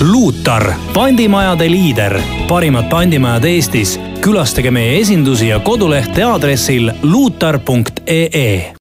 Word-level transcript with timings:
Luutar, 0.00 0.74
pandimajade 0.94 1.70
liider, 1.70 2.20
parimad 2.48 2.84
pandimajad 2.90 3.44
Eestis. 3.48 3.94
külastage 4.20 4.68
meie 4.70 4.98
esindusi 5.00 5.48
ja 5.48 5.56
kodulehte 5.60 6.20
aadressil 6.24 6.90
luutar.ee 7.02 8.74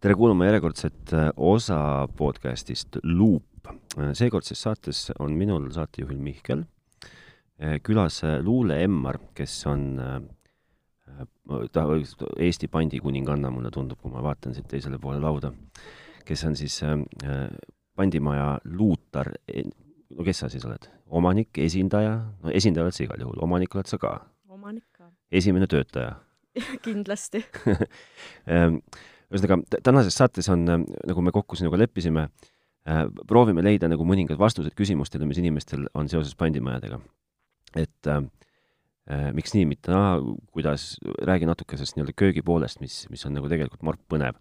tere 0.00 0.14
kuulama 0.14 0.48
järjekordset 0.48 1.12
äh, 1.12 1.28
osa 1.36 2.08
podcastist 2.16 2.96
Loop. 3.02 3.44
seekordses 4.12 4.62
saates 4.62 5.12
on 5.18 5.32
minul 5.32 5.70
saatejuhil 5.70 6.18
Mihkel, 6.18 6.64
äh, 7.60 7.76
külas 7.82 8.24
äh, 8.24 8.40
Luule 8.40 8.82
Emmar, 8.84 9.18
kes 9.34 9.66
on 9.66 10.00
ta, 11.72 11.84
Eesti 12.38 12.68
pandikuninganna, 12.68 13.50
mulle 13.50 13.72
tundub, 13.74 14.00
kui 14.00 14.12
ma 14.12 14.22
vaatan 14.24 14.54
siit 14.56 14.68
teisele 14.70 14.98
poole 15.02 15.20
lauda, 15.22 15.52
kes 16.26 16.44
on 16.48 16.56
siis 16.58 16.80
pandimaja 17.96 18.58
luutar, 18.64 19.32
no 20.16 20.26
kes 20.26 20.44
sa 20.44 20.50
siis 20.52 20.64
oled? 20.68 20.88
omanik, 21.10 21.58
esindaja, 21.58 22.14
no 22.42 22.52
esindaja 22.54 22.86
oled 22.86 22.94
sa 22.94 23.02
igal 23.02 23.24
juhul, 23.24 23.40
omanik 23.42 23.74
oled 23.74 23.90
sa 23.90 23.98
ka? 23.98 24.12
omanik 24.48 24.86
ka. 24.94 25.10
esimene 25.32 25.66
töötaja 25.70 26.14
kindlasti 26.86 27.42
ühesõnaga, 29.30 29.60
tänases 29.86 30.16
saates 30.18 30.48
on, 30.52 30.66
äh, 30.68 30.82
nagu 31.10 31.22
me 31.22 31.32
kokku 31.34 31.58
sinuga 31.58 31.78
leppisime, 31.78 32.26
äh, 32.88 33.04
proovime 33.30 33.62
leida 33.64 33.88
nagu 33.90 34.06
mõningad 34.06 34.38
vastused 34.40 34.74
küsimustele, 34.78 35.28
mis 35.28 35.38
inimestel 35.42 35.86
on 35.94 36.10
seoses 36.10 36.34
pandimajadega. 36.38 37.00
et 37.76 38.06
äh, 38.06 38.16
äh, 38.16 38.24
miks 39.34 39.54
nii, 39.56 39.64
mitte 39.66 39.90
naa, 39.90 40.18
kuidas, 40.54 40.92
räägi 41.26 41.48
natuke 41.48 41.78
sellest 41.78 41.96
nii-öelda 41.96 42.14
köögi 42.14 42.44
poolest, 42.46 42.78
mis, 42.82 43.02
mis 43.10 43.24
on 43.26 43.34
nagu 43.34 43.48
tegelikult 43.50 43.82
morp 43.86 44.02
põnev 44.12 44.36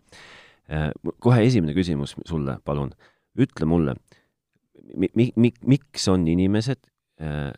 äh,. 0.69 0.91
kohe 1.23 1.41
esimene 1.41 1.73
küsimus 1.77 2.13
sulle, 2.29 2.59
palun, 2.67 2.91
ütle 3.39 3.65
mulle 3.69 3.95
mi-, 4.95 5.11
mi-, 5.15 5.31
mi-, 5.35 5.55
miks 5.75 6.07
on 6.11 6.27
inimesed 6.29 6.81
äh, 7.21 7.51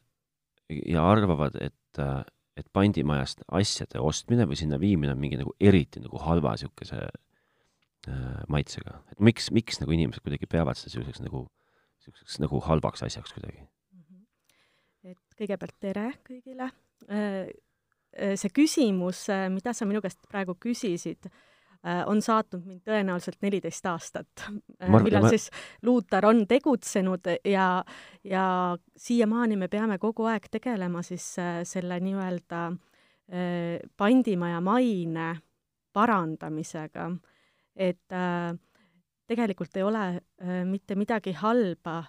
ja 0.70 1.04
arvavad, 1.04 1.58
et 1.60 2.00
äh, 2.00 2.22
et 2.60 2.68
pandimajast 2.76 3.46
asjade 3.58 4.02
ostmine 4.04 4.46
või 4.50 4.58
sinna 4.60 4.78
viimine 4.80 5.14
on 5.16 5.22
mingi 5.22 5.40
nagu 5.40 5.54
eriti 5.64 6.02
nagu 6.04 6.20
halva 6.22 6.52
niisuguse 6.56 7.00
äh, 7.00 8.42
maitsega. 8.52 9.00
et 9.14 9.24
miks, 9.24 9.50
miks 9.56 9.80
nagu 9.82 9.96
inimesed 9.96 10.24
kuidagi 10.26 10.50
peavad 10.52 10.78
seda 10.78 10.92
niisuguseks 10.92 11.24
nagu, 11.24 11.46
niisuguseks 12.02 12.42
nagu 12.44 12.62
halvaks 12.68 13.08
asjaks 13.08 13.34
kuidagi? 13.38 13.64
Mhm. 13.96 14.24
et 15.14 15.40
kõigepealt 15.40 15.78
tere 15.80 16.08
kõigile 16.28 16.68
äh,. 16.68 16.76
äh 16.76 16.91
see 17.08 18.52
küsimus, 18.54 19.24
äh, 19.30 19.48
mida 19.50 19.74
sa 19.74 19.86
minu 19.86 20.02
käest 20.04 20.20
praegu 20.30 20.58
küsisid, 20.60 21.30
Äh, 21.82 22.04
on 22.06 22.20
saatnud 22.22 22.62
mind 22.70 22.84
tõenäoliselt 22.86 23.40
neliteist 23.42 23.88
aastat, 23.90 24.44
äh, 24.46 24.90
millal 25.02 25.24
ma... 25.26 25.30
siis 25.34 25.48
Luutar 25.82 26.28
on 26.30 26.44
tegutsenud 26.46 27.26
ja, 27.50 27.82
ja 28.22 28.44
siiamaani 29.02 29.58
me 29.58 29.70
peame 29.72 29.98
kogu 29.98 30.28
aeg 30.30 30.46
tegelema 30.54 31.02
siis 31.02 31.26
äh, 31.42 31.64
selle 31.66 31.98
nii-öelda 32.06 32.70
pandimaja 33.98 34.58
maine 34.60 35.26
parandamisega. 35.96 37.06
et 37.80 38.16
tegelikult 39.32 39.78
ei 39.80 39.86
ole 39.88 40.02
mitte 40.68 40.98
midagi 41.00 41.32
halba 41.40 42.02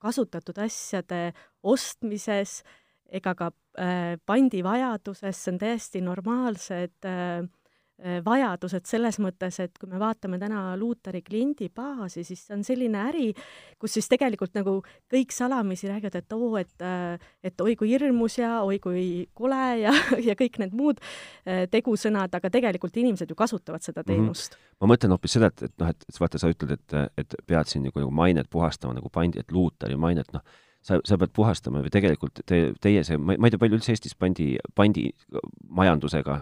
kasutatud 0.00 0.62
asjade 0.64 1.34
ostmises 1.62 2.62
ega 3.10 3.34
ka 3.34 3.50
pandivajaduses, 4.26 5.38
see 5.38 5.52
on 5.52 5.58
täiesti 5.58 6.00
normaalsed 6.04 7.06
äh, 7.08 7.48
Äh, 8.00 8.22
vajadused 8.24 8.86
selles 8.88 9.18
mõttes, 9.20 9.58
et 9.60 9.74
kui 9.76 9.88
me 9.90 9.98
vaatame 10.00 10.38
täna 10.40 10.70
Luutari 10.80 11.20
kliendibaasi, 11.20 12.22
siis 12.24 12.46
see 12.46 12.54
on 12.56 12.62
selline 12.64 12.96
äri, 13.10 13.26
kus 13.80 13.98
siis 13.98 14.08
tegelikult 14.08 14.54
nagu 14.56 14.78
kõik 15.12 15.34
salamisi 15.36 15.90
räägivad, 15.90 16.16
et 16.16 16.32
oo, 16.32 16.54
et, 16.56 16.72
äh, 16.80 17.20
et 17.44 17.60
oi 17.60 17.74
kui 17.76 17.90
hirmus 17.90 18.38
ja 18.38 18.62
oi 18.64 18.78
kui 18.80 19.02
kole 19.36 19.60
ja, 19.82 19.92
ja 20.30 20.36
kõik 20.38 20.56
need 20.62 20.72
muud 20.76 21.02
äh, 21.02 21.66
tegusõnad, 21.68 22.32
aga 22.32 22.48
tegelikult 22.48 22.96
inimesed 23.02 23.28
ju 23.28 23.36
kasutavad 23.36 23.84
seda 23.84 24.00
mhm. 24.00 24.08
teenust 24.08 24.56
mm. 24.56 24.62
-hmm. 24.62 24.80
ma 24.80 24.92
mõtlen 24.94 25.16
hoopis 25.16 25.36
seda, 25.36 25.52
et, 25.52 25.68
et 25.68 25.76
noh, 25.84 25.92
et 25.92 26.24
vaata, 26.24 26.40
sa 26.40 26.48
ütled, 26.54 26.72
et, 26.78 26.98
et 27.20 27.36
pead 27.44 27.68
siin 27.68 27.84
nagu, 27.84 28.00
nagu 28.00 28.16
mainet 28.22 28.48
puhastama 28.48 28.96
nagu 28.96 29.12
pandi, 29.12 29.44
et 29.44 29.52
Luutari 29.52 30.00
mainet, 30.00 30.32
noh, 30.32 30.40
sa, 30.86 31.00
sa 31.04 31.18
pead 31.20 31.34
puhastama 31.36 31.82
või 31.84 31.92
tegelikult 31.92 32.42
te, 32.48 32.70
teie 32.80 33.04
see, 33.06 33.20
ma 33.20 33.36
ei 33.36 33.52
tea, 33.52 33.60
palju 33.60 33.80
üldse 33.80 33.94
Eestis 33.94 34.16
pandi, 34.18 34.54
pandimajandusega 34.78 36.40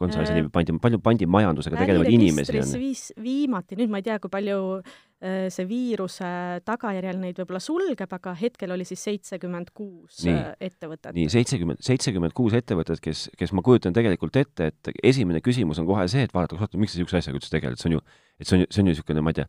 on 0.00 0.12
see 0.12 0.22
asi 0.22 0.34
nimi, 0.34 0.48
pandi, 0.52 0.74
palju 0.80 0.98
pandimajandusega 1.04 1.76
tegelevaid 1.76 2.12
inimesi 2.14 2.56
on? 2.60 2.70
viis, 2.80 3.02
viimati, 3.20 3.76
nüüd 3.78 3.92
ma 3.92 4.00
ei 4.00 4.06
tea, 4.06 4.16
kui 4.22 4.32
palju 4.32 4.56
äh, 4.80 5.50
see 5.52 5.66
viiruse 5.68 6.30
tagajärjel 6.64 7.20
neid 7.20 7.38
võib-olla 7.40 7.60
sulgeb, 7.62 8.16
aga 8.16 8.34
hetkel 8.40 8.72
oli 8.74 8.86
siis 8.88 9.04
seitsekümmend 9.10 9.74
kuus 9.76 10.22
äh, 10.30 10.54
ettevõtet. 10.64 11.12
nii, 11.16 11.28
seitsekümmend, 11.34 11.84
seitsekümmend 11.84 12.36
kuus 12.36 12.56
ettevõtet, 12.56 13.02
kes, 13.04 13.26
kes 13.38 13.52
ma 13.56 13.64
kujutan 13.66 13.96
tegelikult 13.96 14.40
ette, 14.40 14.72
et 14.72 14.94
esimene 15.12 15.44
küsimus 15.44 15.82
on 15.82 15.88
kohe 15.90 16.08
see, 16.10 16.24
et 16.24 16.34
vaadata, 16.34 16.58
oota, 16.58 16.80
miks 16.80 16.96
sa 16.96 17.02
niisuguse 17.02 17.20
asjaga 17.20 17.42
üldse 17.42 17.52
tegeled, 17.52 17.80
see 17.80 17.92
on 17.92 17.98
ju, 17.98 18.02
et 18.40 18.48
see 18.48 18.56
on 18.56 18.64
ju, 18.64 18.72
see 18.72 18.82
on 18.82 18.88
ju 18.88 18.96
niisugune, 18.96 19.26
ma 19.26 19.34
ei 19.34 19.42
tea, 19.42 19.48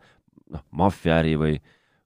noh, 0.52 0.68
maffiaäri 0.84 1.40
või 1.40 1.58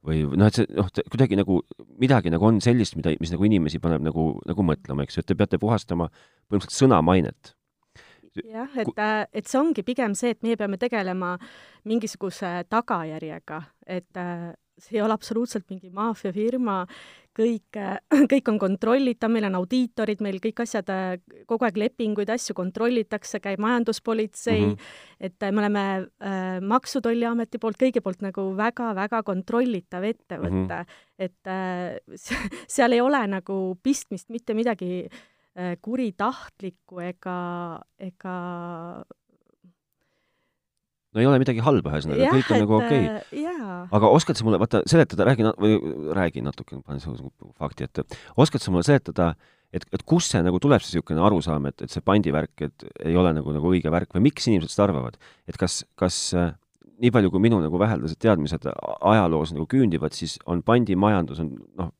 või 0.05 0.23
noh, 0.29 0.47
et 0.47 0.59
see 0.59 0.67
noh, 0.75 0.89
kuidagi 1.11 1.37
nagu 1.39 1.59
midagi 1.99 2.31
nagu 2.31 2.47
on 2.47 2.59
sellist, 2.63 2.95
mida, 2.99 3.13
mis 3.19 3.33
nagu 3.33 3.47
inimesi 3.47 3.81
paneb 3.83 4.03
nagu, 4.05 4.31
nagu 4.47 4.65
mõtlema, 4.65 5.05
eks 5.05 5.19
ju, 5.19 5.23
et 5.23 5.31
te 5.31 5.37
peate 5.39 5.59
puhastama 5.61 6.09
põhimõtteliselt 6.11 6.85
sõnamainet. 6.85 7.53
Jah, 8.45 8.69
et, 8.79 9.03
et 9.35 9.49
see 9.49 9.59
ongi 9.59 9.83
pigem 9.83 10.13
see, 10.15 10.31
et 10.35 10.43
meie 10.45 10.55
peame 10.59 10.77
tegelema 10.79 11.33
mingisuguse 11.89 12.51
tagajärjega, 12.71 13.59
et 13.89 14.19
äh, 14.21 14.51
see 14.79 14.99
ei 14.99 15.03
ole 15.03 15.15
absoluutselt 15.17 15.67
mingi 15.71 15.91
maffiafirma, 15.93 16.83
kõik, 17.39 17.79
äh, 17.79 17.97
kõik 18.33 18.51
on 18.51 18.59
kontrollitav, 18.61 19.31
meil 19.33 19.47
on 19.49 19.57
audiitorid, 19.61 20.23
meil 20.25 20.41
kõik 20.43 20.63
asjad, 20.65 20.91
kogu 21.49 21.67
aeg 21.67 21.79
lepinguid, 21.79 22.29
asju 22.35 22.57
kontrollitakse, 22.57 23.41
käib 23.43 23.63
majanduspolitsei 23.63 24.59
mm, 24.59 24.75
-hmm. 24.75 25.25
et 25.29 25.49
me 25.49 25.63
oleme 25.63 25.85
äh, 26.03 26.59
Maksu- 26.61 27.01
Tolliameti 27.01 27.57
poolt, 27.57 27.79
kõigi 27.79 28.03
poolt 28.03 28.21
nagu 28.25 28.49
väga-väga 28.57 29.23
kontrollitav 29.23 30.03
ettevõte 30.03 30.51
mm, 30.51 30.67
-hmm. 30.67 30.85
et 31.17 31.47
äh, 31.47 31.97
seal 32.67 32.91
ei 32.91 33.01
ole 33.01 33.25
nagu 33.27 33.77
pistmist 33.83 34.29
mitte 34.29 34.53
midagi 34.53 35.05
äh, 35.05 35.19
Äh, 35.59 35.75
kuritahtlikku 35.81 37.01
ega, 37.03 37.37
ega 37.99 38.33
no 41.13 41.21
ei 41.21 41.29
ole 41.29 41.39
midagi 41.41 41.63
halba, 41.65 41.93
ühesõnaga, 41.95 42.31
kõik 42.35 42.51
on 42.53 42.63
nagu 42.63 42.75
okei 42.79 43.05
okay.. 43.09 43.45
Äh, 43.49 43.93
aga 43.97 44.11
oskad 44.13 44.39
sa 44.39 44.45
mulle, 44.47 44.59
vaata, 44.61 44.83
seletada, 44.89 45.25
räägi 45.29 45.47
nat-, 45.47 45.59
või 45.61 45.79
räägi 46.15 46.43
natuke, 46.45 46.79
panen 46.85 46.99
niisuguse 46.99 47.53
fakti 47.59 47.87
ette, 47.87 48.05
oskad 48.39 48.63
sa 48.63 48.73
mulle 48.73 48.85
seletada, 48.87 49.31
et, 49.73 49.85
et 49.95 50.05
kust 50.07 50.35
see 50.35 50.41
nagu 50.45 50.61
tuleb, 50.61 50.83
see 50.83 50.97
niisugune 50.97 51.23
arusaam, 51.25 51.69
et, 51.71 51.81
et 51.85 51.93
see 51.93 52.05
pandivärk, 52.05 52.55
et 52.69 52.87
ei 53.05 53.17
ole 53.19 53.33
nagu, 53.37 53.53
nagu 53.55 53.73
õige 53.73 53.93
värk 53.93 54.13
või 54.17 54.29
miks 54.29 54.49
inimesed 54.51 54.75
seda 54.75 54.89
arvavad? 54.89 55.19
et 55.49 55.57
kas, 55.59 55.81
kas 55.99 56.21
äh, 56.37 56.53
nii 56.99 57.13
palju, 57.15 57.31
kui 57.33 57.41
minu 57.43 57.59
nagu 57.63 57.79
väheldased 57.79 58.19
teadmised 58.21 58.67
ajaloos 58.69 59.53
nagu 59.55 59.65
küündivad, 59.71 60.15
siis 60.15 60.37
on 60.49 60.61
pandimajandus 60.65 61.41
on 61.43 61.53
noh, 61.79 61.93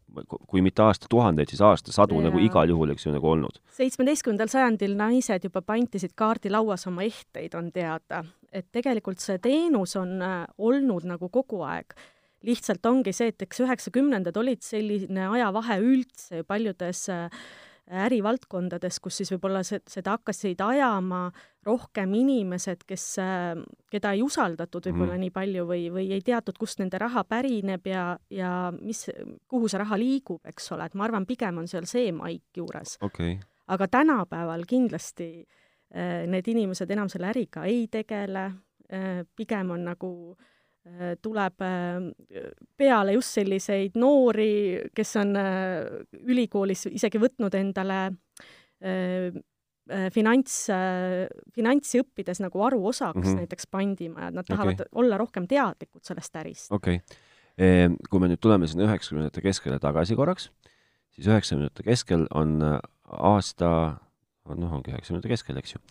kui 0.50 0.64
mitte 0.66 0.84
aastatuhandeid, 0.84 1.52
siis 1.52 1.62
aastasadu 1.64 2.18
ja. 2.20 2.28
nagu 2.28 2.42
igal 2.44 2.70
juhul, 2.72 2.92
eks 2.94 3.06
ju, 3.06 3.14
nagu 3.14 3.30
olnud. 3.30 3.62
seitsmeteistkümnendal 3.78 4.52
sajandil 4.52 4.98
naised 5.00 5.46
juba 5.48 5.62
pantisid 5.66 6.16
kaardilauas 6.20 6.88
oma 6.90 7.06
ehteid, 7.08 7.56
on 7.56 7.72
teada. 7.76 8.24
Et 8.52 8.70
tegelikult 8.72 9.22
see 9.24 9.40
teenus 9.44 9.96
on 10.00 10.20
äh, 10.26 10.44
olnud 10.58 11.08
nagu 11.10 11.30
kogu 11.30 11.64
aeg. 11.68 11.96
lihtsalt 12.48 12.86
ongi 12.88 13.12
see, 13.12 13.34
et 13.34 13.42
eks 13.44 13.60
üheksakümnendad 13.66 14.38
olid 14.40 14.62
selline 14.64 15.26
ajavahe 15.28 15.76
üldse 15.84 16.46
paljudes 16.48 17.10
äh, 17.12 17.28
ärivaldkondades, 17.90 19.00
kus 19.02 19.18
siis 19.20 19.32
võib-olla 19.34 19.64
seda 19.66 20.14
hakkasid 20.14 20.62
ajama 20.62 21.30
rohkem 21.66 22.14
inimesed, 22.14 22.84
kes, 22.88 23.06
keda 23.90 24.12
ei 24.14 24.22
usaldatud 24.24 24.86
võib-olla 24.92 25.16
mm. 25.16 25.24
nii 25.26 25.34
palju 25.34 25.66
või, 25.68 25.88
või 25.94 26.06
ei 26.14 26.22
teatud, 26.26 26.58
kust 26.62 26.80
nende 26.80 27.02
raha 27.02 27.24
pärineb 27.28 27.90
ja, 27.90 28.04
ja 28.30 28.52
mis, 28.78 29.08
kuhu 29.50 29.68
see 29.68 29.82
raha 29.82 29.98
liigub, 30.00 30.44
eks 30.48 30.72
ole, 30.76 30.86
et 30.86 30.98
ma 30.98 31.08
arvan, 31.10 31.26
pigem 31.30 31.64
on 31.64 31.68
seal 31.68 31.90
see 31.90 32.14
maik 32.16 32.62
juures 32.62 33.00
okay.. 33.06 33.40
aga 33.74 33.90
tänapäeval 33.98 34.68
kindlasti 34.70 35.32
äh, 35.42 35.59
need 35.90 36.48
inimesed 36.52 36.92
enam 36.94 37.10
selle 37.10 37.32
äriga 37.32 37.64
ei 37.66 37.88
tegele 37.90 38.44
äh,, 38.94 39.24
pigem 39.36 39.72
on 39.74 39.88
nagu 39.90 40.12
äh, 40.36 40.50
Äh, 40.88 41.18
tuleb 41.22 41.62
äh, 41.62 42.48
peale 42.78 43.14
just 43.14 43.36
selliseid 43.36 43.98
noori, 44.00 44.90
kes 44.96 45.12
on 45.20 45.36
äh, 45.38 45.86
ülikoolis 46.24 46.88
isegi 46.90 47.22
võtnud 47.22 47.56
endale 47.60 48.02
finants, 50.16 50.54
finantsi 51.52 52.00
õppides 52.00 52.40
nagu 52.40 52.62
haruosaks 52.64 53.18
mm 53.18 53.26
-hmm. 53.26 53.40
näiteks 53.42 53.68
pandimajad, 53.68 54.38
nad 54.38 54.48
tahavad 54.48 54.86
okay. 54.86 54.92
olla 55.02 55.18
rohkem 55.20 55.48
teadlikud 55.52 56.00
sellest 56.08 56.36
ärist. 56.40 56.72
okei 56.72 57.02
okay.. 57.02 57.98
Kui 58.10 58.20
me 58.24 58.30
nüüd 58.32 58.40
tuleme 58.40 58.68
sinna 58.72 58.86
üheksakümnendate 58.88 59.42
keskele 59.44 59.80
tagasi 59.84 60.16
korraks, 60.16 60.48
siis 61.12 61.28
üheksakümnendate 61.28 61.84
keskel 61.84 62.24
on 62.32 62.62
aasta, 63.04 64.00
noh, 64.48 64.78
ongi 64.78 64.94
üheksakümnendate 64.94 65.34
keskel, 65.34 65.60
eks 65.62 65.76
ju, 65.76 65.82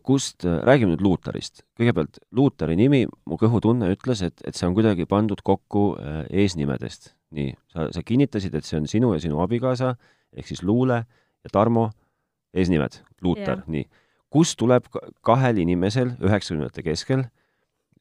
kust, 0.00 0.44
räägime 0.44 0.94
nüüd 0.94 1.02
Luutarist. 1.04 1.64
kõigepealt, 1.78 2.18
Luutari 2.32 2.76
nimi, 2.76 3.04
mu 3.28 3.36
kõhutunne 3.40 3.90
ütles, 3.92 4.22
et, 4.24 4.40
et 4.46 4.56
see 4.56 4.66
on 4.68 4.76
kuidagi 4.76 5.04
pandud 5.08 5.42
kokku 5.44 5.92
äh, 6.00 6.22
eesnimedest. 6.30 7.14
nii, 7.32 7.54
sa, 7.72 7.88
sa 7.92 8.02
kinnitasid, 8.04 8.54
et 8.54 8.64
see 8.64 8.76
on 8.76 8.86
sinu 8.88 9.14
ja 9.14 9.20
sinu 9.20 9.40
abikaasa, 9.40 9.94
ehk 10.36 10.48
siis 10.48 10.62
Luule 10.62 11.02
ja 11.44 11.52
Tarmo 11.52 11.90
eesnimed, 12.54 13.00
Luutar, 13.24 13.62
nii. 13.66 13.86
kust 14.32 14.58
tuleb 14.60 14.88
kahel 15.24 15.60
inimesel 15.60 16.14
üheksakümnendate 16.20 16.84
keskel 16.84 17.24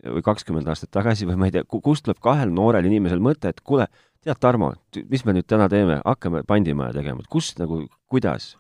või 0.02 0.24
kakskümmend 0.26 0.68
aastat 0.72 0.92
tagasi 0.92 1.28
või 1.30 1.38
ma 1.40 1.48
ei 1.48 1.56
tea, 1.56 1.64
kust 1.68 2.06
tuleb 2.08 2.20
kahel 2.24 2.52
noorel 2.52 2.88
inimesel 2.88 3.22
mõte, 3.24 3.52
et 3.52 3.62
kuule, 3.64 3.88
tead, 4.24 4.40
Tarmo, 4.42 4.74
mis 5.10 5.26
me 5.26 5.36
nüüd 5.38 5.48
täna 5.50 5.68
teeme, 5.72 6.00
hakkame 6.06 6.44
pandimaja 6.48 6.96
tegema, 6.98 7.24
et 7.24 7.32
kust 7.32 7.60
nagu, 7.62 7.84
kuidas? 8.12 8.56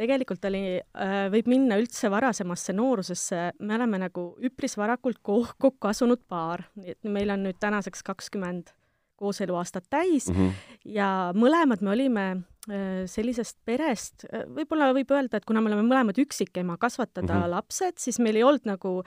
Tegelikult 0.00 0.44
oli, 0.48 0.64
äh, 0.80 1.14
võib 1.32 1.48
minna 1.50 1.78
üldse 1.80 2.10
varasemasse 2.12 2.74
noorusesse, 2.76 3.40
me 3.60 3.76
oleme 3.76 4.00
nagu 4.06 4.30
üpris 4.46 4.76
varakult 4.80 5.20
kokku 5.22 5.90
asunud 5.90 6.22
paar, 6.28 6.64
nii 6.80 6.94
et 6.94 7.10
meil 7.10 7.32
on 7.34 7.44
nüüd 7.48 7.58
tänaseks 7.60 8.04
kakskümmend 8.06 8.72
kooseluaastat 9.20 9.84
täis 9.92 10.30
mm 10.30 10.36
-hmm. 10.36 10.78
ja 10.96 11.08
mõlemad 11.36 11.82
me 11.84 11.90
olime 11.92 12.24
äh, 12.32 13.04
sellisest 13.06 13.58
perest, 13.64 14.24
äh, 14.32 14.46
võib-olla 14.48 14.94
võib 14.96 15.12
öelda, 15.12 15.36
et 15.36 15.44
kuna 15.44 15.60
me 15.60 15.68
oleme 15.72 15.84
mõlemad 15.84 16.18
üksikema 16.18 16.78
kasvatada 16.78 17.34
mm 17.34 17.42
-hmm. 17.42 17.50
lapsed, 17.50 17.98
siis 17.98 18.18
meil 18.18 18.36
ei 18.36 18.46
olnud 18.46 18.64
nagu 18.64 19.02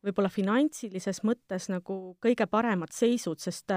võib-olla 0.00 0.30
finantsilises 0.32 1.20
mõttes 1.24 1.68
nagu 1.68 2.16
kõige 2.24 2.46
paremad 2.46 2.92
seisud, 2.92 3.38
sest 3.38 3.70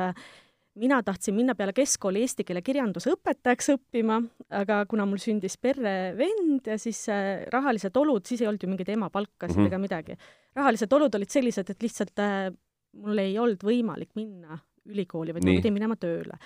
mina 0.80 1.00
tahtsin 1.06 1.36
minna 1.38 1.56
peale 1.56 1.74
keskkooli 1.75 2.24
eesti 2.25 2.46
keele 2.48 2.64
kirjanduse 2.66 3.14
õpetajaks 3.14 3.74
õppima, 3.75 4.20
aga 4.58 4.84
kuna 4.90 5.06
mul 5.10 5.22
sündis 5.22 5.56
perre 5.62 6.14
vend 6.18 6.70
ja 6.70 6.78
siis 6.81 7.04
äh, 7.14 7.46
rahalised 7.54 7.96
olud, 8.00 8.25
siis 8.25 8.42
ei 8.42 8.50
olnud 8.50 8.66
ju 8.66 8.72
mingeid 8.72 8.90
emapalkasid 8.96 9.58
mm 9.58 9.64
-hmm. 9.64 9.70
ega 9.70 9.81
midagi. 9.81 10.18
rahalised 10.56 10.94
olud 10.94 11.16
olid 11.16 11.30
sellised, 11.30 11.70
et 11.70 11.84
lihtsalt 11.84 12.20
äh, 12.20 12.50
mul 12.94 13.18
ei 13.18 13.38
olnud 13.40 13.64
võimalik 13.64 14.10
minna 14.16 14.60
ülikooli, 14.86 15.34
vaid 15.34 15.46
Nii. 15.46 15.54
ma 15.54 15.62
pidin 15.62 15.74
minema 15.74 15.96
tööle. 15.96 16.38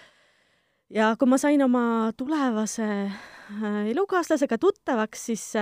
ja 0.90 1.16
kui 1.20 1.28
ma 1.28 1.38
sain 1.38 1.62
oma 1.64 2.12
tulevase 2.18 2.84
äh, 2.84 3.88
elukaaslasega 3.88 4.58
tuttavaks, 4.58 5.26
siis 5.26 5.54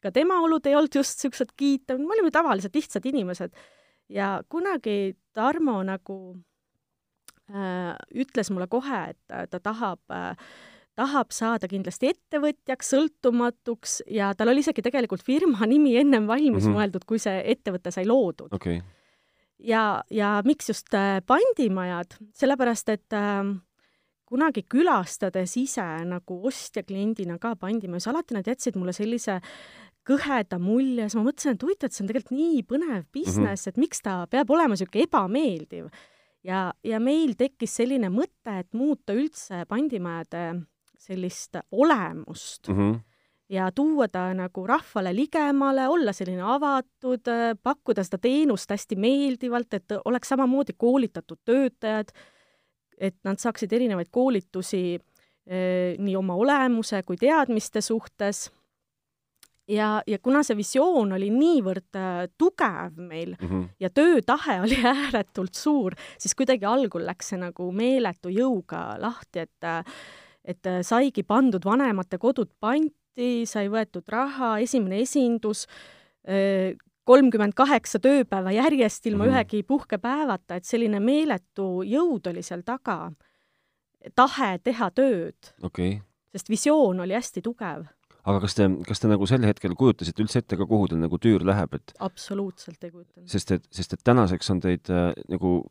ka 0.00 0.10
tema 0.10 0.40
olud 0.40 0.66
ei 0.66 0.74
olnud 0.74 0.94
just 0.94 1.18
niisugused 1.18 1.56
kiitavad, 1.56 2.00
me 2.00 2.14
olime 2.14 2.30
tavalised 2.30 2.74
lihtsad 2.74 3.04
inimesed. 3.06 3.50
ja 4.08 4.42
kunagi 4.48 5.16
Tarmo 5.32 5.82
nagu 5.82 6.36
ütles 8.14 8.48
mulle 8.50 8.66
kohe, 8.72 9.00
et 9.10 9.50
ta 9.50 9.60
tahab 9.60 10.00
äh, 10.10 10.32
tahab 10.98 11.34
saada 11.34 11.68
kindlasti 11.70 12.12
ettevõtjaks, 12.12 12.92
sõltumatuks 12.94 13.98
ja 14.14 14.30
tal 14.38 14.52
oli 14.52 14.62
isegi 14.64 14.84
tegelikult 14.84 15.24
firma 15.26 15.66
nimi 15.70 15.96
ennem 16.00 16.28
valmis 16.30 16.64
mm 16.64 16.70
-hmm. 16.70 16.78
mõeldud, 16.78 17.06
kui 17.06 17.18
see 17.22 17.42
ettevõte 17.54 17.92
sai 17.94 18.06
loodud 18.06 18.54
okay.. 18.54 18.80
ja, 19.58 20.02
ja 20.10 20.40
miks 20.44 20.70
just 20.70 20.94
äh, 20.94 21.20
pandimajad, 21.26 22.18
sellepärast 22.34 22.88
et 22.94 23.12
äh, 23.12 23.54
kunagi 24.24 24.62
külastades 24.62 25.56
ise 25.56 25.84
nagu 26.04 26.40
ostja 26.46 26.82
kliendina 26.82 27.38
ka 27.38 27.56
pandimajas, 27.56 28.08
alati 28.08 28.34
nad 28.34 28.46
jätsid 28.46 28.76
mulle 28.76 28.92
sellise 28.92 29.40
kõheda 30.04 30.58
mulje, 30.60 31.08
siis 31.08 31.16
ma 31.16 31.24
mõtlesin, 31.24 31.54
et 31.54 31.62
huvitav, 31.62 31.88
et 31.88 31.92
see 31.92 32.02
on 32.04 32.08
tegelikult 32.08 32.36
nii 32.36 32.62
põnev 32.62 33.04
business 33.12 33.40
mm, 33.40 33.46
-hmm. 33.46 33.68
et 33.68 33.76
miks 33.76 34.02
ta 34.02 34.26
peab 34.30 34.50
olema 34.50 34.74
niisugune 34.74 35.04
ebameeldiv 35.08 35.88
ja, 36.44 36.68
ja 36.84 37.00
meil 37.00 37.34
tekkis 37.38 37.76
selline 37.80 38.10
mõte, 38.12 38.58
et 38.60 38.70
muuta 38.76 39.16
üldse 39.16 39.64
pandimajade 39.68 40.46
sellist 41.04 41.60
olemust 41.72 42.68
mm. 42.68 42.78
-hmm 42.78 43.02
ja 43.48 43.72
tuua 43.72 44.08
ta 44.08 44.34
nagu 44.34 44.66
rahvale 44.66 45.14
ligemale, 45.14 45.88
olla 45.88 46.12
selline 46.12 46.42
avatud, 46.42 47.28
pakkuda 47.62 48.04
seda 48.04 48.18
teenust 48.18 48.70
hästi 48.70 48.96
meeldivalt, 48.96 49.74
et 49.74 49.96
oleks 50.04 50.28
samamoodi 50.32 50.72
koolitatud 50.78 51.38
töötajad, 51.44 52.12
et 52.98 53.16
nad 53.24 53.38
saaksid 53.38 53.72
erinevaid 53.72 54.08
koolitusi 54.10 54.94
eh, 54.94 55.98
nii 55.98 56.16
oma 56.16 56.34
olemuse 56.40 57.02
kui 57.02 57.18
teadmiste 57.20 57.80
suhtes 57.84 58.48
ja, 59.68 60.02
ja 60.06 60.18
kuna 60.22 60.42
see 60.44 60.56
visioon 60.58 61.14
oli 61.16 61.30
niivõrd 61.32 61.98
äh, 61.98 62.26
tugev 62.38 62.98
meil 62.98 63.34
mm 63.40 63.48
-hmm. 63.48 63.68
ja 63.80 63.90
töötahe 63.90 64.60
oli 64.66 64.78
ääretult 64.84 65.54
suur, 65.54 65.94
siis 66.18 66.34
kuidagi 66.34 66.64
algul 66.64 67.06
läks 67.06 67.32
see 67.32 67.40
nagu 67.40 67.70
meeletu 67.72 68.28
jõuga 68.28 69.00
lahti, 69.00 69.38
et 69.38 69.64
äh, 69.64 69.84
et 70.44 70.66
äh, 70.66 70.82
saigi 70.82 71.22
pandud 71.22 71.64
vanemate 71.64 72.18
kodud 72.18 72.50
panti, 72.60 73.46
sai 73.46 73.68
võetud 73.68 74.04
raha, 74.08 74.58
esimene 74.58 74.98
esindus, 75.00 75.66
kolmkümmend 77.04 77.52
kaheksa 77.54 77.98
tööpäeva 77.98 78.50
järjest 78.52 79.06
ilma 79.06 79.24
mm 79.24 79.30
-hmm. 79.30 79.34
ühegi 79.34 79.62
puhkepäevata, 79.62 80.54
et 80.54 80.64
selline 80.64 81.00
meeletu 81.00 81.82
jõud 81.82 82.26
oli 82.26 82.42
seal 82.42 82.62
taga, 82.64 83.12
tahe 84.14 84.58
teha 84.58 84.90
tööd 84.90 85.52
okay.. 85.62 86.00
sest 86.32 86.48
visioon 86.48 87.00
oli 87.00 87.14
hästi 87.14 87.42
tugev 87.42 87.84
aga 88.24 88.40
kas 88.44 88.58
te, 88.58 88.68
kas 88.88 89.02
te 89.02 89.10
nagu 89.10 89.28
sel 89.28 89.44
hetkel 89.46 89.76
kujutasite 89.78 90.24
üldse 90.24 90.42
ette 90.42 90.58
ka, 90.60 90.66
kuhu 90.68 90.90
teil 90.90 91.02
nagu 91.02 91.20
tüür 91.20 91.44
läheb, 91.46 91.76
et 91.78 91.94
absoluutselt 92.04 92.84
ei 92.84 92.90
kujutanud. 92.90 93.28
sest 93.30 93.56
et, 93.58 93.66
sest 93.74 93.96
et 93.96 94.04
tänaseks 94.04 94.52
on 94.54 94.62
teid 94.64 94.92
äh, 94.92 95.10
nagu 95.28 95.62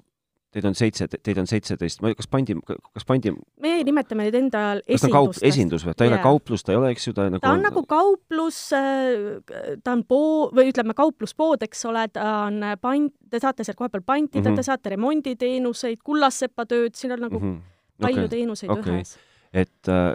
Teid 0.53 0.67
on 0.69 0.75
seitse, 0.77 1.07
teid 1.09 1.39
on 1.41 1.47
seitseteist, 1.49 2.01
ma 2.03 2.11
ei, 2.11 2.15
kas 2.17 2.27
pandi, 2.29 2.53
kas 2.69 3.07
pandi 3.09 3.31
me 3.63 3.71
nimetame 3.87 4.27
neid 4.27 4.35
enda 4.37 4.59
esindustest. 4.85 5.45
esindus 5.49 5.85
või? 5.87 5.95
ta 5.97 6.05
ei 6.05 6.11
yeah. 6.11 6.19
ole 6.19 6.27
kauplus, 6.27 6.61
ta 6.61 6.75
ei 6.75 6.77
ole, 6.77 6.91
eks 6.93 7.07
ju, 7.07 7.13
ta 7.17 7.25
nagu 7.25 7.41
ta 7.41 7.55
on 7.55 7.65
nagu 7.65 7.81
kauplus, 7.89 8.59
äh, 8.77 9.71
ta 9.81 9.95
on 9.97 10.03
poo-, 10.05 10.51
või 10.53 10.69
ütleme, 10.69 10.93
kaupluspood, 10.97 11.65
eks 11.65 11.81
ole, 11.89 12.03
ta 12.13 12.27
on 12.51 12.61
pant-, 12.83 13.15
te 13.33 13.41
saate 13.41 13.65
seal 13.65 13.79
kohapeal 13.79 14.05
pantida 14.05 14.43
mm, 14.43 14.51
-hmm. 14.51 14.61
te 14.61 14.67
saate 14.69 14.93
remonditeenuseid, 14.93 16.03
kullassepatööd, 16.05 16.93
siin 17.01 17.17
on 17.17 17.25
nagu 17.25 17.39
mm 17.39 17.47
-hmm. 17.49 17.89
palju 18.05 18.27
okay. 18.27 18.33
teenuseid 18.37 18.75
okay. 18.77 18.99
ühes. 18.99 19.17
et 19.49 19.89
äh, 19.89 20.13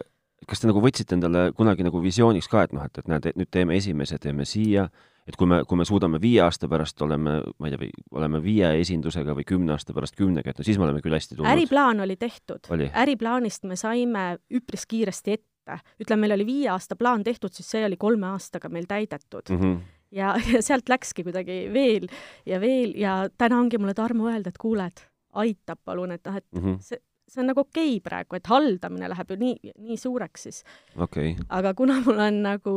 kas 0.49 0.63
te 0.63 0.71
nagu 0.71 0.81
võtsite 0.83 1.17
endale 1.17 1.51
kunagi 1.57 1.85
nagu 1.87 2.01
visiooniks 2.03 2.49
ka, 2.51 2.65
et 2.67 2.75
noh, 2.77 2.87
et, 2.89 3.01
et 3.01 3.11
näed, 3.11 3.31
et 3.31 3.39
nüüd 3.39 3.51
teeme 3.53 3.77
esimese, 3.79 4.19
teeme 4.23 4.47
siia, 4.49 4.87
et 5.29 5.37
kui 5.37 5.49
me, 5.51 5.61
kui 5.69 5.79
me 5.81 5.85
suudame 5.89 6.21
viie 6.23 6.41
aasta 6.45 6.71
pärast 6.71 7.03
oleme, 7.05 7.39
ma 7.59 7.69
ei 7.69 7.75
tea, 7.75 7.83
või 7.83 7.91
oleme 8.21 8.41
viie 8.45 8.73
esindusega 8.81 9.37
või 9.37 9.45
kümne 9.49 9.75
aasta 9.77 9.97
pärast 9.97 10.17
kümnega, 10.19 10.55
et 10.55 10.61
no 10.61 10.67
siis 10.67 10.81
me 10.81 10.89
oleme 10.89 11.05
küll 11.05 11.17
hästi 11.17 11.37
tulnud. 11.37 11.51
äriplaan 11.53 12.01
oli 12.05 12.17
tehtud. 12.17 12.73
äriplaanist 13.05 13.69
me 13.69 13.77
saime 13.77 14.25
üpris 14.49 14.89
kiiresti 14.89 15.37
ette. 15.37 15.79
ütleme, 16.01 16.25
meil 16.25 16.39
oli 16.39 16.47
viie 16.49 16.73
aasta 16.73 16.97
plaan 16.97 17.25
tehtud, 17.25 17.53
siis 17.53 17.69
see 17.71 17.85
oli 17.85 17.97
kolme 18.01 18.33
aastaga 18.33 18.71
meil 18.73 18.89
täidetud 18.89 19.53
mm. 19.53 19.63
-hmm 19.63 19.79
ja, 20.13 20.35
ja 20.53 20.63
sealt 20.63 20.89
läkski 20.89 21.25
kuidagi 21.25 21.69
veel 21.73 22.09
ja 22.47 22.61
veel 22.61 22.95
ja 22.97 23.29
täna 23.39 23.59
ongi 23.61 23.79
mulle 23.79 23.95
Tarmo 23.95 24.31
öelda, 24.31 24.49
et 24.49 24.59
kuule, 24.59 24.87
et 24.87 25.05
aitab 25.33 25.81
palun, 25.85 26.13
et 26.13 26.25
noh, 26.25 26.37
et 26.37 26.47
mm 26.53 26.63
-hmm. 26.63 26.81
see, 26.81 27.01
see 27.29 27.43
on 27.43 27.51
nagu 27.51 27.63
okei 27.65 27.97
okay 27.97 28.05
praegu, 28.05 28.39
et 28.39 28.51
haldamine 28.51 29.09
läheb 29.13 29.33
ju 29.33 29.39
nii, 29.41 29.73
nii 29.85 29.99
suureks 30.01 30.47
siis 30.49 30.61
okay.. 30.97 31.35
aga 31.49 31.75
kuna 31.79 31.99
mul 32.05 32.21
on 32.25 32.41
nagu 32.45 32.75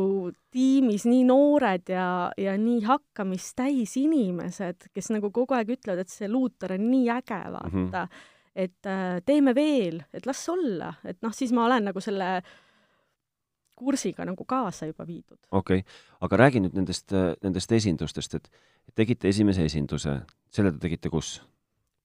tiimis 0.52 1.06
nii 1.08 1.22
noored 1.28 1.92
ja, 1.92 2.06
ja 2.38 2.56
nii 2.60 2.82
hakkamist 2.86 3.56
täis 3.58 3.96
inimesed, 4.00 4.90
kes 4.94 5.12
nagu 5.14 5.32
kogu 5.34 5.56
aeg 5.56 5.72
ütlevad, 5.76 6.04
et 6.04 6.12
see 6.12 6.28
luuter 6.30 6.76
on 6.76 6.84
nii 6.90 7.08
äge, 7.12 7.40
vaata 7.54 7.70
mm, 7.72 7.88
-hmm. 7.92 8.18
et 8.54 8.90
äh, 8.90 9.22
teeme 9.24 9.54
veel, 9.54 10.02
et 10.12 10.26
las 10.26 10.44
olla, 10.48 10.92
et 11.04 11.22
noh, 11.22 11.32
siis 11.34 11.52
ma 11.52 11.66
olen 11.66 11.90
nagu 11.90 12.00
selle 12.00 12.42
kursiga 13.82 14.24
nagu 14.28 14.44
kaasa 14.44 14.86
juba 14.86 15.06
viidud. 15.06 15.38
okei 15.50 15.78
okay., 15.78 15.94
aga 16.20 16.36
räägi 16.36 16.60
nüüd 16.60 16.76
nendest, 16.76 17.12
nendest 17.42 17.72
esindustest, 17.72 18.34
et 18.34 18.50
tegite 18.94 19.28
esimese 19.28 19.64
esinduse, 19.64 20.20
selle 20.50 20.72
te 20.72 20.78
tegite 20.86 21.10
kus? 21.10 21.40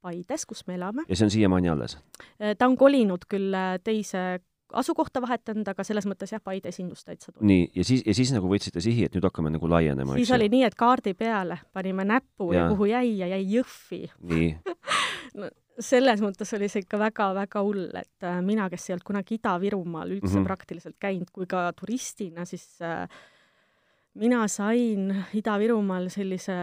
Paides, 0.08 0.46
kus 0.50 0.64
me 0.68 0.78
elame. 0.80 1.08
ja 1.08 1.20
see 1.20 1.28
on 1.28 1.34
siiamaani 1.34 1.74
alles? 1.76 1.98
Äh, 2.40 2.56
ta 2.58 2.70
on 2.70 2.78
kolinud 2.80 3.28
küll 3.30 3.56
äh, 3.58 3.76
teise 3.84 4.40
asukohta 4.74 5.22
vahetanud, 5.24 5.68
aga 5.68 5.84
selles 5.88 6.08
mõttes 6.10 6.34
jah, 6.34 6.42
Paide 6.44 6.72
esindus 6.72 7.06
täitsa 7.08 7.32
tuleb. 7.32 7.46
nii, 7.48 7.70
ja 7.76 7.86
siis, 7.88 8.04
ja 8.08 8.16
siis 8.18 8.34
nagu 8.36 8.50
võtsite 8.52 8.84
sihi, 8.84 9.06
et 9.08 9.16
nüüd 9.16 9.28
hakkame 9.28 9.52
nagu 9.54 9.70
laienema, 9.72 10.18
siis 10.20 10.34
oli 10.36 10.50
nii, 10.52 10.66
et 10.68 10.76
kaardi 10.80 11.14
peale 11.18 11.62
panime 11.76 12.08
näpu 12.08 12.52
ja, 12.54 12.66
ja 12.66 12.74
kuhu 12.74 12.90
jäi 12.92 13.14
ja 13.22 13.32
jäi 13.36 13.46
Jõhvi. 13.58 14.02
nii 14.34 14.50
no, 15.40 15.50
selles 15.80 16.22
mõttes 16.24 16.52
oli 16.58 16.70
see 16.72 16.84
ikka 16.84 17.00
väga-väga 17.02 17.64
hull, 17.66 17.88
et 17.96 18.28
äh, 18.28 18.42
mina, 18.46 18.68
kes 18.74 18.90
ei 18.90 18.98
olnud 18.98 19.08
kunagi 19.08 19.38
Ida-Virumaal 19.38 20.16
üldse 20.18 20.34
mm 20.34 20.40
-hmm. 20.40 20.52
praktiliselt 20.52 20.98
käinud, 21.00 21.32
kui 21.32 21.48
ka 21.50 21.70
turistina, 21.78 22.46
siis 22.46 22.82
äh, 22.82 23.08
mina 24.18 24.44
sain 24.52 25.10
Ida-Virumaal 25.38 26.10
sellise 26.14 26.56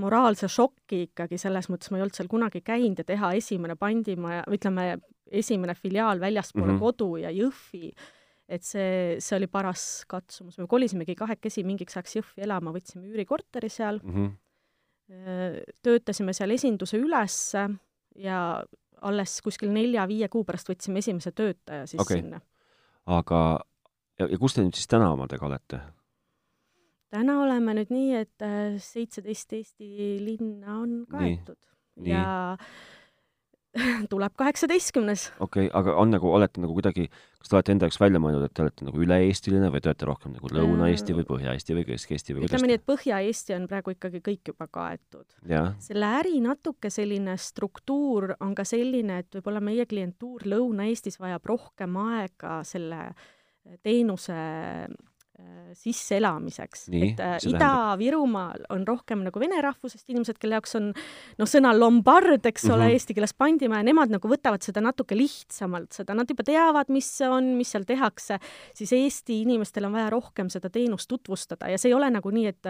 moraalse 0.00 0.48
šoki 0.50 1.04
ikkagi, 1.08 1.38
selles 1.40 1.68
mõttes 1.72 1.90
ma 1.90 1.98
ei 1.98 2.04
olnud 2.06 2.18
seal 2.18 2.30
kunagi 2.30 2.62
käinud 2.66 3.02
ja 3.02 3.06
teha 3.06 3.32
esimene 3.38 3.76
pandimaja, 3.78 4.44
ütleme, 4.52 4.86
esimene 5.26 5.74
filiaal 5.78 6.20
väljaspoole 6.22 6.72
mm 6.72 6.78
-hmm. 6.78 6.82
kodu 6.82 7.16
ja 7.22 7.32
Jõhvi, 7.34 7.92
et 8.48 8.62
see, 8.62 9.18
see 9.20 9.36
oli 9.36 9.46
paras 9.46 10.04
katsumus. 10.08 10.58
me 10.58 10.66
kolisimegi 10.66 11.14
kahekesi 11.14 11.64
mingiks 11.64 11.96
ajaks 11.96 12.16
Jõhvi 12.16 12.46
elama, 12.46 12.72
võtsime 12.72 13.06
üürikorteri 13.10 13.68
seal 13.68 14.00
mm, 14.02 14.14
-hmm. 14.14 15.62
töötasime 15.82 16.32
seal 16.32 16.50
esinduse 16.50 16.98
üles 16.98 17.54
ja 18.16 18.64
alles 19.02 19.40
kuskil 19.42 19.70
nelja-viie 19.70 20.28
kuu 20.28 20.44
pärast 20.44 20.68
võtsime 20.68 20.98
esimese 20.98 21.32
töötaja 21.32 21.86
siis 21.86 22.00
okay. 22.00 22.20
sinna. 22.20 22.40
aga, 23.06 23.60
ja, 24.18 24.26
ja 24.26 24.38
kus 24.38 24.54
te 24.54 24.62
nüüd 24.62 24.74
siis 24.74 24.88
täna 24.90 25.12
omadega 25.12 25.46
olete? 25.46 25.80
Täna 27.12 27.38
oleme 27.44 27.76
nüüd 27.78 27.94
nii, 27.94 28.10
et 28.24 28.44
äh, 28.44 28.76
seitseteist 28.82 29.56
Eesti 29.56 29.88
linna 30.24 30.80
on 30.82 31.00
kaetud 31.10 31.58
nii. 32.00 32.10
ja 32.10 32.56
tuleb 34.12 34.32
kaheksateistkümnes. 34.36 35.30
okei 35.40 35.66
okay,, 35.68 35.72
aga 35.78 35.94
on 36.00 36.10
nagu, 36.14 36.30
olete 36.32 36.62
nagu 36.64 36.74
kuidagi, 36.76 37.06
kas 37.38 37.50
te 37.50 37.58
olete 37.58 37.74
enda 37.74 37.88
jaoks 37.88 38.00
välja 38.00 38.20
mõelnud, 38.22 38.46
et 38.48 38.54
te 38.56 38.64
olete 38.64 38.86
nagu 38.88 39.02
üle-eestiline 39.04 39.70
või 39.72 39.82
te 39.84 39.90
olete 39.92 40.08
rohkem 40.08 40.36
nagu 40.36 40.52
Lõuna-Eesti 40.56 41.16
või 41.18 41.26
Põhja-Eesti 41.28 41.76
või 41.76 41.86
Kesk-Eesti 41.90 42.36
või 42.36 42.48
ütleme 42.48 42.70
nii, 42.70 42.80
et 42.80 42.86
Põhja-Eesti 42.88 43.56
on 43.58 43.66
praegu 43.70 43.94
ikkagi 43.94 44.22
kõik 44.24 44.52
juba 44.52 44.68
kaetud. 44.72 45.26
selle 45.84 46.12
äri 46.20 46.40
natuke 46.44 46.90
selline 46.92 47.36
struktuur 47.40 48.32
on 48.40 48.54
ka 48.56 48.64
selline, 48.66 49.20
et 49.22 49.38
võib-olla 49.38 49.62
meie 49.64 49.86
klientuur 49.88 50.46
Lõuna-Eestis 50.48 51.20
vajab 51.20 51.52
rohkem 51.54 52.00
aega 52.08 52.62
selle 52.66 53.10
teenuse 53.82 54.34
Äh, 54.36 54.88
sisseelamiseks. 55.76 56.88
et 56.88 57.20
äh, 57.20 57.36
Ida-Virumaal 57.50 58.66
on 58.70 58.86
rohkem 58.88 59.24
nagu 59.26 59.40
vene 59.40 59.60
rahvusest 59.62 60.08
inimesed, 60.08 60.38
kelle 60.40 60.56
jaoks 60.56 60.76
on 60.78 60.90
noh, 60.92 61.50
sõna 61.50 61.74
lombard, 61.76 62.46
eks 62.46 62.64
mm 62.64 62.70
-hmm. 62.70 62.74
ole, 62.74 62.84
mhm. 62.84 62.92
eesti 62.96 63.14
keeles 63.14 63.34
pandimäe, 63.34 63.82
nemad 63.84 64.12
nagu 64.14 64.28
võtavad 64.28 64.64
seda 64.64 64.80
natuke 64.80 65.16
lihtsamalt, 65.18 65.92
seda 65.92 66.14
nad 66.14 66.30
juba 66.30 66.46
teavad, 66.46 66.88
mis 66.88 67.10
see 67.18 67.28
on, 67.28 67.52
mis 67.58 67.70
seal 67.70 67.84
tehakse, 67.84 68.38
siis 68.74 68.92
Eesti 68.92 69.42
inimestel 69.42 69.84
on 69.84 69.92
vaja 69.92 70.10
rohkem 70.10 70.48
seda 70.50 70.70
teenust 70.70 71.08
tutvustada 71.08 71.68
ja 71.68 71.78
see 71.78 71.90
ei 71.90 71.94
ole 71.94 72.10
nagu 72.10 72.30
nii, 72.30 72.46
et 72.46 72.66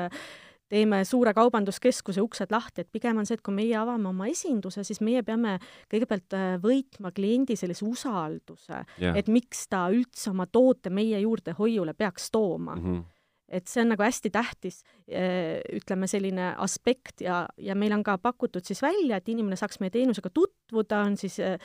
teeme 0.68 1.02
suure 1.04 1.32
kaubanduskeskuse 1.36 2.22
uksed 2.22 2.52
lahti, 2.54 2.82
et 2.82 2.92
pigem 2.92 3.18
on 3.20 3.26
see, 3.26 3.38
et 3.38 3.44
kui 3.44 3.54
meie 3.54 3.76
avame 3.78 4.08
oma 4.10 4.28
esinduse, 4.30 4.84
siis 4.86 5.00
meie 5.04 5.22
peame 5.26 5.58
kõigepealt 5.92 6.36
äh, 6.36 6.46
võitma 6.62 7.12
kliendi 7.16 7.56
sellise 7.56 7.86
usalduse 7.86 8.84
et 9.16 9.28
miks 9.32 9.66
ta 9.70 9.86
üldse 9.92 10.30
oma 10.30 10.46
toote 10.46 10.90
meie 10.90 11.20
juurde 11.22 11.54
hoiule 11.58 11.94
peaks 11.94 12.30
tooma 12.30 12.76
mm. 12.76 12.82
-hmm 12.86 13.04
et 13.48 13.68
see 13.70 13.82
on 13.84 13.92
nagu 13.92 14.02
hästi 14.02 14.30
tähtis, 14.34 14.80
äh, 15.06 15.60
ütleme, 15.76 16.08
selline 16.10 16.52
aspekt 16.62 17.22
ja, 17.22 17.44
ja 17.58 17.76
meil 17.78 17.94
on 17.94 18.02
ka 18.06 18.16
pakutud 18.18 18.66
siis 18.66 18.82
välja, 18.82 19.20
et 19.20 19.28
inimene 19.30 19.58
saaks 19.58 19.80
meie 19.82 19.94
teenusega 19.94 20.32
tutvuda, 20.34 21.04
on 21.06 21.16
siis 21.20 21.38
äh, 21.44 21.58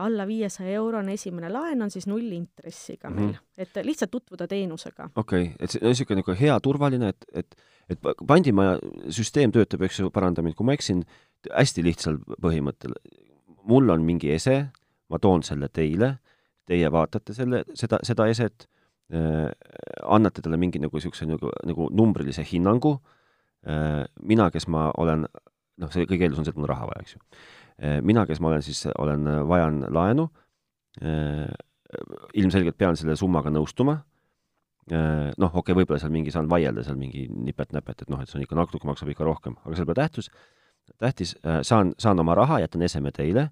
alla 0.00 0.26
viiesaja 0.28 0.76
eurone 0.78 1.16
esimene 1.18 1.50
laen 1.52 1.82
on 1.82 1.90
siis 1.90 2.06
nullintressiga 2.06 3.10
mm 3.10 3.16
-hmm. 3.16 3.20
meil, 3.20 3.38
et 3.56 3.78
lihtsalt 3.82 4.10
tutvuda 4.10 4.46
teenusega. 4.48 5.10
okei 5.16 5.42
okay., 5.42 5.54
et 5.60 5.70
see 5.70 5.80
on 5.82 5.88
niisugune 5.88 6.22
nagu 6.22 6.40
hea, 6.40 6.60
turvaline, 6.60 7.08
et, 7.08 7.24
et 7.32 7.56
et 7.90 8.00
pandimaja 8.26 8.78
süsteem 9.12 9.52
töötab, 9.52 9.82
eks 9.82 10.00
ju, 10.00 10.10
paranda 10.14 10.42
mind, 10.44 10.56
kui 10.58 10.68
ma 10.68 10.76
eksin, 10.76 11.04
hästi 11.50 11.84
lihtsal 11.84 12.18
põhimõttel. 12.42 12.96
mul 13.64 13.88
on 13.90 14.02
mingi 14.04 14.30
ese, 14.32 14.66
ma 15.08 15.18
toon 15.18 15.42
selle 15.42 15.68
teile, 15.72 16.18
teie 16.68 16.90
vaatate 16.92 17.32
selle, 17.36 17.62
seda, 17.76 17.98
seda 18.04 18.26
eset 18.28 18.66
annate 19.12 20.42
talle 20.42 20.56
mingi 20.56 20.80
nagu 20.80 20.96
niisuguse 20.96 21.26
nagu, 21.28 21.50
nagu 21.68 21.88
numbrilise 21.92 22.44
hinnangu. 22.48 22.96
Äh,, 23.66 24.04
mina, 24.22 24.50
kes 24.52 24.66
ma 24.68 24.90
olen, 25.00 25.26
noh, 25.80 25.92
see 25.92 26.06
kõige 26.08 26.26
eeldus 26.26 26.40
on 26.40 26.46
see, 26.46 26.52
et 26.52 26.60
mul 26.60 26.68
raha 26.68 26.88
vaja, 26.88 27.04
eks 27.04 27.14
ju. 27.16 27.20
Äh,. 27.80 28.00
mina, 28.04 28.26
kes 28.28 28.40
ma 28.40 28.50
olen 28.52 28.64
siis, 28.64 28.84
olen, 29.00 29.28
vajan 29.48 29.84
laenu. 29.94 30.28
Äh,, 31.02 31.48
ilmselgelt 32.34 32.76
pean 32.78 32.98
selle 32.98 33.16
summaga 33.16 33.52
nõustuma. 33.54 34.00
Äh, 34.92 35.30
noh, 35.40 35.48
okei 35.48 35.72
okay,, 35.72 35.78
võib-olla 35.80 36.00
seal 36.02 36.12
mingi 36.12 36.32
saan 36.34 36.50
vaielda 36.50 36.84
seal 36.84 36.98
mingi 37.00 37.24
nipet-näpet, 37.32 38.04
et 38.04 38.10
noh, 38.12 38.20
et 38.20 38.28
see 38.28 38.36
on 38.40 38.44
ikka 38.44 38.58
natuke 38.58 38.88
maksab 38.88 39.08
ikka 39.14 39.24
rohkem, 39.24 39.56
aga 39.64 39.78
seal 39.78 39.88
pole 39.88 39.96
tähtis, 39.96 40.28
tähtis, 41.00 41.32
äh, 41.40 41.62
saan, 41.64 41.94
saan 42.00 42.20
oma 42.20 42.36
raha, 42.36 42.60
jätan 42.60 42.84
eseme 42.84 43.14
teile 43.16 43.48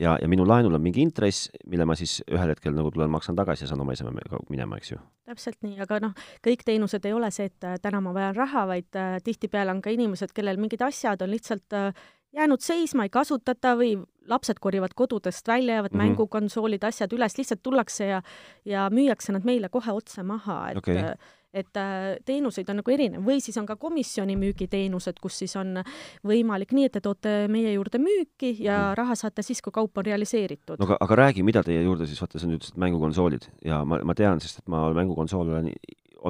ja, 0.00 0.16
ja 0.20 0.28
minu 0.28 0.46
laenul 0.48 0.76
on 0.76 0.82
mingi 0.82 1.02
intress, 1.04 1.50
mille 1.70 1.86
ma 1.88 1.96
siis 1.98 2.20
ühel 2.30 2.52
hetkel 2.54 2.74
nagu 2.76 2.90
tulen, 2.94 3.10
maksan 3.12 3.38
tagasi 3.38 3.64
ja 3.64 3.70
saan 3.70 3.82
oma 3.84 3.94
eseme 3.96 4.22
minema, 4.50 4.78
eks 4.80 4.94
ju. 4.94 5.00
täpselt 5.30 5.60
nii, 5.66 5.76
aga 5.84 6.00
noh, 6.06 6.14
kõik 6.46 6.64
teenused 6.66 7.04
ei 7.06 7.16
ole 7.16 7.30
see, 7.34 7.50
et 7.50 7.66
äh, 7.68 7.76
täna 7.82 8.00
ma 8.04 8.14
vajan 8.16 8.38
raha, 8.38 8.66
vaid 8.70 8.98
äh, 8.98 9.18
tihtipeale 9.24 9.74
on 9.74 9.82
ka 9.84 9.92
inimesed, 9.94 10.32
kellel 10.36 10.60
mingid 10.60 10.82
asjad 10.86 11.22
on 11.22 11.32
lihtsalt 11.32 11.76
äh, 11.76 11.90
jäänud 12.36 12.62
seisma, 12.64 13.06
ei 13.06 13.12
kasutata 13.12 13.74
või 13.78 13.96
lapsed 14.30 14.60
korivad 14.62 14.94
kodudest 14.94 15.48
välja, 15.48 15.80
jäävad 15.80 15.92
mm 15.92 16.00
-hmm. 16.00 16.14
mängukonsoolid, 16.14 16.84
asjad 16.86 17.12
üles, 17.16 17.36
lihtsalt 17.38 17.62
tullakse 17.62 18.06
ja 18.06 18.22
ja 18.64 18.88
müüakse 18.90 19.32
nad 19.32 19.44
meile 19.44 19.68
kohe 19.68 19.92
otse 19.92 20.22
maha, 20.22 20.70
et 20.70 20.76
okay 20.78 21.14
et 21.54 21.76
äh, 21.76 22.16
teenuseid 22.26 22.68
on 22.70 22.78
nagu 22.80 22.92
erinev 22.94 23.24
või 23.26 23.40
siis 23.42 23.56
on 23.58 23.66
ka 23.66 23.76
komisjonimüügiteenused, 23.80 25.18
kus 25.22 25.40
siis 25.42 25.56
on 25.58 25.80
võimalik 26.26 26.74
nii, 26.76 26.86
et 26.88 26.94
te 26.98 27.02
toote 27.04 27.32
meie 27.50 27.72
juurde 27.74 27.98
müüki 28.02 28.52
ja 28.62 28.76
mm. 28.78 28.98
raha 29.00 29.16
saate 29.18 29.44
siis, 29.46 29.62
kui 29.64 29.74
kaup 29.74 29.98
on 29.98 30.06
realiseeritud. 30.06 30.78
no 30.78 30.88
aga, 30.88 31.00
aga 31.06 31.18
räägi, 31.24 31.44
mida 31.46 31.64
teie 31.66 31.82
juurde 31.82 32.06
siis, 32.06 32.20
vaata, 32.22 32.38
sa 32.38 32.50
nüüd 32.50 32.60
ütlesid 32.60 32.78
mängukonsoolid 32.82 33.48
ja 33.66 33.82
ma, 33.84 33.98
ma 34.06 34.14
tean, 34.18 34.42
sest 34.42 34.62
et 34.62 34.70
ma 34.70 34.86
mängukonsoole 34.96 35.56
olen, 35.56 35.72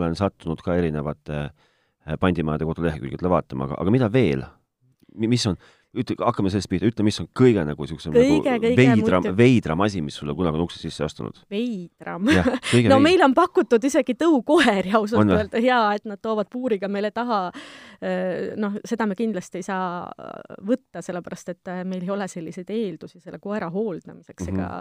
olen 0.01 0.17
sattunud 0.17 0.63
ka 0.65 0.79
erinevate 0.81 1.43
äh, 1.45 2.17
pandimajade 2.21 2.69
kodulehekülgedele 2.71 3.33
vaatama, 3.33 3.69
aga, 3.69 3.81
aga 3.85 3.95
mida 3.97 4.13
veel? 4.13 4.47
mis 5.21 5.43
on, 5.51 5.57
ütle, 5.97 6.15
hakkame 6.23 6.51
sellest 6.53 6.71
pihta, 6.71 6.89
ütle, 6.91 7.05
mis 7.07 7.19
on 7.23 7.27
kõige 7.37 7.65
nagu 7.67 7.87
niisugusem 7.87 8.15
nagu 8.15 8.77
veidram, 8.79 9.27
veidram 9.39 9.83
asi, 9.87 10.03
mis 10.05 10.19
sulle 10.21 10.35
kunagi 10.39 10.59
on 10.61 10.65
ukse 10.67 10.79
sisse 10.79 11.03
astunud? 11.07 11.41
veidram? 11.51 12.29
no 12.31 12.45
veid. 12.71 12.95
meil 13.03 13.25
on 13.27 13.35
pakutud 13.35 13.85
isegi 13.91 14.15
tõukoeri 14.21 14.95
ausalt 14.99 15.35
öelda 15.35 15.63
ja 15.65 15.83
et 15.99 16.07
nad 16.07 16.21
toovad 16.23 16.51
puuriga 16.53 16.91
meile 16.91 17.11
taha. 17.15 17.49
Noh, 18.57 18.79
seda 18.87 19.07
me 19.07 19.15
kindlasti 19.19 19.61
ei 19.61 19.67
saa 19.67 20.07
võtta, 20.67 21.03
sellepärast 21.05 21.53
et 21.53 21.73
meil 21.85 22.07
ei 22.07 22.13
ole 22.15 22.29
selliseid 22.31 22.71
eeldusi 22.73 23.21
selle 23.21 23.39
koera 23.43 23.69
hooldamiseks 23.71 24.47
mm, 24.47 24.57
-hmm. 24.57 24.61
ega 24.61 24.81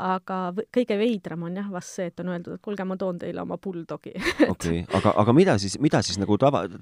aga 0.00 0.36
kõige 0.72 0.96
veidram 0.96 1.42
on 1.48 1.56
jah 1.58 1.68
vast 1.72 1.98
see, 1.98 2.08
et 2.08 2.20
on 2.22 2.30
öeldud, 2.32 2.56
et 2.56 2.64
kuulge, 2.64 2.84
ma 2.88 2.96
toon 3.00 3.18
teile 3.20 3.42
oma 3.42 3.58
bulldogi. 3.60 4.14
okei, 4.52 4.84
aga, 4.96 5.12
aga 5.20 5.34
mida 5.36 5.56
siis, 5.60 5.76
mida 5.82 6.00
siis 6.04 6.20
nagu 6.20 6.38
tava 6.40 6.64
et... 6.68 6.78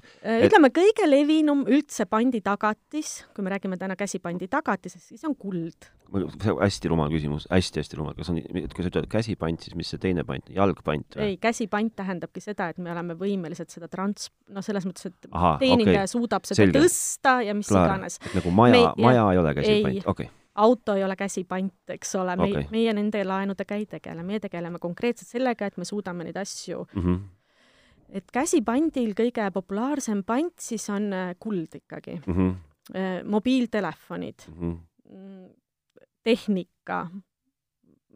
ütleme, 0.46 0.70
kõige 0.74 1.08
levinum 1.08 1.64
üldse 1.66 2.06
panditagatis, 2.10 3.16
kui 3.34 3.46
me 3.46 3.54
räägime 3.54 3.78
täna 3.80 3.96
käsipandi 3.98 4.46
tagatisest, 4.50 5.10
siis 5.10 5.26
on 5.26 5.34
kuld. 5.34 5.90
see 6.10 6.52
on 6.52 6.62
hästi 6.62 6.90
rumal 6.90 7.10
küsimus 7.10 7.46
hästi,, 7.50 7.58
hästi-hästi 7.58 7.98
rumal, 7.98 8.14
kas 8.18 8.30
on, 8.32 8.38
kui 8.74 8.86
sa 8.86 8.90
ütled 8.92 9.10
käsipant, 9.10 9.66
siis 9.66 9.76
mis 9.78 9.90
see 9.90 10.00
teine 10.02 10.24
pant, 10.26 10.46
jalgpant 10.54 11.18
või? 11.18 11.32
ei, 11.32 11.36
käsipant 11.42 11.94
tähendabki 11.98 12.42
seda, 12.42 12.70
et 12.70 12.78
me 12.82 12.90
oleme 12.94 13.14
võimelised 13.18 13.70
seda 13.70 13.90
trans-, 13.90 14.30
noh, 14.50 14.64
selles 14.66 14.86
mõttes, 14.86 15.10
et 15.10 15.30
Aha, 15.30 15.56
teenindaja 15.70 16.04
okay. 16.04 16.12
suudab 16.12 16.44
seda 16.48 16.60
Selge. 16.62 16.84
tõsta 16.84 17.38
ja 17.46 17.56
mis 17.56 17.70
Klaar. 17.70 17.94
iganes. 17.94 18.20
nagu 18.34 18.52
maja, 18.54 18.92
maja 18.98 19.26
ei 19.32 19.42
ole 19.42 19.56
käsipant, 19.60 20.04
okei 20.04 20.26
okay 20.26 20.36
auto 20.60 20.92
ei 20.98 21.04
ole 21.06 21.14
käsipant, 21.16 21.72
eks 21.94 22.14
ole, 22.18 22.34
meie 22.36 22.56
okay., 22.58 22.66
meie 22.74 22.92
nende 22.92 23.20
laenudega 23.24 23.76
ei 23.80 23.86
tegele, 23.88 24.24
meie 24.26 24.40
tegeleme 24.42 24.80
konkreetselt 24.82 25.30
sellega, 25.30 25.70
et 25.70 25.78
me 25.80 25.86
suudame 25.88 26.26
neid 26.26 26.36
asju 26.36 26.82
mm 26.92 27.04
-hmm 27.04 27.20
et 28.10 28.32
käsipandil 28.34 29.14
kõige 29.18 29.46
populaarsem 29.54 30.24
pant 30.26 30.54
siis 30.62 30.86
on 30.92 31.12
äh, 31.14 31.32
kuld 31.38 31.78
ikkagi 31.82 32.20
mm. 32.26 32.34
-hmm. 32.34 32.58
Äh, 32.90 33.24
mobiiltelefonid 33.24 34.48
mhm. 34.48 34.66
mm, 34.66 34.78
-hmm. 35.10 35.50
tehnika, 36.22 37.06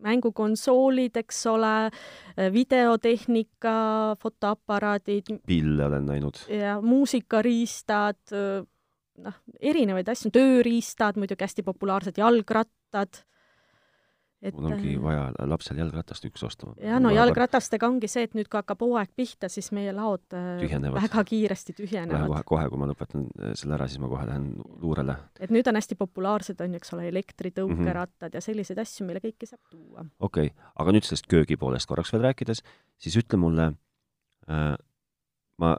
mängukonsoolid, 0.05 1.17
eks 1.25 1.43
ole, 1.53 1.75
äh, 1.89 2.53
videotehnika, 2.53 3.77
fotoaparaadid. 4.21 5.35
pille 5.47 5.87
olen 5.87 6.07
näinud. 6.07 6.45
ja 6.49 6.79
muusikariistad, 6.83 8.21
äh, 8.33 8.65
noh, 9.25 9.39
erinevaid 9.61 10.09
asju, 10.09 10.33
tööriistad 10.35 11.21
muidugi 11.21 11.47
hästi 11.47 11.67
populaarsed, 11.67 12.19
jalgrattad 12.19 13.25
et 14.43 14.57
mul 14.57 14.69
ongi 14.73 14.95
äh, 14.95 15.03
vaja 15.03 15.47
lapsel 15.49 15.79
jalgratast 15.81 16.27
üks 16.29 16.43
osta. 16.47 16.73
ja 16.83 16.99
no 17.03 17.13
jalgratastega 17.15 17.89
ongi 17.89 18.09
see, 18.11 18.27
et 18.29 18.35
nüüd, 18.37 18.49
kui 18.51 18.61
hakkab 18.61 18.83
hooaeg 18.85 19.13
pihta, 19.17 19.49
siis 19.53 19.71
meie 19.77 19.93
laod 19.97 20.37
äh, 20.37 20.51
tühjenevad. 20.61 21.01
väga 21.07 21.25
kiiresti 21.31 21.77
tühjenevad. 21.81 22.27
kohe, 22.29 22.43
kohe, 22.51 22.67
kui 22.73 22.83
ma 22.83 22.91
lõpetan 22.91 23.27
äh, 23.31 23.55
selle 23.59 23.79
ära, 23.79 23.89
siis 23.91 24.03
ma 24.03 24.11
kohe 24.13 24.27
lähen 24.29 24.51
luurele. 24.83 25.17
et 25.41 25.55
nüüd 25.55 25.71
on 25.71 25.81
hästi 25.81 25.99
populaarsed, 26.01 26.61
on 26.65 26.77
ju, 26.77 26.83
eks 26.83 26.95
ole, 26.97 27.09
elektritõukerattad 27.13 28.29
mm 28.29 28.33
-hmm. 28.33 28.37
ja 28.41 28.45
selliseid 28.45 28.83
asju, 28.85 29.07
mille 29.09 29.25
kõiki 29.25 29.49
saab 29.49 29.63
tuua. 29.71 30.05
okei 30.19 30.53
okay., 30.53 30.69
aga 30.77 30.97
nüüd 30.97 31.09
sellest 31.09 31.31
köögi 31.31 31.57
poolest 31.57 31.89
korraks 31.89 32.13
veel 32.13 32.29
rääkides, 32.29 32.63
siis 32.99 33.17
ütle 33.17 33.41
mulle 33.41 33.73
äh,, 34.49 34.77
ma 35.59 35.77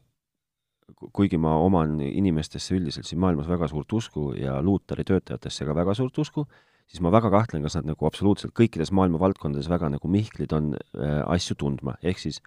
kuigi 1.13 1.37
ma 1.41 1.55
oman 1.57 1.99
inimestesse 2.01 2.75
üldiselt 2.75 3.07
siin 3.09 3.19
maailmas 3.19 3.47
väga 3.49 3.67
suurt 3.67 3.93
usku 3.93 4.33
ja 4.37 4.61
Luuteri 4.61 5.03
töötajatesse 5.03 5.65
ka 5.65 5.75
väga 5.75 5.95
suurt 5.97 6.17
usku, 6.21 6.45
siis 6.89 7.01
ma 7.03 7.11
väga 7.13 7.31
kahtlen, 7.33 7.63
kas 7.65 7.77
nad 7.79 7.89
nagu 7.89 8.07
absoluutselt 8.07 8.53
kõikides 8.57 8.91
maailma 8.95 9.21
valdkondades 9.21 9.69
väga 9.71 9.89
nagu 9.93 10.11
mihklid 10.11 10.53
on 10.55 10.73
äh, 10.75 11.21
asju 11.25 11.57
tundma, 11.61 11.97
ehk 12.03 12.21
siis 12.21 12.41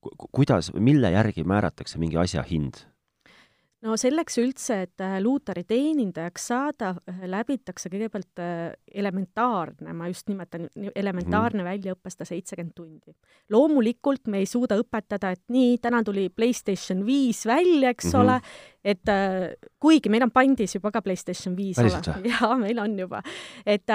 ku 0.00 0.30
kuidas, 0.32 0.70
mille 0.74 1.10
järgi 1.12 1.44
määratakse 1.44 1.98
mingi 1.98 2.18
asja 2.20 2.44
hind? 2.46 2.84
No 3.86 3.94
selleks 4.00 4.38
üldse, 4.42 4.80
et 4.86 5.02
äh, 5.04 5.18
luutari 5.22 5.62
teenindajaks 5.68 6.48
saada, 6.50 6.90
äh, 7.08 7.20
läbitakse 7.30 7.90
kõigepealt 7.92 8.42
äh, 8.42 8.72
elementaarne, 9.02 9.94
ma 9.96 10.08
just 10.10 10.28
nimetan 10.30 10.66
elementaarne 10.94 11.62
mm. 11.62 11.68
väljaõpe 11.68 12.12
sada 12.12 12.26
seitsekümmend 12.28 12.74
tundi. 12.76 13.14
loomulikult 13.54 14.26
me 14.32 14.42
ei 14.42 14.50
suuda 14.50 14.78
õpetada, 14.80 15.32
et 15.34 15.44
nii, 15.54 15.78
täna 15.82 16.02
tuli 16.06 16.28
Playstation 16.34 17.04
viis 17.06 17.44
välja, 17.46 17.94
eks 17.94 18.10
mm 18.10 18.12
-hmm. 18.12 18.22
ole, 18.24 18.40
et 18.84 19.14
äh, 19.14 19.70
kuigi 19.80 20.10
meil 20.10 20.26
on 20.26 20.34
pandis 20.34 20.74
juba 20.74 20.90
ka 20.90 21.02
Playstation 21.02 21.56
viis 21.56 21.78
jaa, 22.32 22.56
meil 22.58 22.78
on 22.78 22.98
juba, 22.98 23.22
et 23.66 23.86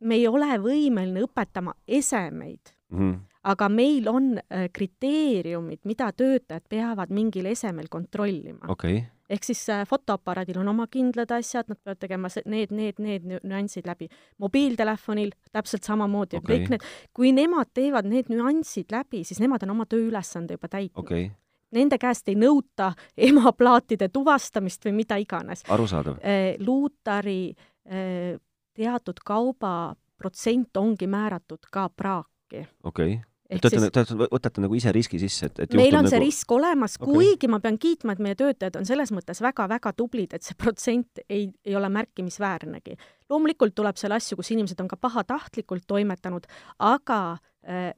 me 0.00 0.14
ei 0.14 0.26
ole 0.28 0.58
võimeline 0.58 1.22
õpetama 1.24 1.74
esemeid 1.86 2.74
mm. 2.90 2.98
-hmm 2.98 3.35
aga 3.46 3.68
meil 3.70 4.08
on 4.10 4.32
äh, 4.38 4.66
kriteeriumid, 4.74 5.82
mida 5.88 6.10
töötajad 6.12 6.66
peavad 6.68 7.12
mingil 7.14 7.46
esemel 7.52 7.90
kontrollima 7.90 8.66
okei 8.72 8.98
okay., 8.98 9.04
ehk 9.30 9.46
siis 9.46 9.64
äh, 9.74 9.82
fotoaparaadil 9.88 10.60
on 10.62 10.70
oma 10.70 10.86
kindlad 10.90 11.32
asjad, 11.34 11.70
nad 11.70 11.78
peavad 11.82 12.02
tegema 12.02 12.30
need, 12.44 12.74
need, 12.74 13.00
need 13.02 13.26
nü- 13.26 13.42
nüansid 13.42 13.88
läbi. 13.88 14.08
mobiiltelefonil 14.38 15.32
täpselt 15.52 15.86
samamoodi 15.86 16.38
okay. 16.38 16.60
kõik 16.60 16.74
need, 16.74 16.86
kui 17.16 17.32
nemad 17.34 17.72
teevad 17.74 18.06
need 18.10 18.30
nüansid 18.30 18.92
läbi, 18.94 19.24
siis 19.26 19.42
nemad 19.42 19.66
on 19.66 19.74
oma 19.74 19.86
tööülesande 19.90 20.58
juba 20.58 20.72
täitnud 20.72 21.04
okei 21.04 21.26
okay., 21.26 21.34
Nende 21.76 21.96
käest 21.98 22.28
ei 22.30 22.36
nõuta 22.38 22.92
emaplaatide 23.28 24.06
tuvastamist 24.14 24.84
või 24.86 24.92
mida 25.00 25.16
iganes. 25.18 25.64
arusaadav. 25.68 26.20
Luutari 26.62 27.50
eh, 27.50 28.38
teatud 28.76 29.18
kauba 29.26 29.72
protsent 30.16 30.76
ongi 30.76 31.08
määratud 31.10 31.66
ka 31.72 31.88
praaki. 31.88 32.62
okei 32.84 33.18
okay. 33.18 33.18
Te 33.46 33.68
olete, 33.70 34.02
te 34.02 34.16
võtate 34.18 34.62
nagu 34.62 34.74
ise 34.74 34.90
riski 34.94 35.20
sisse, 35.22 35.46
et, 35.46 35.60
et 35.62 35.74
meil 35.78 35.94
on 35.94 36.08
see 36.08 36.18
nagu... 36.18 36.26
risk 36.26 36.52
olemas 36.56 36.96
okay., 36.98 37.12
kuigi 37.12 37.50
ma 37.50 37.60
pean 37.62 37.76
kiitma, 37.78 38.16
et 38.16 38.22
meie 38.24 38.38
töötajad 38.38 38.78
on 38.80 38.88
selles 38.88 39.12
mõttes 39.14 39.38
väga-väga 39.44 39.92
tublid, 39.94 40.34
et 40.34 40.46
see 40.46 40.56
protsent 40.62 41.22
ei, 41.28 41.46
ei 41.66 41.76
ole 41.78 41.90
märkimisväärnegi. 41.94 42.96
loomulikult 43.30 43.76
tuleb 43.78 44.00
seal 44.00 44.16
asju, 44.16 44.38
kus 44.40 44.50
inimesed 44.56 44.82
on 44.82 44.90
ka 44.90 44.98
pahatahtlikult 44.98 45.86
toimetanud, 45.86 46.48
aga 46.82 47.20
äh, 47.62 47.92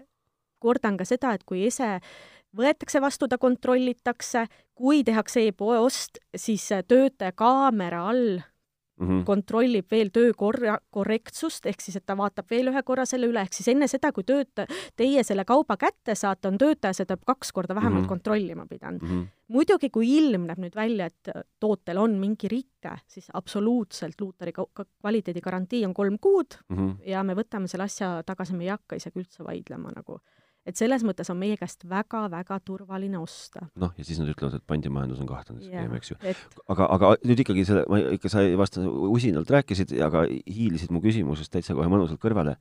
kordan 0.60 1.00
ka 1.00 1.08
seda, 1.08 1.32
et 1.38 1.46
kui 1.48 1.64
ese 1.70 1.96
võetakse 2.58 3.00
vastu, 3.00 3.28
ta 3.28 3.40
kontrollitakse, 3.40 4.46
kui 4.76 5.00
tehakse 5.06 5.46
e-poe 5.48 5.80
ost, 5.80 6.20
siis 6.36 6.68
äh, 6.76 6.84
töötaja 6.84 7.32
kaamera 7.32 8.04
all 8.12 8.42
mm 8.98 9.08
-hmm. 9.08 9.24
kontrollib 9.24 9.90
veel 9.90 10.10
töö 10.12 10.32
korra, 10.36 10.78
korrektsust, 10.90 11.66
ehk 11.66 11.80
siis 11.80 11.96
et 11.96 12.06
ta 12.06 12.16
vaatab 12.16 12.50
veel 12.50 12.68
ühe 12.72 12.82
korra 12.82 13.06
selle 13.06 13.26
üle, 13.26 13.40
ehk 13.40 13.52
siis 13.52 13.68
enne 13.68 13.88
seda, 13.88 14.12
kui 14.12 14.24
töötaja, 14.24 14.66
teie 14.96 15.24
selle 15.24 15.44
kauba 15.44 15.76
kätte 15.76 16.14
saate, 16.14 16.48
on 16.48 16.58
töötaja 16.58 16.92
seda 16.92 17.16
kaks 17.16 17.52
korda 17.52 17.74
vähemalt 17.74 18.02
mm. 18.02 18.04
-hmm. 18.04 18.08
kontrollima 18.08 18.66
pidanud. 18.66 19.02
Mm 19.02 19.08
-hmm. 19.08 19.26
muidugi, 19.48 19.90
kui 19.90 20.16
ilmneb 20.18 20.58
nüüd 20.58 20.74
välja, 20.74 21.06
et 21.06 21.30
tootel 21.60 21.98
on 21.98 22.18
mingi 22.18 22.48
rike, 22.48 22.98
siis 23.06 23.28
absoluutselt 23.32 24.20
Luuteri 24.20 24.52
ka- 24.52 24.66
kvaliteedigarantii 25.00 25.84
on 25.86 25.94
kolm 25.94 26.18
kuud 26.18 26.58
Mm 26.68 26.76
-hmm. 26.76 26.96
ja 27.06 27.22
me 27.22 27.34
võtame 27.34 27.66
selle 27.66 27.84
asja 27.84 28.22
tagasi, 28.26 28.54
me 28.54 28.64
ei 28.64 28.70
hakka 28.70 28.96
isegi 28.96 29.18
üldse 29.20 29.44
vaidlema 29.44 29.90
nagu. 29.96 30.20
Et 30.68 30.76
selles 30.76 31.04
mõttes 31.06 31.30
on 31.32 31.38
meie 31.40 31.56
käest 31.60 31.86
väga-väga 31.88 32.58
turvaline 32.66 33.18
osta. 33.20 33.66
noh, 33.80 33.92
ja 33.96 34.04
siis 34.04 34.20
nad 34.20 34.28
ütlevad, 34.32 34.58
et 34.58 34.66
pandimajandus 34.68 35.22
on 35.24 35.30
kahtlane 35.30 35.64
skeem, 35.64 35.94
eks 35.98 36.12
ju. 36.12 36.18
et 36.28 36.60
aga, 36.74 36.88
aga 36.96 37.12
nüüd 37.24 37.44
ikkagi 37.44 37.64
selle, 37.68 37.84
ma 37.90 38.00
ikka 38.18 38.32
sa 38.32 38.44
ei 38.44 38.58
vasta, 38.58 38.84
usinalt 38.84 39.50
rääkisid, 39.54 39.96
aga 40.04 40.26
hiilisid 40.28 40.92
mu 40.94 41.02
küsimusest 41.04 41.52
täitsa 41.54 41.76
kohe 41.78 41.88
mõnusalt 41.90 42.20
kõrvale. 42.22 42.58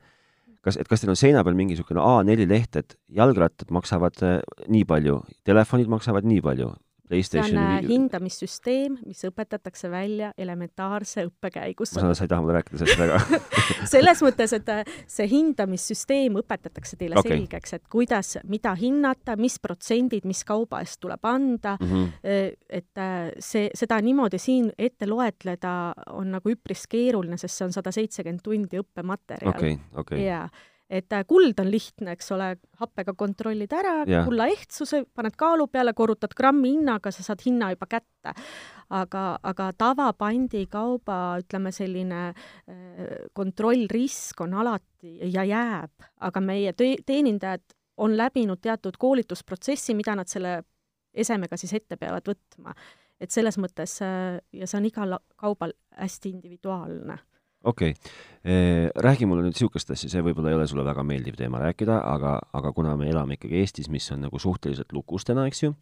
kas, 0.64 0.80
et 0.80 0.88
kas 0.90 1.04
teil 1.04 1.14
on 1.14 1.20
seina 1.20 1.44
peal 1.48 1.56
mingi 1.56 1.76
niisugune 1.76 2.04
A4 2.04 2.48
leht, 2.50 2.76
et 2.80 2.98
jalgrattad 3.20 3.72
maksavad 3.72 4.24
äh, 4.26 4.40
nii 4.68 4.88
palju, 4.88 5.22
telefonid 5.48 5.92
maksavad 5.92 6.28
nii 6.28 6.42
palju, 6.44 6.72
see 7.10 7.42
on 7.42 7.58
äh, 7.58 7.78
hindamissüsteem, 7.88 8.98
mis 9.08 9.24
õpetatakse 9.28 9.90
välja 9.92 10.32
elementaarse 10.38 11.26
õppe 11.28 11.52
käigus. 11.54 11.94
ma 11.96 12.04
saan, 12.04 12.16
sa 12.18 12.28
ei 12.28 12.32
taha 12.32 12.44
mulle 12.44 12.58
rääkida 12.58 12.82
sellest 12.82 13.02
väga 13.02 13.42
selles 13.94 14.24
mõttes, 14.26 14.54
et 14.58 14.72
äh, 14.74 14.94
see 15.10 15.28
hindamissüsteem 15.32 16.40
õpetatakse 16.42 17.00
teile 17.00 17.20
okay. 17.20 17.38
selgeks, 17.38 17.78
et 17.78 17.86
kuidas, 17.92 18.36
mida 18.48 18.74
hinnata, 18.78 19.38
mis 19.40 19.58
protsendid, 19.64 20.28
mis 20.28 20.44
kauba 20.48 20.82
eest 20.86 21.00
tuleb 21.04 21.26
anda 21.28 21.78
mm. 21.80 21.92
-hmm. 21.92 22.56
et 22.70 23.04
see, 23.40 23.70
seda 23.76 24.00
niimoodi 24.02 24.40
siin 24.42 24.72
ette 24.78 25.08
loetleda 25.08 25.94
on 26.12 26.32
nagu 26.36 26.52
üpris 26.52 26.88
keeruline, 26.90 27.38
sest 27.38 27.58
see 27.58 27.68
on 27.68 27.76
sada 27.76 27.92
seitsekümmend 27.92 28.44
tundi 28.44 28.80
õppematerjal. 28.82 29.56
okei, 29.56 29.78
okei. 29.96 30.26
jaa, 30.26 30.48
et 30.90 31.14
äh, 31.14 31.24
kuld 31.28 31.60
on 31.60 31.70
lihtne, 31.72 32.14
eks 32.16 32.32
ole, 32.36 32.54
happega 32.80 33.14
kontrollid 33.18 33.74
ära 33.76 33.96
Jah. 34.08 34.26
kulla 34.28 34.48
ehtsuse, 34.52 35.04
paned 35.16 35.36
kaalu 35.40 35.68
peale, 35.72 35.94
korrutad 35.98 36.36
grammi 36.38 36.78
hinnaga, 36.78 37.12
sa 37.12 37.26
saad 37.26 37.44
hinna 37.46 37.74
juba 37.76 37.90
kätte. 37.92 38.34
aga, 38.90 39.22
aga 39.44 39.66
tavapandikauba, 39.76 41.18
ütleme 41.44 41.74
selline 41.76 42.22
äh, 42.32 43.18
kontrollrisk 43.36 44.42
on 44.46 44.54
alati 44.54 45.18
ja 45.34 45.44
jääb, 45.44 46.08
aga 46.24 46.42
meie 46.42 46.72
teenindajad 46.74 47.66
on 47.98 48.16
läbinud 48.18 48.62
teatud 48.62 48.96
koolitusprotsessi, 48.98 49.96
mida 49.96 50.16
nad 50.16 50.32
selle 50.32 50.62
esemega 51.14 51.58
siis 51.58 51.74
ette 51.74 51.98
peavad 51.98 52.30
võtma. 52.30 52.76
et 53.20 53.32
selles 53.32 53.58
mõttes 53.58 54.00
äh, 54.06 54.40
ja 54.54 54.68
see 54.68 54.78
on 54.78 54.86
igal 54.86 55.18
kaubal 55.36 55.74
hästi 55.98 56.30
individuaalne 56.30 57.18
okei 57.64 57.94
okay., 57.94 58.92
räägi 59.04 59.28
mulle 59.28 59.44
nüüd 59.44 59.58
niisugust 59.58 59.90
asja, 59.92 60.08
see 60.12 60.24
võib-olla 60.24 60.54
ei 60.54 60.56
ole 60.56 60.68
sulle 60.70 60.86
väga 60.88 61.04
meeldiv 61.04 61.36
teema 61.36 61.60
rääkida, 61.60 61.98
aga, 62.08 62.38
aga 62.56 62.72
kuna 62.72 62.94
me 62.96 63.10
elame 63.12 63.36
ikkagi 63.36 63.60
Eestis, 63.60 63.90
mis 63.92 64.08
on 64.16 64.22
nagu 64.24 64.40
suhteliselt 64.40 64.94
lukus 64.96 65.26
täna, 65.28 65.44
eks 65.50 65.66
ju, 65.66 65.74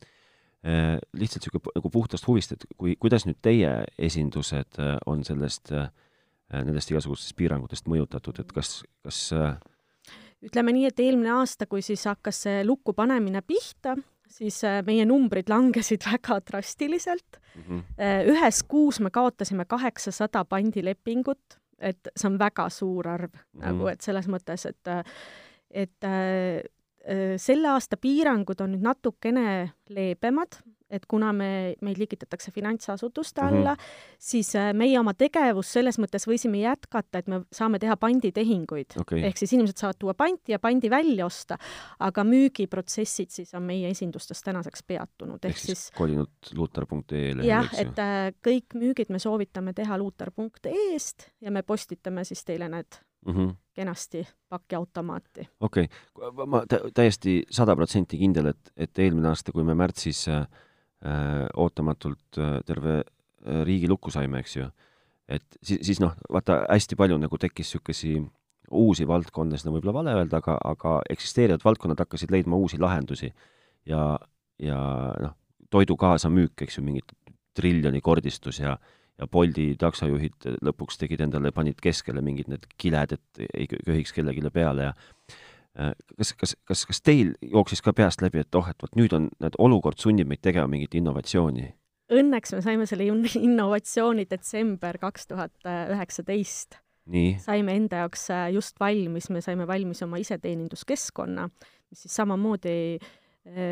lihtsalt 0.66 1.46
niisugune 1.46 1.76
nagu 1.78 1.92
puhtast 1.94 2.26
huvist, 2.26 2.56
et 2.56 2.66
kui, 2.78 2.96
kuidas 2.98 3.28
nüüd 3.28 3.38
teie 3.46 3.76
esindused 4.02 4.80
on 5.06 5.22
sellest, 5.28 5.74
nendest 6.56 6.90
igasugustest 6.90 7.38
piirangutest 7.38 7.90
mõjutatud, 7.92 8.42
et 8.42 8.56
kas, 8.56 8.80
kas 9.06 9.22
ütleme 10.46 10.74
nii, 10.74 10.90
et 10.90 11.06
eelmine 11.06 11.36
aasta, 11.38 11.70
kui 11.70 11.86
siis 11.86 12.08
hakkas 12.10 12.46
see 12.48 12.66
lukku 12.66 12.96
panemine 12.98 13.44
pihta, 13.46 13.94
siis 14.32 14.62
meie 14.88 15.06
numbrid 15.06 15.50
langesid 15.52 16.06
väga 16.12 16.40
drastiliselt. 16.50 17.42
mm 17.56 17.84
ühes 18.34 18.64
kuus 18.68 19.00
me 19.00 19.10
kaotasime 19.14 19.66
kaheksasada 19.70 20.44
pandilepingut, 20.50 21.60
et 21.80 22.08
see 22.16 22.30
on 22.30 22.38
väga 22.40 22.70
suur 22.70 23.08
arv 23.08 23.32
mm 23.34 23.60
Mhm. 23.60 23.66
nagu, 23.66 23.88
et 23.92 24.02
selles 24.02 24.28
mõttes, 24.28 24.66
et, 24.66 24.88
et 25.72 26.04
äh, 26.04 26.62
äh, 27.08 27.36
selle 27.38 27.68
aasta 27.74 27.98
piirangud 27.98 28.62
on 28.62 28.72
nüüd 28.76 28.82
natukene 28.86 29.74
leebemad, 29.90 30.62
et 30.90 31.06
kuna 31.08 31.32
me, 31.34 31.76
meid 31.82 31.98
likitatakse 31.98 32.52
finantsasutuste 32.52 33.42
Mhm. 33.42 33.48
alla 33.48 33.74
mm, 33.74 33.80
-hmm. 33.80 34.16
siis 34.20 34.56
äh, 34.56 34.74
meie 34.74 35.00
oma 35.00 35.14
tegevust 35.14 35.70
selles 35.70 36.00
mõttes 36.00 36.28
võisime 36.28 36.62
jätkata, 36.62 37.18
et 37.18 37.28
me 37.28 37.42
saame 37.52 37.80
teha 37.80 37.98
panditehinguid 37.98 39.00
okay. 39.02 39.20
ehk 39.24 39.38
siis 39.38 39.54
inimesed 39.54 39.78
saavad 39.78 39.96
tuua 40.00 40.14
panti 40.14 40.52
ja 40.52 40.60
pandi 40.60 40.90
välja 40.90 41.26
osta, 41.26 41.58
aga 42.00 42.24
müügiprotsessid 42.24 43.30
siis 43.30 43.54
on 43.54 43.64
meie 43.64 43.90
esindustes 43.90 44.42
tänaseks 44.42 44.84
peatunud, 44.88 45.40
ehk 45.46 45.58
siis 45.58 45.86
siis 45.86 45.92
kolinud 45.98 46.30
luutar.ee-le, 46.54 47.46
jah, 47.46 47.70
et 47.80 48.00
äh, 48.00 48.32
kõik 48.48 48.78
müügid 48.78 49.10
me 49.10 49.20
soovitame 49.20 49.74
teha 49.74 49.98
luutar.ee-st 49.98 51.30
ja 51.42 51.52
me 51.52 51.64
postitame 51.64 52.24
siis 52.24 52.44
teile 52.46 52.70
need 52.70 53.02
mm 53.26 53.34
-hmm. 53.34 53.56
kenasti 53.74 54.28
pakiautomaati. 54.50 55.50
okei 55.60 55.88
okay., 56.16 56.46
ma 56.46 56.64
tä- 56.74 56.92
täiesti 56.94 57.44
sada 57.50 57.76
protsenti 57.76 58.18
kindel, 58.18 58.46
et, 58.46 58.72
et 58.78 59.00
eelmine 59.00 59.28
aasta, 59.28 59.52
kui 59.52 59.64
me 59.64 59.76
märtsis 59.76 60.28
äh, 60.28 60.48
ootamatult 61.58 62.40
äh, 62.40 62.60
terve 62.66 63.02
äh, 63.02 63.62
riigi 63.68 63.90
lukku 63.92 64.14
saime, 64.14 64.42
eks 64.44 64.56
ju, 64.58 64.70
et 65.28 65.46
siis, 65.62 65.82
siis 65.86 66.02
noh, 66.04 66.16
vaata 66.32 66.64
hästi 66.70 66.98
palju 67.00 67.18
nagu 67.22 67.40
tekkis 67.42 67.68
niisugusi 67.70 68.16
uusi 68.76 69.06
valdkondasid, 69.08 69.68
no 69.68 69.76
võib-olla 69.76 70.00
vale 70.00 70.16
öelda, 70.20 70.42
aga, 70.42 70.58
aga 70.66 71.00
eksisteerivad 71.14 71.66
valdkonnad 71.66 72.02
hakkasid 72.02 72.32
leidma 72.34 72.58
uusi 72.58 72.80
lahendusi. 72.82 73.30
Ja, 73.86 74.16
ja 74.58 74.80
noh, 75.22 75.36
toidu 75.70 75.94
kaasamüük, 76.02 76.64
eks 76.66 76.80
ju, 76.80 76.86
mingi 76.86 77.04
triljoni 77.56 78.02
kordistus 78.02 78.60
ja 78.64 78.78
ja 79.16 79.30
Bolti 79.32 79.70
taksojuhid 79.80 80.44
lõpuks 80.66 80.98
tegid 81.00 81.22
endale, 81.24 81.54
panid 81.56 81.78
keskele 81.80 82.20
mingid 82.20 82.50
need 82.52 82.66
kiled, 82.76 83.14
et 83.16 83.44
ei 83.46 83.64
kö- 83.72 83.80
köhiks 83.88 84.12
kellelegi 84.12 84.50
peale 84.52 84.90
ja 84.90 84.92
äh, 84.92 85.38
kas, 85.76 86.34
kas, 86.40 86.56
kas, 86.68 86.86
kas 86.90 87.02
teil 87.04 87.34
jooksis 87.42 87.84
ka 87.86 87.94
peast 87.96 88.24
läbi, 88.24 88.44
et 88.46 88.56
oh, 88.56 88.68
et 88.70 88.82
vot 88.82 88.96
nüüd 88.96 89.16
on, 89.18 89.30
need 89.44 89.58
olukord 89.60 90.00
sunnib 90.02 90.30
meid 90.32 90.44
tegema 90.46 90.70
mingit 90.72 90.96
innovatsiooni? 90.96 91.70
Õnneks 92.16 92.54
me 92.54 92.62
saime 92.62 92.88
selle 92.90 93.08
in- 93.10 93.26
innovatsiooni 93.50 94.28
detsember 94.30 95.00
kaks 95.02 95.28
tuhat 95.34 95.54
üheksateist. 95.66 96.80
nii, 97.12 97.36
saime 97.42 97.76
enda 97.78 98.06
jaoks 98.06 98.30
äh, 98.34 98.48
just 98.56 98.80
valmis, 98.82 99.30
me 99.30 99.42
saime 99.46 99.68
valmis 99.68 100.02
oma 100.06 100.18
iseteeninduskeskkonna, 100.22 101.50
mis 101.92 102.06
siis 102.06 102.16
samamoodi 102.18 102.78
äh, 102.96 103.14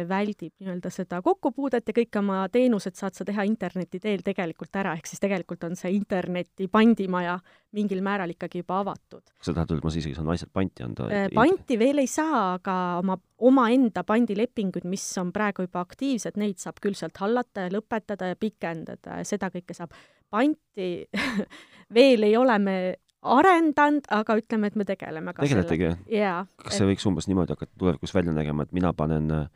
väldib 0.09 0.53
nii-öelda 0.61 0.89
seda 0.93 1.17
kokkupuudet 1.25 1.87
ja 1.89 1.93
kõik 1.97 2.17
oma 2.19 2.43
teenused 2.53 2.93
saad 2.93 3.15
sa 3.17 3.25
teha 3.25 3.45
interneti 3.49 3.97
teel 3.99 4.21
tegelikult 4.25 4.75
ära, 4.77 4.93
ehk 4.93 5.09
siis 5.09 5.21
tegelikult 5.23 5.65
on 5.65 5.73
see 5.79 5.95
interneti 5.95 6.67
pandimaja 6.69 7.39
mingil 7.73 8.03
määral 8.05 8.29
ikkagi 8.35 8.61
juba 8.61 8.83
avatud. 8.83 9.23
sa 9.41 9.53
tahad 9.53 9.71
öelda, 9.71 9.81
et 9.81 9.87
ma 9.87 9.93
siis 9.95 10.05
isegi 10.05 10.19
saan 10.19 10.29
asjad 10.29 10.51
panti 10.53 10.85
anda? 10.85 11.09
Äh, 11.09 11.27
panti 11.33 11.79
veel 11.81 12.03
ei 12.03 12.09
saa, 12.11 12.43
aga 12.59 12.75
oma, 13.01 13.17
omaenda 13.49 14.03
pandilepinguid, 14.05 14.85
mis 14.85 15.07
on 15.17 15.33
praegu 15.33 15.65
juba 15.65 15.81
aktiivsed, 15.81 16.37
neid 16.37 16.61
saab 16.61 16.77
küll 16.83 16.97
sealt 16.97 17.17
hallata 17.23 17.65
ja 17.65 17.73
lõpetada 17.73 18.29
ja 18.29 18.37
pikendada 18.37 19.23
ja 19.23 19.25
seda 19.25 19.49
kõike 19.53 19.73
saab. 19.73 19.97
panti 20.29 20.91
veel 21.97 22.29
ei 22.29 22.37
ole 22.37 22.59
me 22.59 22.77
arendanud, 23.23 24.07
aga 24.11 24.37
ütleme, 24.39 24.67
et 24.67 24.75
me 24.79 24.85
tegeleme 24.87 25.33
ka 25.33 25.45
tegeletegi? 25.45 25.93
jaa. 26.13 26.43
kas 26.63 26.79
see 26.79 26.89
võiks 26.89 27.07
umbes 27.09 27.29
niimoodi 27.29 27.55
hakata 27.55 27.71
tulevikus 27.79 28.15
välja 28.15 28.35
nägema, 28.35 28.67
et 28.67 28.75
mina 28.75 28.93
panen 28.93 29.31
äh, 29.31 29.47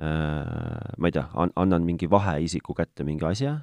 ma 0.00 1.08
ei 1.08 1.16
tea 1.16 1.28
an,, 1.34 1.54
annan 1.56 1.86
mingi 1.86 2.10
vaheisiku 2.10 2.76
kätte 2.76 3.06
mingi 3.06 3.24
asja 3.28 3.58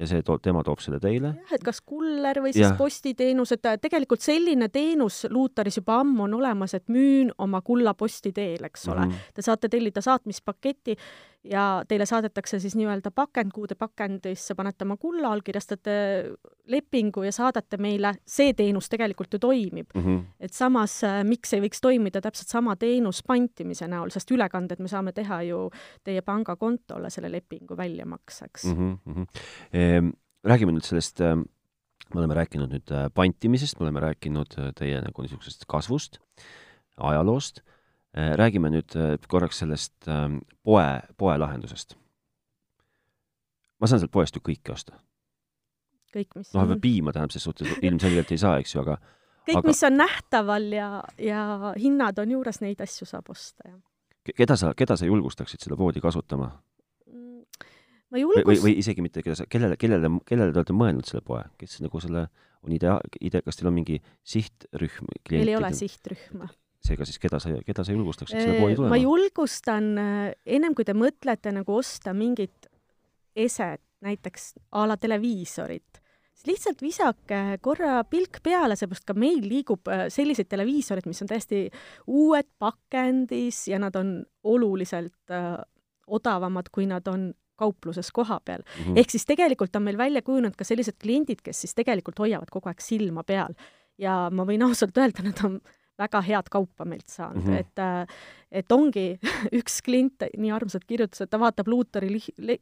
ja 0.00 0.08
see 0.08 0.22
toob, 0.26 0.40
tema 0.44 0.62
toob 0.66 0.80
selle 0.82 0.98
teile. 1.02 1.34
jah, 1.36 1.54
et 1.56 1.64
kas 1.64 1.80
kuller 1.84 2.40
või 2.42 2.54
siis 2.56 2.72
postiteenus, 2.78 3.54
et 3.54 3.68
tegelikult 3.82 4.24
selline 4.24 4.68
teenus 4.72 5.22
Luutaris 5.30 5.78
juba 5.78 6.00
ammu 6.02 6.26
on 6.26 6.38
olemas, 6.40 6.74
et 6.78 6.88
müün 6.92 7.32
oma 7.42 7.60
kulla 7.64 7.94
posti 7.98 8.32
teel, 8.34 8.64
eks 8.68 8.88
ole 8.88 9.06
mm. 9.06 9.12
-hmm. 9.12 9.34
Te 9.34 9.42
saate 9.42 9.68
tellida 9.68 10.00
saatmispaketi 10.00 10.96
ja 11.44 11.82
teile 11.88 12.06
saadetakse 12.06 12.58
siis 12.62 12.74
nii-öelda 12.78 13.10
pakend, 13.14 13.52
kuhu 13.54 13.66
te 13.70 13.76
pakendisse 13.78 14.54
panete 14.58 14.84
oma 14.86 14.96
kulla, 15.00 15.32
allkirjastate 15.34 15.94
lepingu 16.70 17.24
ja 17.26 17.32
saadate 17.34 17.78
meile, 17.82 18.14
see 18.26 18.52
teenus 18.58 18.88
tegelikult 18.92 19.34
ju 19.34 19.40
toimib 19.42 19.90
mm. 19.94 20.04
-hmm. 20.04 20.20
et 20.40 20.54
samas, 20.54 21.00
äh, 21.04 21.22
miks 21.26 21.52
ei 21.52 21.64
võiks 21.64 21.82
toimida 21.82 22.20
täpselt 22.20 22.48
sama 22.48 22.76
teenus 22.76 23.22
pantimise 23.26 23.88
näol, 23.88 24.10
sest 24.10 24.30
ülekanded 24.30 24.80
me 24.80 24.88
saame 24.88 25.12
teha 25.12 25.42
ju 25.42 25.70
teie 26.04 26.22
pangakontole 26.22 27.10
selle 27.10 27.32
lepingu 27.32 27.76
väljamakseks 27.76 28.64
mm. 28.64 28.98
-hmm. 29.06 29.26
Ehm, 29.72 30.08
räägime 30.44 30.72
nüüd 30.72 30.86
sellest, 30.86 31.20
äh, 31.20 31.36
me 32.14 32.20
oleme 32.20 32.34
rääkinud 32.34 32.70
nüüd 32.70 32.90
äh, 32.92 33.10
pantimisest, 33.14 33.80
me 33.80 33.84
oleme 33.84 34.00
rääkinud 34.00 34.74
teie 34.74 35.00
nagu 35.00 35.22
niisugusest 35.22 35.64
kasvust, 35.66 36.18
ajaloost 36.96 37.62
Äh, 37.62 37.81
räägime 38.12 38.70
nüüd 38.72 38.96
äh, 38.96 39.14
korraks 39.28 39.62
sellest 39.62 40.08
ähm, 40.08 40.42
poe, 40.62 40.84
poelahendusest. 41.16 41.96
ma 43.80 43.88
saan 43.88 44.02
sealt 44.02 44.12
poest 44.12 44.36
ju 44.36 44.42
kõike 44.44 44.74
osta. 44.74 44.98
kõik, 46.12 46.36
mis 46.36 46.52
noh, 46.52 46.74
piima 46.80 47.12
tähendab, 47.12 47.32
ses 47.32 47.46
suhtes 47.48 47.72
ilmselgelt 47.80 48.32
ei 48.32 48.38
saa, 48.38 48.58
eks 48.60 48.74
ju, 48.74 48.82
aga 48.84 48.98
kõik 49.48 49.62
aga..., 49.62 49.72
mis 49.72 49.80
on 49.88 49.96
nähtaval 49.96 50.68
ja, 50.76 50.90
ja 51.18 51.72
hinnad 51.80 52.20
on 52.20 52.36
juures, 52.36 52.60
neid 52.60 52.84
asju 52.84 53.08
saab 53.08 53.32
osta, 53.32 53.64
jah. 53.64 53.80
keda 54.36 54.60
sa, 54.60 54.74
keda 54.76 54.98
sa 55.00 55.08
julgustaksid 55.08 55.64
seda 55.64 55.78
poodi 55.80 56.04
kasutama? 56.04 56.52
Mm, 57.08 57.66
ma 58.12 58.20
julgust-... 58.20 58.48
või, 58.50 58.60
või 58.68 58.78
isegi 58.84 59.04
mitte, 59.04 59.24
keda 59.24 59.40
sa, 59.40 59.48
kellele, 59.48 59.80
kellele, 59.80 60.12
kellele 60.28 60.52
te 60.52 60.60
olete 60.60 60.76
mõelnud 60.76 61.08
selle 61.08 61.24
poe, 61.24 61.40
kes 61.56 61.80
nagu 61.80 62.04
selle 62.04 62.28
on 62.60 62.76
idea-, 62.76 63.00
idee, 63.24 63.40
kas 63.40 63.56
teil 63.56 63.72
on 63.72 63.80
mingi 63.80 64.02
sihtrühm 64.20 65.08
meil 65.32 65.48
ei 65.48 65.56
ole 65.56 65.72
sihtrühma 65.74 66.52
seega 66.82 67.06
siis 67.08 67.20
keda 67.22 67.40
sa, 67.42 67.52
keda 67.66 67.84
sa 67.86 67.94
julgustaksid 67.94 68.38
selle 68.40 68.60
poodi 68.60 68.76
tulema? 68.78 68.94
ma 68.94 69.00
julgustan, 69.00 69.88
äh, 70.00 70.28
ennem 70.58 70.76
kui 70.78 70.86
te 70.88 70.94
mõtlete 70.96 71.54
nagu 71.54 71.76
osta 71.78 72.14
mingit 72.16 72.68
eset, 73.36 73.82
näiteks 74.02 74.52
a 74.74 74.86
la 74.90 74.96
televiisorit, 75.00 76.00
siis 76.34 76.48
lihtsalt 76.50 76.82
visake 76.82 77.42
korra 77.64 78.00
pilk 78.10 78.40
peale, 78.44 78.76
seepärast 78.78 79.06
ka 79.08 79.16
meil 79.18 79.44
liigub 79.46 79.88
äh, 79.92 80.06
selliseid 80.12 80.50
televiisorid, 80.50 81.06
mis 81.08 81.22
on 81.22 81.30
täiesti 81.30 81.68
uued 82.10 82.50
pakendis 82.62 83.66
ja 83.70 83.78
nad 83.82 83.96
on 83.98 84.18
oluliselt 84.42 85.34
äh, 85.34 85.54
odavamad, 86.12 86.72
kui 86.74 86.88
nad 86.90 87.06
on 87.08 87.30
kaupluses 87.62 88.10
koha 88.10 88.40
peal 88.44 88.62
mm. 88.64 88.82
-hmm. 88.84 88.98
ehk 88.98 89.10
siis 89.10 89.26
tegelikult 89.28 89.76
on 89.76 89.84
meil 89.86 89.98
välja 89.98 90.22
kujunenud 90.22 90.56
ka 90.56 90.64
sellised 90.64 90.98
kliendid, 91.02 91.44
kes 91.44 91.60
siis 91.60 91.74
tegelikult 91.74 92.18
hoiavad 92.18 92.50
kogu 92.50 92.68
aeg 92.68 92.80
silma 92.80 93.22
peal 93.22 93.54
ja 93.98 94.30
ma 94.32 94.44
võin 94.48 94.64
ausalt 94.66 94.98
öelda, 94.98 95.22
nad 95.22 95.44
on 95.44 95.60
väga 95.98 96.22
head 96.24 96.48
kaupa 96.50 96.84
meilt 96.88 97.08
saanud. 97.10 97.44
Mm, 97.44 97.50
-hmm. 97.50 97.58
et 97.60 97.78
äh, 97.78 98.06
et 98.50 98.72
ongi 98.72 99.18
üks 99.60 99.80
klient 99.84 100.24
nii 100.38 100.52
armsalt 100.52 100.84
kirjutas, 100.84 101.20
et 101.20 101.30
ta 101.30 101.40
vaatab 101.40 101.68
Luuteri 101.68 102.10
le, 102.38 102.58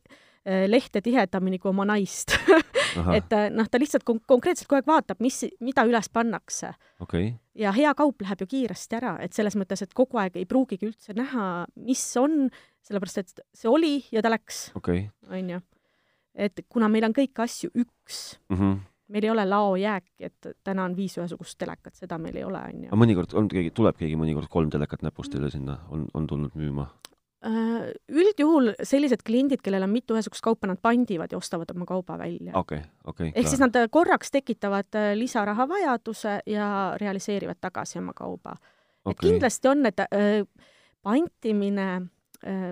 äh, 0.47 0.67
lehte 0.69 1.01
tihedamini 1.01 1.59
kui 1.59 1.71
oma 1.71 1.85
naist 1.85 2.37
et 3.19 3.33
äh, 3.33 3.49
noh, 3.51 3.69
ta 3.71 3.79
lihtsalt 3.81 4.05
kon 4.05 4.21
konkreetselt 4.27 4.69
kogu 4.69 4.81
aeg 4.81 4.91
vaatab, 4.91 5.21
mis, 5.21 5.43
mida 5.61 5.85
üles 5.89 6.11
pannakse. 6.13 6.73
Okay.. 7.01 7.33
ja 7.55 7.73
hea 7.77 7.95
kaup 7.95 8.23
läheb 8.23 8.45
ju 8.45 8.51
kiiresti 8.51 9.01
ära, 9.01 9.17
et 9.25 9.37
selles 9.37 9.57
mõttes, 9.59 9.83
et 9.83 9.95
kogu 9.95 10.21
aeg 10.23 10.37
ei 10.37 10.47
pruugigi 10.49 10.89
üldse 10.89 11.17
näha, 11.17 11.67
mis 11.77 12.05
on, 12.21 12.49
sellepärast 12.87 13.23
et 13.23 13.45
see 13.55 13.71
oli 13.71 13.99
ja 14.13 14.23
ta 14.23 14.33
läks. 14.33 14.71
Okay.. 14.81 15.09
onju. 15.31 15.61
et 16.35 16.63
kuna 16.69 16.89
meil 16.89 17.05
on 17.09 17.13
kõiki 17.15 17.43
asju 17.43 17.73
üks 17.75 18.39
mm, 18.49 18.57
-hmm 18.57 18.79
meil 19.11 19.27
ei 19.27 19.31
ole 19.33 19.45
laojääki, 19.49 20.31
et 20.31 20.51
täna 20.65 20.87
on 20.89 20.97
viis 20.97 21.17
ühesugust 21.19 21.59
telekat, 21.61 21.95
seda 21.99 22.19
meil 22.19 22.37
ei 22.39 22.45
ole, 22.47 22.63
on 22.73 22.85
ju. 22.85 22.91
aga 22.91 23.01
mõnikord 23.03 23.37
on 23.39 23.49
keegi, 23.51 23.73
tuleb 23.77 23.99
keegi 24.01 24.19
mõnikord 24.19 24.51
kolm 24.53 24.71
telekat 24.73 25.05
näpust 25.07 25.33
teile 25.35 25.51
sinna, 25.53 25.81
on, 25.91 26.07
on 26.15 26.29
tulnud 26.31 26.57
müüma? 26.59 26.87
Äh, 27.47 27.91
üldjuhul 28.13 28.75
sellised 28.85 29.23
kliendid, 29.25 29.63
kellel 29.65 29.87
on 29.87 29.93
mitu 29.93 30.17
ühesugust 30.17 30.45
kaupa, 30.45 30.69
nad 30.69 30.81
pandivad 30.83 31.33
ja 31.33 31.41
ostavad 31.41 31.73
oma 31.73 31.89
kauba 31.89 32.19
välja. 32.21 32.53
okei 32.59 32.83
okei 33.09 33.33
ehk 33.35 33.49
siis 33.49 33.63
nad 33.63 33.77
korraks 33.91 34.31
tekitavad 34.35 35.01
äh, 35.01 35.13
lisarahavajaduse 35.17 36.41
ja 36.47 36.71
realiseerivad 37.01 37.61
tagasi 37.61 37.99
oma 38.03 38.13
kauba 38.17 38.57
okay.. 38.57 39.13
et 39.13 39.25
kindlasti 39.25 39.73
on, 39.73 39.87
et 39.89 40.05
äh, 40.05 40.45
pantimine 41.03 41.91
Äh, 41.91 42.20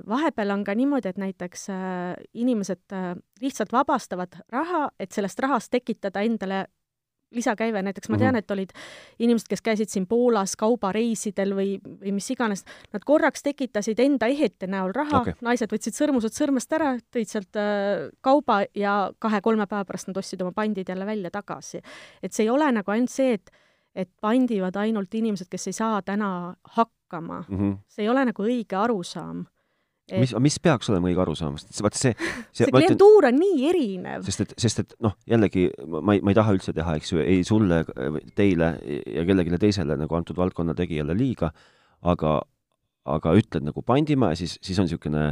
vahepeal 0.09 0.51
on 0.51 0.65
ka 0.65 0.75
niimoodi, 0.75 1.09
et 1.09 1.19
näiteks 1.21 1.69
äh, 1.71 2.15
inimesed 2.35 2.93
äh, 2.93 3.15
lihtsalt 3.41 3.73
vabastavad 3.73 4.41
raha, 4.53 4.89
et 5.01 5.13
sellest 5.13 5.39
rahast 5.45 5.71
tekitada 5.71 6.23
endale 6.25 6.67
lisakäive, 7.31 7.83
näiteks 7.83 8.09
ma 8.09 8.17
tean, 8.19 8.33
mhm. 8.33 8.39
et 8.39 8.51
olid 8.51 8.71
inimesed, 9.19 9.49
kes 9.51 9.63
käisid 9.63 9.93
siin 9.93 10.07
Poolas 10.09 10.55
kaubareisidel 10.57 11.53
või, 11.57 11.75
või 11.85 12.15
mis 12.17 12.31
iganes, 12.33 12.65
nad 12.95 13.05
korraks 13.05 13.45
tekitasid 13.45 14.01
enda 14.01 14.31
ehete 14.33 14.67
näol 14.71 14.95
raha 14.97 15.21
okay., 15.21 15.37
naised 15.45 15.73
võtsid 15.73 15.97
sõrmused 15.97 16.37
sõrmest 16.37 16.73
ära, 16.73 16.95
tõid 17.13 17.29
sealt 17.29 17.61
äh, 17.61 18.09
kauba 18.25 18.63
ja 18.77 19.11
kahe-kolme 19.21 19.69
päeva 19.69 19.85
pärast 19.89 20.09
nad 20.09 20.21
ostsid 20.23 20.43
oma 20.45 20.55
pandid 20.57 20.89
jälle 20.89 21.07
välja 21.07 21.31
tagasi. 21.31 21.83
et 22.23 22.33
see 22.33 22.47
ei 22.47 22.51
ole 22.51 22.71
nagu 22.73 22.97
ainult 22.97 23.13
see, 23.13 23.37
et 23.39 23.53
et 23.99 24.11
pandivad 24.21 24.77
ainult 24.79 25.15
inimesed, 25.15 25.49
kes 25.51 25.67
ei 25.67 25.75
saa 25.75 26.03
täna 26.03 26.55
hakkama 26.77 27.45
mm. 27.49 27.59
-hmm. 27.59 27.79
see 27.89 28.05
ei 28.05 28.09
ole 28.09 28.25
nagu 28.25 28.43
õige 28.43 28.77
arusaam 28.77 29.47
et... 30.09 30.19
mis, 30.23 30.35
mis 30.43 30.59
peaks 30.63 30.91
olema 30.93 31.11
õige 31.11 31.23
arusaam, 31.25 31.57
sest 31.61 31.83
vaata 31.85 32.01
see 32.01 32.15
see, 32.19 32.65
see 32.65 32.71
klientuur 32.75 33.29
on 33.31 33.39
nii 33.39 33.67
erinev. 33.71 34.27
sest 34.29 34.45
et, 34.45 34.55
sest 34.61 34.83
et 34.85 34.95
noh, 35.05 35.17
jällegi 35.29 35.69
ma 35.87 36.17
ei, 36.17 36.23
ma 36.25 36.33
ei 36.33 36.39
taha 36.39 36.55
üldse 36.57 36.75
teha, 36.77 36.97
eks 37.01 37.13
ju, 37.15 37.23
ei 37.23 37.43
sulle, 37.47 37.83
teile 38.39 38.73
ja 38.85 39.27
kellelegi 39.29 39.61
teisele 39.61 39.99
nagu 40.01 40.19
antud 40.19 40.39
valdkonna 40.39 40.77
tegijale 40.79 41.17
liiga, 41.19 41.53
aga, 42.15 42.39
aga 43.19 43.37
ütled 43.39 43.69
nagu 43.69 43.85
Pandimäe, 43.87 44.39
siis, 44.39 44.59
siis 44.65 44.81
on 44.81 44.89
niisugune 44.89 45.31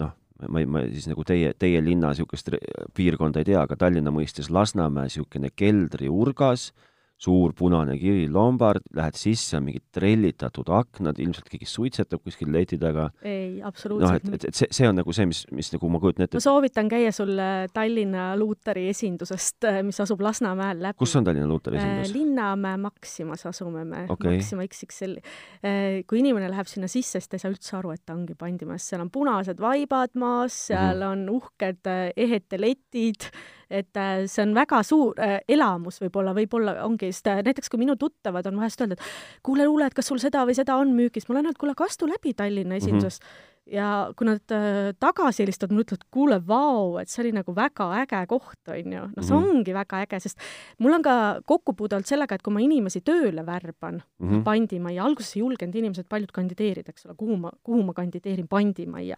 noh, 0.00 0.14
ma 0.48 0.60
ei, 0.60 0.68
ma 0.68 0.84
siis 0.90 1.08
nagu 1.10 1.24
teie, 1.26 1.54
teie 1.58 1.80
linna 1.84 2.12
niisugust 2.12 2.50
piirkonda 2.96 3.42
ei 3.42 3.50
tea, 3.52 3.62
aga 3.62 3.78
Tallinna 3.80 4.12
mõistes 4.14 4.50
Lasnamäe 4.52 5.10
niisugune 5.10 5.52
keldriurgas 5.56 6.70
suur 7.16 7.54
punane 7.56 7.96
kiri 7.96 8.26
lombard, 8.28 8.84
lähed 8.96 9.16
sisse, 9.16 9.56
on 9.56 9.64
mingid 9.66 9.86
trellitatud 9.96 10.68
aknad, 10.76 11.16
ilmselt 11.22 11.48
keegi 11.48 11.68
suitsetab 11.68 12.20
kuskil 12.20 12.50
leti 12.52 12.76
taga. 12.80 13.08
ei, 13.24 13.62
absoluutselt 13.64 14.26
noh, 14.28 14.34
et, 14.36 14.44
et, 14.44 14.48
et 14.50 14.58
see, 14.58 14.68
see 14.76 14.88
on 14.88 14.98
nagu 15.00 15.14
see, 15.16 15.24
mis, 15.30 15.40
mis 15.56 15.72
nagu 15.72 15.90
ma 15.92 16.00
kujutan 16.02 16.26
ette. 16.26 16.36
ma 16.36 16.44
soovitan 16.44 16.90
käia 16.92 17.14
sulle 17.16 17.48
Tallinna 17.72 18.28
Luuteri 18.36 18.84
esindusest, 18.92 19.64
äh, 19.64 19.80
mis 19.86 20.00
asub 20.04 20.20
Lasnamäel 20.26 20.84
läbi. 20.84 21.00
kus 21.00 21.16
on 21.16 21.28
Tallinna 21.28 21.48
Luuteri 21.48 21.80
esindus 21.80 22.12
äh,? 22.12 22.14
Linnamäe 22.18 22.82
Maximas 22.84 23.46
asume 23.48 23.86
me 23.88 24.04
okay., 24.12 24.36
Maxima 24.36 24.68
XXL 24.68 25.16
äh,. 25.16 26.04
kui 26.04 26.20
inimene 26.20 26.52
läheb 26.52 26.68
sinna 26.68 26.90
sisse, 26.92 27.16
siis 27.16 27.32
ta 27.32 27.40
ei 27.40 27.46
saa 27.46 27.54
üldse 27.54 27.80
aru, 27.80 27.96
et 27.96 28.04
ta 28.04 28.12
ongi 28.16 28.36
pandimas, 28.36 28.84
seal 28.92 29.06
on 29.06 29.12
punased 29.14 29.60
vaibad 29.62 30.12
maas, 30.20 30.66
seal 30.68 31.00
mm 31.00 31.00
-hmm. 31.00 31.12
on 31.12 31.36
uhked 31.40 31.94
ehete 32.12 32.60
letid 32.60 33.30
et 33.70 33.98
äh, 33.98 34.26
see 34.30 34.44
on 34.44 34.54
väga 34.54 34.82
suur 34.86 35.18
äh, 35.22 35.40
elamus 35.48 36.00
võib-olla, 36.02 36.34
võib-olla 36.36 36.76
ongi, 36.86 37.10
sest 37.14 37.32
äh, 37.32 37.42
näiteks 37.46 37.72
kui 37.72 37.82
minu 37.82 37.96
tuttavad 38.00 38.46
on 38.46 38.60
vahest 38.60 38.80
öelnud, 38.80 39.00
et 39.00 39.42
kuule, 39.46 39.66
luule, 39.66 39.88
et 39.88 39.96
kas 39.96 40.06
sul 40.12 40.22
seda 40.22 40.44
või 40.46 40.54
seda 40.58 40.78
on 40.78 40.94
müügis, 40.96 41.26
ma 41.26 41.36
olen 41.36 41.48
öelnud, 41.48 41.60
kuule, 41.60 41.74
aga 41.76 41.90
astu 41.90 42.08
läbi 42.10 42.34
Tallinna 42.34 42.76
mhm. 42.76 42.82
esindusest 42.84 43.22
mm. 43.22 43.28
-hmm 43.28 43.54
ja 43.66 44.12
kui 44.16 44.28
nad 44.28 44.54
äh, 44.54 44.92
tagasi 45.02 45.42
helistavad, 45.42 45.74
mulle 45.74 45.86
ütlevad, 45.86 46.04
kuule, 46.14 46.38
vau, 46.46 46.96
et 47.00 47.10
see 47.10 47.24
oli 47.24 47.32
nagu 47.34 47.54
väga 47.56 47.88
äge 48.02 48.22
koht, 48.30 48.60
on 48.70 48.94
ju. 48.94 49.02
noh, 49.02 49.24
see 49.24 49.34
mm 49.34 49.42
-hmm. 49.42 49.56
ongi 49.56 49.74
väga 49.74 50.02
äge, 50.06 50.20
sest 50.22 50.38
mul 50.78 50.94
on 50.94 51.02
ka 51.02 51.16
kokkupuude 51.44 51.98
olnud 51.98 52.06
sellega, 52.06 52.34
et 52.34 52.42
kui 52.42 52.54
ma 52.54 52.62
inimesi 52.62 53.00
tööle 53.00 53.46
värban 53.46 54.02
mm 54.18 54.28
-hmm. 54.28 54.42
pandimajja, 54.44 55.04
alguses 55.04 55.36
ei 55.36 55.40
julgenud 55.40 55.74
inimesed 55.74 56.06
paljud 56.08 56.32
kandideerida, 56.32 56.90
eks 56.90 57.06
ole, 57.06 57.14
kuhu 57.16 57.36
ma, 57.36 57.50
kuhu 57.62 57.82
ma 57.82 57.92
kandideerin 57.92 58.48
pandimajja 58.48 59.16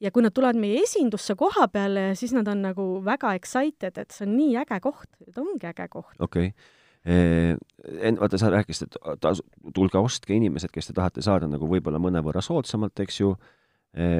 ja 0.00 0.12
kui 0.12 0.24
nad 0.24 0.34
tulevad 0.36 0.58
meie 0.60 0.82
esindusse 0.84 1.36
koha 1.38 1.68
peale, 1.72 2.10
siis 2.18 2.34
nad 2.36 2.48
on 2.52 2.64
nagu 2.68 2.86
väga 3.04 3.34
excited, 3.38 3.96
et 3.96 4.14
see 4.14 4.26
on 4.26 4.34
nii 4.36 4.56
äge 4.62 4.80
koht, 4.84 5.08
et 5.26 5.38
ongi 5.40 5.70
äge 5.70 5.88
koht. 5.92 6.16
okei 6.18 6.50
okay. 6.52 6.74
En-, 7.06 8.16
vaata, 8.18 8.38
sa 8.38 8.48
rääkisid, 8.50 8.96
et 9.12 9.26
tulge 9.74 9.98
ostke 10.00 10.34
inimesed, 10.34 10.72
kes 10.74 10.88
te 10.88 10.94
tahate 10.96 11.22
saada 11.22 11.46
nagu 11.46 11.68
võib-olla 11.70 12.00
mõnevõrra 12.02 12.42
soodsamalt, 12.42 12.98
eks 13.04 13.20
ju, 13.20 13.28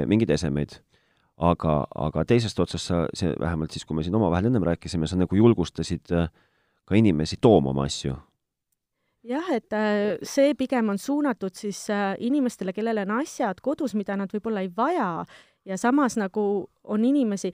mingeid 0.06 0.30
esemeid. 0.30 0.76
aga, 1.36 1.72
aga 1.92 2.22
teisest 2.24 2.60
otsast 2.62 2.88
sa, 2.88 3.02
see 3.12 3.34
vähemalt 3.40 3.74
siis, 3.74 3.84
kui 3.84 3.96
me 3.96 4.04
siin 4.06 4.14
omavahel 4.14 4.46
ennem 4.48 4.64
rääkisime, 4.64 5.08
sa 5.10 5.18
nagu 5.18 5.36
julgustasid 5.36 6.14
ka 6.86 6.94
inimesi 6.96 7.36
tooma 7.42 7.74
oma 7.74 7.84
asju 7.90 8.14
jah, 9.26 9.50
et 9.52 9.74
see 10.22 10.54
pigem 10.54 10.94
on 10.94 10.98
suunatud 10.98 11.52
siis 11.58 11.82
inimestele, 12.22 12.72
kellel 12.72 13.02
on 13.02 13.18
asjad 13.18 13.60
kodus, 13.60 13.96
mida 13.98 14.16
nad 14.16 14.32
võib-olla 14.32 14.62
ei 14.62 14.70
vaja 14.70 15.26
ja 15.66 15.76
samas 15.78 16.16
nagu 16.16 16.66
on 16.84 17.04
inimesi, 17.04 17.52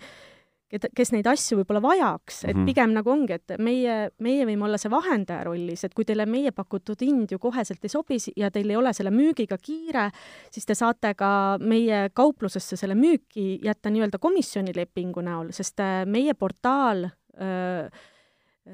kes 0.96 1.11
neid 1.12 1.27
asju 1.29 1.59
võib-olla 1.59 1.83
vajaks, 1.85 2.44
et 2.48 2.57
Mhm. 2.57 2.64
pigem 2.64 2.92
nagu 2.96 3.11
ongi, 3.12 3.35
et 3.35 3.59
meie, 3.59 4.11
meie 4.25 4.46
võime 4.48 4.64
olla 4.64 4.79
see 4.79 4.88
vahendaja 4.90 5.44
rollis, 5.44 5.85
et 5.85 5.92
kui 5.94 6.05
teile 6.09 6.25
meie 6.27 6.51
pakutud 6.51 6.96
hind 7.05 7.31
ju 7.31 7.38
koheselt 7.38 7.85
ei 7.85 7.88
sobi 7.92 8.16
ja 8.37 8.51
teil 8.51 8.70
ei 8.70 8.77
ole 8.77 8.92
selle 8.96 9.11
müügiga 9.11 9.59
kiire, 9.61 10.11
siis 10.51 10.64
te 10.64 10.75
saate 10.75 11.14
ka 11.14 11.59
meie 11.61 12.09
kauplusesse 12.14 12.77
selle 12.77 12.94
müüki 12.94 13.61
jätta 13.62 13.90
nii-öelda 13.92 14.18
komisjonilepingu 14.18 15.20
näol, 15.20 15.53
sest 15.53 15.81
äh, 15.81 16.07
meie 16.07 16.33
portaal 16.35 17.05
äh, 17.05 17.90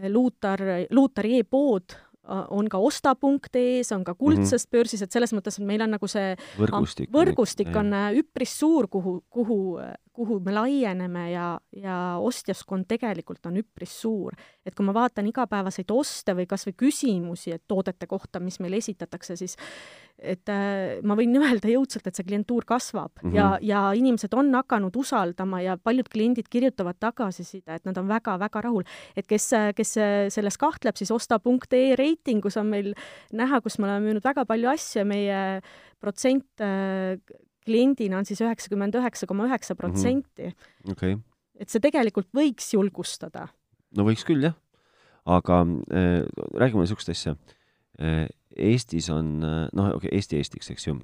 Luutar, 0.09 0.61
Luutari 0.91 1.39
e-pood 1.41 1.95
on 2.29 2.69
ka 2.71 2.81
osta.ee-s, 2.83 3.93
on 3.97 4.05
ka 4.07 4.15
kuldses 4.19 4.67
börsis, 4.71 5.03
et 5.05 5.15
selles 5.15 5.33
mõttes, 5.37 5.59
et 5.59 5.67
meil 5.67 5.83
on 5.85 5.95
nagu 5.97 6.11
see 6.11 6.35
võrgustik. 6.59 7.11
võrgustik 7.15 7.71
on 7.79 7.93
äh, 7.97 8.11
üpris 8.21 8.53
suur, 8.61 8.89
kuhu, 8.93 9.19
kuhu, 9.33 9.59
kuhu 10.13 10.41
me 10.45 10.55
laieneme 10.57 11.25
ja, 11.33 11.49
ja 11.77 11.97
ostjaskond 12.23 12.89
tegelikult 12.91 13.47
on 13.51 13.61
üpris 13.63 13.95
suur. 14.03 14.37
et 14.67 14.75
kui 14.77 14.85
ma 14.85 14.93
vaatan 14.97 15.31
igapäevaseid 15.31 15.91
oste 15.95 16.35
või 16.37 16.47
kas 16.49 16.67
või 16.69 16.77
küsimusi, 16.85 17.55
et 17.57 17.65
toodete 17.69 18.07
kohta, 18.07 18.41
mis 18.41 18.61
meile 18.61 18.77
esitatakse, 18.83 19.37
siis 19.37 19.57
et 20.19 20.51
äh, 20.51 20.99
ma 21.07 21.15
võin 21.19 21.37
öelda 21.39 21.71
jõudsalt, 21.71 22.07
et 22.09 22.19
see 22.19 22.27
klientuur 22.27 22.67
kasvab 22.67 23.13
mm 23.23 23.29
Mhm. 23.29 23.35
-hmm. 23.35 23.37
ja, 23.37 23.59
ja 23.63 23.93
inimesed 23.95 24.35
on 24.35 24.53
hakanud 24.55 24.97
usaldama 24.97 25.61
ja 25.61 25.77
paljud 25.77 26.09
kliendid 26.09 26.49
kirjutavad 26.51 26.97
tagasiside, 27.01 27.75
et 27.75 27.85
nad 27.85 27.97
on 27.97 28.09
väga-väga 28.09 28.61
rahul. 28.61 28.83
et 29.17 29.27
kes, 29.27 29.51
kes 29.77 29.93
selles 30.35 30.57
kahtleb, 30.57 30.97
siis 30.97 31.11
osta.ee 31.11 31.97
reitingus 31.97 32.57
on 32.57 32.67
meil 32.67 32.95
näha, 33.33 33.61
kus 33.61 33.79
me 33.79 33.87
oleme 33.87 34.07
müünud 34.11 34.25
väga 34.25 34.45
palju 34.45 34.69
asju 34.69 34.99
ja 34.99 35.05
meie 35.05 35.63
protsent 36.01 36.61
äh, 36.61 37.19
kliendina 37.69 38.19
on 38.19 38.29
siis 38.29 38.41
üheksakümmend 38.41 38.97
üheksa 38.99 39.29
koma 39.29 39.49
üheksa 39.49 39.77
protsenti. 39.79 40.53
okei 40.91 41.15
okay., 41.15 41.19
et 41.59 41.71
see 41.73 41.83
tegelikult 41.83 42.31
võiks 42.37 42.73
julgustada. 42.75 43.49
no 43.97 44.07
võiks 44.09 44.25
küll 44.29 44.49
jah, 44.49 44.57
aga 45.27 45.63
äh, 45.93 46.25
räägime 46.55 46.87
niisugust 46.87 47.13
asja. 47.13 47.37
Eestis 47.99 49.11
on 49.11 49.39
äh, 49.45 49.69
noh, 49.73 49.93
okei 49.95 50.09
okay,, 50.09 50.17
Eesti 50.19 50.39
Eestiks, 50.39 50.71
eks 50.71 50.87
ju. 50.87 50.97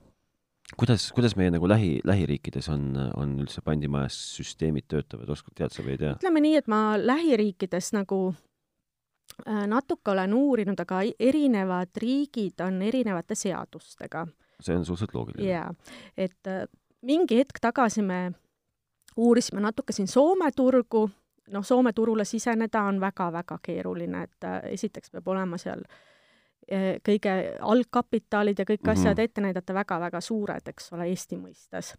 kuidas, 0.79 1.11
kuidas 1.15 1.37
meie 1.37 1.53
nagu 1.55 1.69
lähi, 1.69 1.99
lähiriikides 2.05 2.69
on, 2.73 2.87
on 3.17 3.37
üldse 3.45 3.63
pandimajas 3.65 4.17
süsteemid 4.39 4.89
töötavad, 4.89 5.31
oskad, 5.31 5.55
tead 5.59 5.75
sa 5.75 5.85
või 5.85 5.95
ei 5.97 6.01
tea? 6.01 6.15
ütleme 6.19 6.43
nii, 6.45 6.57
et 6.63 6.71
ma 6.71 6.81
lähiriikides 6.99 7.93
nagu 7.99 8.21
äh, 9.47 9.67
natuke 9.71 10.15
olen 10.15 10.35
uurinud, 10.35 10.81
aga 10.81 11.03
erinevad 11.19 11.95
riigid 12.03 12.65
on 12.65 12.81
erinevate 12.83 13.39
seadustega 13.39 14.27
see 14.61 14.77
on 14.77 14.87
suhteliselt 14.87 15.15
loogiline. 15.15 15.51
jaa, 15.51 15.69
et 16.17 16.51
äh, 16.51 16.65
mingi 17.03 17.39
hetk 17.43 17.61
tagasi 17.61 18.03
me 18.03 18.33
uurisime 19.17 19.61
natuke 19.63 19.93
siin 19.93 20.09
Soome 20.11 20.51
turgu, 20.57 21.05
noh, 21.53 21.65
Soome 21.65 21.93
turule 21.93 22.25
siseneda 22.25 22.83
on 22.89 22.99
väga-väga 23.01 23.59
keeruline, 23.63 24.25
et 24.27 24.49
äh, 24.49 24.59
esiteks 24.79 25.13
peab 25.15 25.29
olema 25.29 25.61
seal 25.61 25.85
äh, 25.85 26.03
kõige 27.05 27.57
algkapitalid 27.61 28.59
ja 28.59 28.65
kõik 28.65 28.83
Mhm. 28.83 28.91
asjad 28.91 29.19
ette 29.19 29.41
näidata 29.41 29.75
väga-väga 29.75 30.21
suured, 30.21 30.69
eks 30.69 30.93
ole, 30.93 31.05
Eesti 31.11 31.37
mõistes. 31.37 31.95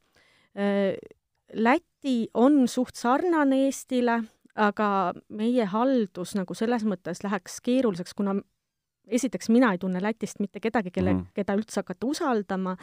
Läti 1.53 2.27
on 2.33 2.67
suht 2.67 2.95
sarnane 2.97 3.65
Eestile, 3.67 4.23
aga 4.55 5.13
meie 5.29 5.65
haldus 5.65 6.33
nagu 6.35 6.55
selles 6.57 6.83
mõttes 6.87 7.21
läheks 7.23 7.59
keeruliseks, 7.61 8.15
kuna 8.17 8.35
esiteks 9.07 9.49
mina 9.53 9.71
ei 9.75 9.77
tunne 9.77 10.01
Lätist 10.01 10.39
mitte 10.39 10.59
kedagi, 10.59 10.91
kelle 10.91 11.13
mm, 11.13 11.17
Mhm. 11.19 11.25
-hmm. 11.27 11.33
keda 11.35 11.55
üldse 11.55 11.75
hakata 11.83 12.07
usaldama, 12.07 12.77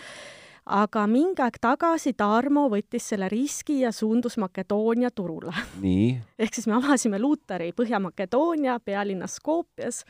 aga 0.67 1.07
mingi 1.07 1.43
aeg 1.43 1.59
tagasi 1.61 2.13
Tarmo 2.15 2.69
võttis 2.69 3.01
selle 3.11 3.29
riski 3.29 3.81
ja 3.81 3.91
suundus 3.93 4.37
Makedoonia 4.39 5.11
turule. 5.11 5.53
ehk 6.39 6.55
siis 6.55 6.67
me 6.67 6.75
avasime 6.75 7.19
Lutari 7.19 7.73
Põhja-Makedoonia 7.73 8.79
pealinnas 8.85 9.35
Skopjas, 9.41 10.05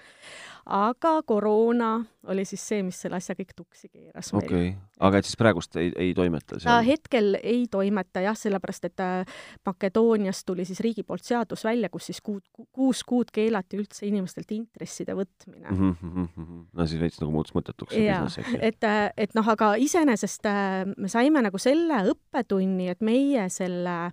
aga 0.66 1.22
koroona 1.26 2.04
oli 2.30 2.44
siis 2.46 2.62
see, 2.68 2.82
mis 2.86 3.00
selle 3.02 3.18
asja 3.18 3.34
kõik 3.34 3.50
tuksi 3.56 3.88
keeras 3.88 4.30
okei 4.34 4.46
okay., 4.46 4.74
aga 5.02 5.18
et 5.18 5.26
siis 5.26 5.38
praegust 5.40 5.76
ei, 5.80 5.90
ei 5.98 6.12
toimeta 6.14 6.54
ta 6.54 6.60
seal? 6.62 6.84
hetkel 6.86 7.36
ei 7.40 7.64
toimeta 7.70 8.22
jah, 8.22 8.38
sellepärast 8.38 8.86
et 8.86 9.02
äh, 9.02 9.34
Makedooniast 9.66 10.46
tuli 10.46 10.66
siis 10.68 10.80
riigi 10.84 11.02
poolt 11.06 11.26
seadus 11.26 11.64
välja, 11.66 11.90
kus 11.92 12.06
siis 12.12 12.22
kuud, 12.22 12.44
kuus 12.72 13.02
kuud 13.08 13.34
keelati 13.34 13.80
üldse 13.80 14.06
inimestelt 14.06 14.54
intresside 14.54 15.16
võtmine 15.18 15.66
mm. 15.66 15.82
Mm 15.82 15.96
-hmm, 16.00 16.28
mm 16.36 16.46
-hmm. 16.46 16.64
no 16.72 16.86
siis 16.86 17.00
veits 17.00 17.20
nagu 17.20 17.32
muutus 17.34 17.54
mõttetuks 17.54 17.98
jaa, 17.98 18.26
et, 18.60 18.84
äh, 18.84 19.10
et 19.16 19.34
noh, 19.34 19.48
aga 19.48 19.74
iseenesest 19.74 20.46
äh, 20.46 20.86
me 20.96 21.08
saime 21.08 21.42
nagu 21.42 21.58
selle 21.58 22.04
õppetunni, 22.14 22.90
et 22.90 23.00
meie 23.00 23.48
selle 23.48 24.12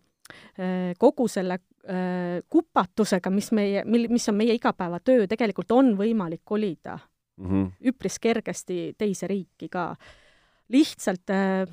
kogu 0.97 1.27
selle 1.27 1.59
äh, 1.59 2.39
kupatusega, 2.49 3.29
mis 3.29 3.51
meie, 3.51 3.83
mil, 3.85 4.07
mis 4.09 4.29
on 4.29 4.35
meie 4.35 4.53
igapäevatöö, 4.53 5.27
tegelikult 5.27 5.71
on 5.71 5.95
võimalik 5.97 6.41
kolida 6.45 6.99
Mm 7.39 7.47
-hmm. 7.47 7.71
üpris 7.87 8.19
kergesti 8.19 8.93
teise 8.97 9.27
riiki 9.27 9.69
ka. 9.69 9.95
lihtsalt 10.69 11.29
äh, 11.29 11.65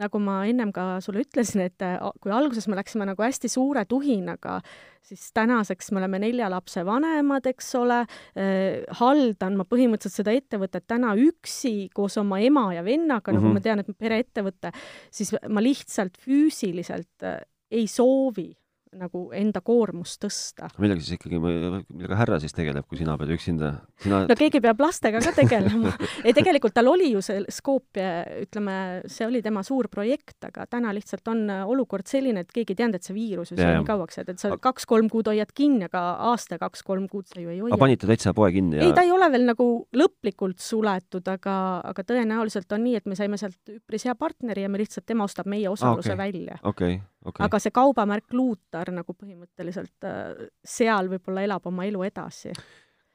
nagu 0.00 0.18
ma 0.18 0.44
ennem 0.48 0.72
ka 0.72 1.00
sulle 1.04 1.22
ütlesin, 1.24 1.66
et 1.66 1.82
äh, 1.84 1.98
kui 2.20 2.32
alguses 2.32 2.68
me 2.68 2.76
läksime 2.78 3.06
nagu 3.08 3.22
hästi 3.22 3.48
suure 3.48 3.84
tuhinaga, 3.88 4.60
siis 5.04 5.30
tänaseks 5.36 5.92
me 5.92 6.00
oleme 6.00 6.18
nelja 6.18 6.48
lapse 6.50 6.84
vanemad, 6.86 7.46
eks 7.46 7.74
ole 7.74 8.00
äh,, 8.00 8.82
haldan 9.00 9.58
ma 9.60 9.66
põhimõtteliselt 9.68 10.22
seda 10.22 10.34
ettevõtet 10.36 10.86
täna 10.88 11.12
üksi 11.18 11.90
koos 11.94 12.16
oma 12.22 12.40
ema 12.40 12.70
ja 12.74 12.84
vennaga 12.84 13.32
mm, 13.32 13.36
-hmm. 13.36 13.40
nagu 13.40 13.46
Mhm. 13.46 13.54
ma 13.54 13.60
tean, 13.60 13.78
et 13.78 13.98
pereettevõte, 13.98 14.72
siis 15.10 15.34
ma 15.48 15.60
lihtsalt 15.62 16.16
füüsiliselt 16.24 17.28
äh, 17.28 17.40
ei 17.72 17.88
soovi 17.90 18.50
nagu 18.92 19.22
enda 19.36 19.62
koormust 19.64 20.20
tõsta. 20.20 20.68
millega 20.80 21.00
siis 21.00 21.16
ikkagi, 21.16 21.38
millega 21.40 22.16
härra 22.18 22.38
siis 22.42 22.52
tegeleb, 22.52 22.84
kui 22.88 22.98
sina 23.00 23.14
pead 23.20 23.30
üksinda, 23.32 23.70
sina 24.04 24.22
no 24.28 24.36
keegi 24.36 24.60
peab 24.64 24.82
lastega 24.84 25.22
ka 25.24 25.32
tegelema. 25.36 25.94
ei, 26.26 26.34
tegelikult 26.36 26.74
tal 26.76 26.90
oli 26.92 27.08
ju 27.14 27.22
see 27.24 27.40
Skopje, 27.52 28.08
ütleme, 28.44 28.76
see 29.10 29.26
oli 29.28 29.40
tema 29.44 29.62
suur 29.64 29.88
projekt, 29.92 30.36
aga 30.48 30.66
täna 30.70 30.92
lihtsalt 30.94 31.32
on 31.32 31.46
olukord 31.72 32.08
selline, 32.10 32.44
et 32.44 32.52
keegi 32.52 32.76
ei 32.76 32.82
teadnud, 32.82 33.00
et 33.00 33.08
see 33.08 33.16
viirus 33.16 33.54
ju 33.54 33.58
sai 33.58 33.78
nii 33.78 33.88
kauaks 33.88 34.20
jääda, 34.20 34.36
et 34.36 34.44
sa 34.44 34.52
Aga- 34.52 34.60
kaks-kolm 34.68 35.08
kuud 35.12 35.30
hoiad 35.32 35.54
kinni, 35.56 35.88
aga 35.88 36.04
aasta 36.32 36.60
kaks-kolm 36.60 37.08
kuud 37.12 37.30
sa 37.32 37.40
ju 37.40 37.48
ei 37.48 37.62
aga 37.62 37.70
hoia. 37.70 37.80
panite 37.80 38.10
täitsa 38.10 38.34
poe 38.36 38.50
kinni 38.52 38.80
ja 38.80 38.84
ei, 38.84 38.92
ta 38.96 39.06
ei 39.06 39.14
ole 39.14 39.30
veel 39.32 39.48
nagu 39.48 39.70
lõplikult 39.96 40.60
suletud, 40.60 41.24
aga, 41.32 41.56
aga 41.94 42.04
tõenäoliselt 42.12 42.76
on 42.76 42.84
nii, 42.84 43.00
et 43.00 43.08
me 43.08 43.16
saime 43.16 43.40
sealt 43.40 43.72
üpris 43.72 44.04
hea 44.04 44.16
partneri 44.20 44.66
ja 44.66 44.72
me 44.72 44.84
lihtsalt, 44.84 45.08
tema 45.08 45.24
ostab 45.24 45.48
meie 45.48 45.70
osaluse 45.72 46.12
okei. 46.12 46.20
välja. 46.20 46.60
okei, 46.68 47.00
okei. 47.24 47.44
aga 47.46 47.60
see 47.62 47.74
kaubamärk 47.74 48.36
Luutar 48.36 48.92
nagu 48.94 49.14
põhimõtteliselt 49.16 50.06
äh, 50.08 50.46
seal 50.64 51.10
võib-olla 51.12 51.46
elab 51.46 51.66
oma 51.70 51.86
elu 51.88 52.04
edasi. 52.08 52.52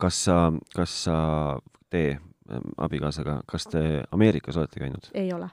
kas 0.02 0.24
sa, 0.28 0.40
kas 0.76 0.98
sa, 1.08 1.18
te 1.90 2.04
ähm, 2.18 2.74
abikaasaga, 2.78 3.42
kas 3.50 3.70
te 3.72 4.04
Ameerikas 4.12 4.58
olete 4.58 4.84
käinud? 4.84 5.10
ei 5.14 5.32
ole. 5.34 5.50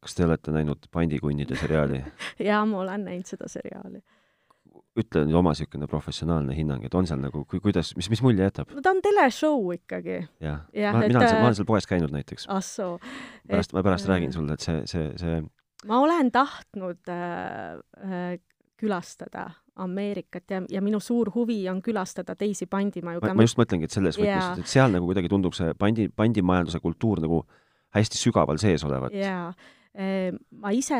kas 0.00 0.14
te 0.14 0.26
olete 0.26 0.54
näinud 0.54 0.90
Pandikunnide 0.92 1.58
seriaali? 1.58 2.04
jaa, 2.50 2.62
ma 2.66 2.84
olen 2.84 3.10
näinud 3.10 3.34
seda 3.34 3.50
seriaali. 3.50 4.02
ütle 4.96 5.26
nüüd 5.26 5.36
oma 5.36 5.52
niisugune 5.52 5.84
professionaalne 5.92 6.54
hinnang, 6.56 6.84
et 6.88 6.94
on 6.96 7.04
seal 7.08 7.20
nagu, 7.20 7.42
kui, 7.44 7.60
kuidas, 7.60 7.90
mis, 7.98 8.08
mis 8.12 8.22
mulje 8.24 8.46
jätab? 8.46 8.72
no 8.72 8.84
ta 8.84 8.94
on 8.94 9.02
teleshow 9.04 9.72
ikkagi. 9.74 10.22
jah 10.40 10.64
Jah, 10.72 10.96
ma, 10.96 11.04
et, 11.04 11.12
mina 11.12 11.20
olen 11.20 11.28
seal, 11.28 11.36
äh, 11.36 11.42
ma 11.42 11.50
olen 11.50 11.60
seal 11.60 11.68
poes 11.68 11.90
käinud 11.90 12.14
näiteks. 12.14 12.48
ah 12.48 12.64
soo. 12.64 12.96
pärast, 13.48 13.76
ma 13.76 13.84
pärast 13.86 14.08
et, 14.08 14.14
räägin 14.14 14.32
sulle, 14.32 14.56
et 14.56 14.64
see, 14.64 14.82
see, 14.90 15.12
see 15.20 15.40
ma 15.86 16.00
olen 16.02 16.32
tahtnud 16.32 17.12
äh, 17.12 17.78
äh, 18.02 18.38
külastada 18.76 19.50
Ameerikat 19.76 20.50
ja, 20.50 20.62
ja 20.72 20.80
minu 20.80 21.00
suur 21.00 21.28
huvi 21.34 21.58
on 21.68 21.82
külastada 21.84 22.36
teisi 22.36 22.66
pandimaju. 22.66 23.20
ma, 23.28 23.44
just 23.44 23.58
mõtlengi, 23.60 23.88
et 23.88 23.92
selles 23.92 24.16
võtmes 24.16 24.30
yeah., 24.32 24.58
et 24.58 24.72
seal 24.72 24.92
nagu 24.92 25.08
kuidagi 25.08 25.28
tundub 25.28 25.56
see 25.56 25.74
pandi, 25.78 26.08
pandimajanduse 26.08 26.80
kultuur 26.80 27.20
nagu 27.24 27.42
hästi 27.96 28.20
sügaval 28.20 28.60
sees 28.60 28.84
olevat. 28.88 29.12
jaa, 29.16 29.50
ma 30.60 30.72
ise, 30.76 30.96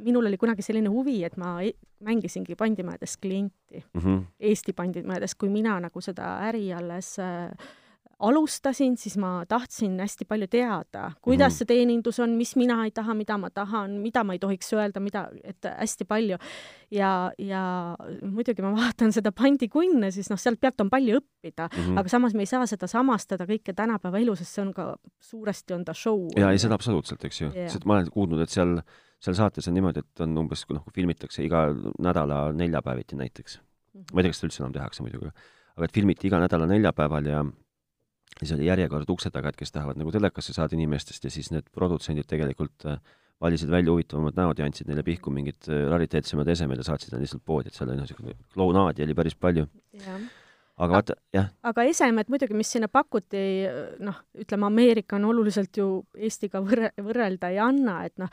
minul 0.00 0.28
oli 0.30 0.40
kunagi 0.40 0.64
selline 0.64 0.88
huvi, 0.92 1.18
et 1.24 1.36
ma 1.40 1.58
e- 1.64 1.76
mängisingi 2.04 2.56
pandimajades 2.56 3.16
klienti, 3.20 3.84
mm. 3.92 4.00
-hmm. 4.00 4.24
Eesti 4.40 4.72
pandimajades, 4.72 5.34
kui 5.34 5.48
mina 5.48 5.78
nagu 5.80 6.00
seda 6.00 6.38
äri 6.48 6.72
alles 6.72 7.18
äh, 7.18 7.50
alustasin, 8.18 8.96
siis 8.96 9.16
ma 9.16 9.44
tahtsin 9.48 9.98
hästi 10.00 10.24
palju 10.28 10.46
teada, 10.50 11.12
kuidas 11.22 11.52
Mhm. 11.52 11.56
see 11.58 11.66
teenindus 11.66 12.18
on, 12.20 12.30
mis 12.36 12.56
mina 12.56 12.84
ei 12.84 12.90
taha, 12.90 13.14
mida 13.14 13.38
ma 13.38 13.50
tahan, 13.50 14.00
mida 14.00 14.24
ma 14.24 14.32
ei 14.32 14.38
tohiks 14.38 14.72
öelda, 14.72 15.00
mida, 15.00 15.28
et 15.44 15.62
hästi 15.62 16.04
palju. 16.04 16.36
ja, 16.90 17.32
ja 17.38 17.96
muidugi 18.22 18.62
ma 18.62 18.70
vaatan 18.76 19.12
seda 19.12 19.32
pandikunne, 19.32 20.10
siis 20.10 20.30
noh, 20.30 20.38
sealt 20.38 20.60
pealt 20.60 20.80
on 20.80 20.90
palju 20.90 21.18
õppida 21.20 21.68
Mm 21.68 21.80
mm. 21.80 21.86
-hmm. 21.94 21.98
aga 21.98 22.08
samas 22.08 22.34
me 22.34 22.42
ei 22.42 22.46
saa 22.46 22.66
seda 22.66 22.86
samastada 22.86 23.44
kõike 23.44 23.74
tänapäeva 23.74 24.18
elu, 24.18 24.36
sest 24.36 24.54
see 24.54 24.62
on 24.62 24.72
ka, 24.74 24.96
suuresti 25.20 25.74
on 25.74 25.84
ta 25.84 25.92
show. 25.94 26.28
jaa, 26.36 26.50
ei 26.50 26.58
seda 26.58 26.74
absoluutselt, 26.74 27.24
eks 27.24 27.40
ju 27.40 27.50
Jaa. 27.54 27.68
sest 27.68 27.84
ma 27.84 27.94
olen 27.94 28.10
kuulnud, 28.10 28.40
et 28.40 28.48
seal, 28.48 28.80
seal 29.20 29.34
saates 29.34 29.68
on 29.68 29.74
niimoodi, 29.74 29.98
et 29.98 30.20
on 30.20 30.38
umbes, 30.38 30.64
noh, 30.70 30.84
filmitakse 30.94 31.44
iga 31.44 31.66
nädala 31.98 32.52
neljapäeviti 32.52 33.16
näiteks. 33.16 33.58
ma 34.12 34.20
ei 34.20 34.22
tea, 34.22 34.30
kas 34.30 34.40
seda 34.40 34.48
üldse 34.48 34.60
enam 34.62 34.72
tehakse 34.72 35.02
muidugi, 35.02 35.30
aga 35.76 35.84
et 35.84 35.92
filmiti 35.92 36.26
iga 36.26 36.38
nädala 36.40 36.66
neljapäeval 36.66 37.26
ja 37.26 37.44
siis 38.40 38.54
oli 38.56 38.68
järjekord 38.68 39.10
ukse 39.14 39.30
taga, 39.34 39.52
et 39.52 39.58
kes 39.58 39.74
tahavad 39.74 39.98
nagu 40.00 40.12
telekasse 40.14 40.54
saada 40.56 40.76
inimestest 40.76 41.24
ja 41.24 41.32
siis 41.32 41.50
need 41.54 41.68
produtsendid 41.74 42.28
tegelikult 42.30 42.86
äh, 42.90 42.98
valisid 43.42 43.70
välja 43.70 43.92
huvitavamad 43.92 44.38
näod 44.38 44.58
ja 44.60 44.68
andsid 44.68 44.88
neile 44.90 45.04
pihku 45.06 45.32
mingid 45.34 45.68
äh, 45.68 45.84
rariteetsemad 45.92 46.48
esemed 46.54 46.80
ja 46.80 46.88
saatsid 46.90 47.14
nad 47.14 47.22
lihtsalt 47.24 47.44
poodi, 47.46 47.70
et 47.70 47.78
seal 47.78 47.90
oli 47.90 48.00
noh, 48.00 48.08
niisugune 48.08 48.36
klounaadi 48.54 49.06
oli 49.06 49.16
päris 49.18 49.38
palju. 49.38 49.66
aga 50.74 50.90
vaata, 50.90 51.16
jah. 51.34 51.50
aga 51.62 51.86
esemed 51.90 52.30
muidugi, 52.32 52.56
mis 52.58 52.72
sinna 52.74 52.90
pakuti, 52.90 53.44
noh, 54.02 54.20
ütleme, 54.42 54.66
Ameerika 54.66 55.16
on 55.20 55.30
oluliselt 55.30 55.76
ju 55.78 55.88
Eestiga 56.18 56.62
võrre-, 56.64 56.94
võrrelda 56.98 57.52
ei 57.54 57.60
anna, 57.62 58.00
et 58.08 58.18
noh, 58.18 58.32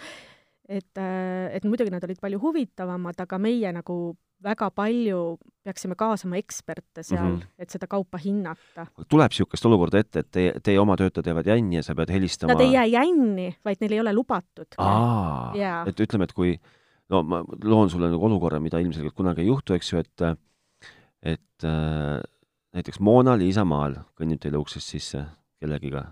et, 0.65 0.91
äh, 0.97 1.51
et 1.55 1.67
muidugi 1.67 1.93
nad 1.93 2.03
olid 2.07 2.21
palju 2.21 2.41
huvitavamad, 2.41 3.19
aga 3.21 3.41
meie 3.41 3.73
nagu 3.75 3.97
väga 4.43 4.69
palju 4.75 5.21
peaksime 5.63 5.95
kaasama 5.97 6.39
eksperte 6.41 7.03
seal 7.03 7.23
mm, 7.23 7.37
-hmm. 7.37 7.47
et 7.59 7.69
seda 7.69 7.87
kaupa 7.87 8.17
hinnata. 8.17 8.87
tuleb 9.09 9.31
niisugust 9.31 9.65
olukorda 9.65 10.01
ette, 10.01 10.19
et 10.19 10.31
teie, 10.31 10.53
teie 10.63 10.79
oma 10.79 10.97
töötajad 10.97 11.31
jäävad 11.31 11.47
jänni 11.47 11.75
ja 11.75 11.83
sa 11.83 11.95
pead 11.95 12.11
helistama? 12.11 12.53
Nad 12.53 12.61
ei 12.61 12.73
jää 12.73 12.85
jänni, 12.85 13.55
vaid 13.65 13.81
neil 13.81 13.91
ei 13.91 13.99
ole 13.99 14.13
lubatud. 14.13 14.67
et 15.85 15.99
ütleme, 15.99 16.23
et 16.23 16.33
kui 16.33 16.59
no 17.09 17.23
ma 17.23 17.43
loon 17.63 17.89
sulle 17.89 18.09
nagu 18.09 18.25
olukorra, 18.25 18.59
mida 18.59 18.79
ilmselgelt 18.79 19.15
kunagi 19.15 19.41
ei 19.41 19.47
juhtu, 19.47 19.73
eks 19.73 19.93
ju, 19.93 19.99
et 19.99 20.25
et 21.21 21.63
äh, 21.63 22.21
näiteks 22.73 22.99
Mona-Liisa 22.99 23.65
Maal 23.65 23.99
kõnnib 24.17 24.41
teile 24.41 24.57
uksest 24.57 24.87
sisse 24.95 25.25
kellegiga 25.59 26.07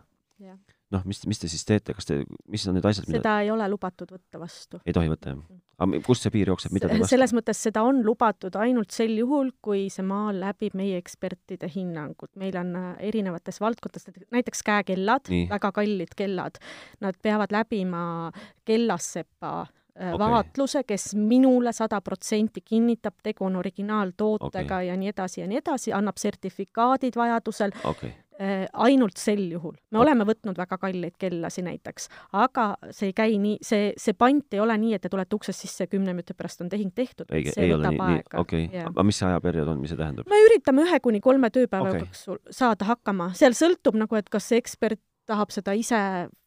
noh, 0.93 1.05
mis, 1.05 1.21
mis 1.29 1.39
te 1.41 1.49
siis 1.49 1.65
teete, 1.67 1.93
kas 1.97 2.07
te, 2.09 2.19
mis 2.49 2.65
on 2.69 2.77
need 2.77 2.85
asjad, 2.89 3.07
mida 3.09 3.21
seda 3.21 3.33
ei 3.43 3.51
ole 3.53 3.65
lubatud 3.69 4.09
võtta 4.13 4.41
vastu. 4.41 4.81
ei 4.85 4.95
tohi 4.95 5.11
võtta, 5.11 5.33
jah? 5.33 5.39
Mm. 5.39 5.61
aga 5.85 6.01
kust 6.05 6.25
see 6.25 6.33
piir 6.33 6.51
jookseb, 6.51 6.73
mida 6.75 6.89
te 6.89 6.97
vastu? 6.97 7.11
selles 7.13 7.33
mõttes 7.37 7.61
seda 7.67 7.83
on 7.87 8.01
lubatud 8.05 8.55
ainult 8.59 8.93
sel 8.95 9.13
juhul, 9.19 9.51
kui 9.65 9.87
see 9.93 10.05
maal 10.07 10.39
läbib 10.41 10.77
meie 10.79 10.99
ekspertide 11.01 11.69
hinnangut. 11.73 12.31
meil 12.41 12.57
on 12.61 12.71
äh, 12.79 12.93
erinevates 13.11 13.61
valdkondades, 13.61 14.07
näiteks 14.33 14.63
käekellad, 14.65 15.29
väga 15.51 15.73
kallid 15.75 16.15
kellad, 16.17 16.61
nad 17.05 17.19
peavad 17.21 17.53
läbima 17.53 18.31
kellassepa 18.65 19.53
äh, 19.61 20.09
okay. 20.09 20.17
vaatluse, 20.23 20.83
kes 20.89 21.11
minule 21.19 21.73
sada 21.75 22.01
protsenti 22.01 22.65
kinnitab, 22.65 23.19
tegu 23.23 23.45
on 23.45 23.61
originaaltootega 23.61 24.81
okay. 24.81 24.89
ja 24.89 24.97
nii 24.97 25.13
edasi 25.13 25.45
ja 25.45 25.51
nii 25.51 25.61
edasi, 25.61 25.93
annab 25.93 26.17
sertifikaadid 26.17 27.19
vajadusel 27.19 27.77
okay 27.83 28.17
ainult 28.39 29.17
sel 29.19 29.41
juhul. 29.51 29.75
me 29.91 29.99
oleme 29.99 30.23
võtnud 30.27 30.57
väga 30.57 30.77
kalleid 30.79 31.15
kellasi 31.19 31.63
näiteks, 31.65 32.07
aga 32.39 32.69
see 32.95 33.11
ei 33.11 33.15
käi 33.17 33.37
nii, 33.41 33.57
see, 33.65 33.91
see 33.99 34.15
pant 34.15 34.55
ei 34.55 34.61
ole 34.63 34.77
nii, 34.79 34.93
et 34.95 35.03
te 35.03 35.11
tulete 35.11 35.35
uksest 35.35 35.65
sisse 35.65 35.87
ja 35.87 35.91
kümne 35.91 36.13
minuti 36.13 36.35
pärast 36.37 36.63
on 36.63 36.69
tehing 36.71 36.93
tehtud. 36.95 37.27
ei, 37.31 37.49
ei 37.57 37.73
ole 37.73 37.91
nii, 37.91 37.99
nii, 37.99 38.23
okei 38.39 38.69
okay., 38.69 38.85
aga 38.87 39.05
mis 39.07 39.19
see 39.19 39.27
ajaperiood 39.27 39.73
on, 39.73 39.83
mis 39.83 39.93
see 39.93 39.99
tähendab? 39.99 40.29
me 40.29 40.41
üritame 40.47 40.87
ühe 40.87 41.01
kuni 41.03 41.19
kolme 41.23 41.51
tööpäeva 41.53 41.93
jooksul 41.97 42.39
okay. 42.39 42.57
saada 42.61 42.87
hakkama, 42.93 43.31
seal 43.39 43.57
sõltub 43.57 43.99
nagu, 43.99 44.19
et 44.19 44.31
kas 44.31 44.47
see 44.51 44.61
ekspert 44.61 45.01
tahab 45.29 45.51
seda 45.53 45.75
ise 45.77 45.99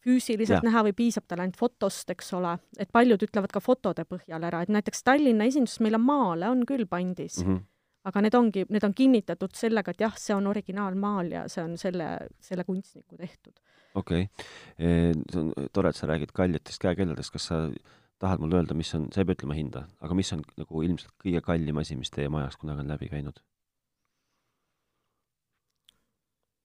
füüsiliselt 0.03 0.59
ja. 0.59 0.67
näha 0.67 0.83
või 0.89 0.95
piisab 0.97 1.27
talle 1.27 1.45
ainult 1.45 1.59
fotost, 1.59 2.09
eks 2.11 2.33
ole, 2.35 2.57
et 2.79 2.91
paljud 2.91 3.21
ütlevad 3.23 3.53
ka 3.53 3.61
fotode 3.63 4.03
põhjal 4.09 4.43
ära, 4.43 4.63
et 4.63 4.73
näiteks 4.73 5.05
Tallinna 5.07 5.47
esindus 5.47 5.79
meil 5.83 5.95
on 5.99 6.03
maale, 6.07 6.49
on 6.51 6.65
küll 6.67 6.89
pandis 6.89 7.39
mm. 7.43 7.51
-hmm 7.51 7.69
aga 8.09 8.23
need 8.23 8.37
ongi, 8.37 8.65
need 8.73 8.85
on 8.87 8.95
kinnitatud 8.97 9.55
sellega, 9.57 9.93
et 9.93 10.03
jah, 10.05 10.15
see 10.19 10.35
on 10.35 10.47
originaalmaal 10.51 11.31
ja 11.31 11.43
see 11.51 11.63
on 11.63 11.77
selle, 11.79 12.09
selle 12.43 12.65
kunstniku 12.67 13.17
tehtud. 13.19 13.59
okei 13.95 14.27
okay., 14.27 14.47
see 15.31 15.41
on 15.41 15.51
tore, 15.73 15.93
et 15.93 15.99
sa 15.99 16.09
räägid 16.09 16.33
kallitest 16.35 16.81
käekelladest, 16.83 17.33
kas 17.35 17.49
sa 17.51 17.63
tahad 18.23 18.43
mulle 18.43 18.59
öelda, 18.59 18.75
mis 18.77 18.93
on, 18.95 19.09
sa 19.13 19.21
ei 19.21 19.27
pea 19.27 19.37
ütlema 19.37 19.57
hinda, 19.57 19.87
aga 20.03 20.15
mis 20.17 20.31
on 20.35 20.43
nagu 20.59 20.83
ilmselt 20.85 21.15
kõige 21.23 21.43
kallim 21.45 21.81
asi, 21.81 21.97
mis 21.99 22.11
teie 22.13 22.31
majas 22.31 22.59
kunagi 22.59 22.85
on 22.85 22.93
läbi 22.95 23.11
käinud? 23.11 23.43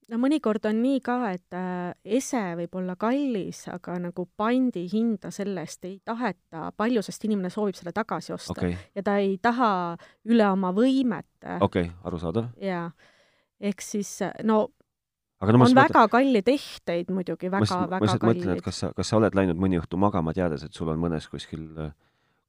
No 0.08 0.20
mõnikord 0.20 0.64
on 0.68 0.80
nii 0.82 1.02
ka, 1.04 1.16
et 1.36 1.56
äh, 1.56 1.92
ese 2.18 2.40
võib 2.58 2.78
olla 2.80 2.96
kallis, 3.00 3.64
aga 3.72 3.98
nagu 4.02 4.24
pandi 4.38 4.86
hinda 4.90 5.32
selle 5.34 5.64
eest 5.66 5.84
ei 5.88 5.98
taheta 6.04 6.70
palju, 6.76 7.02
sest 7.04 7.28
inimene 7.28 7.50
soovib 7.52 7.78
selle 7.78 7.92
tagasi 7.96 8.34
osta 8.36 8.56
okay. 8.56 8.76
ja 8.96 9.04
ta 9.06 9.18
ei 9.22 9.36
taha 9.42 9.70
üle 10.28 10.48
oma 10.48 10.72
võimete. 10.76 11.58
okei 11.60 11.88
okay,, 11.88 11.94
arusaadav. 12.08 12.50
jaa, 12.62 12.88
ehk 13.60 13.84
siis 13.84 14.16
no 14.48 14.64
aga 15.38 15.54
no, 15.54 15.62
on 15.66 15.76
väga 15.76 15.92
mõtlen... 15.92 16.12
kalleid 16.16 16.50
ehteid 16.54 17.12
muidugi, 17.14 17.52
väga, 17.52 17.84
väga 17.90 18.00
kalleid. 18.00 18.22
ma 18.22 18.32
mõtlen, 18.32 18.56
et 18.58 18.64
kas 18.64 18.82
sa, 18.84 18.92
kas 18.96 19.12
sa 19.12 19.20
oled 19.20 19.36
läinud 19.38 19.60
mõni 19.60 19.80
õhtu 19.80 20.00
magama, 20.00 20.34
teades, 20.36 20.64
et 20.66 20.74
sul 20.74 20.90
on 20.92 21.00
mõnes 21.02 21.28
kuskil 21.30 21.68
äh, 21.84 21.94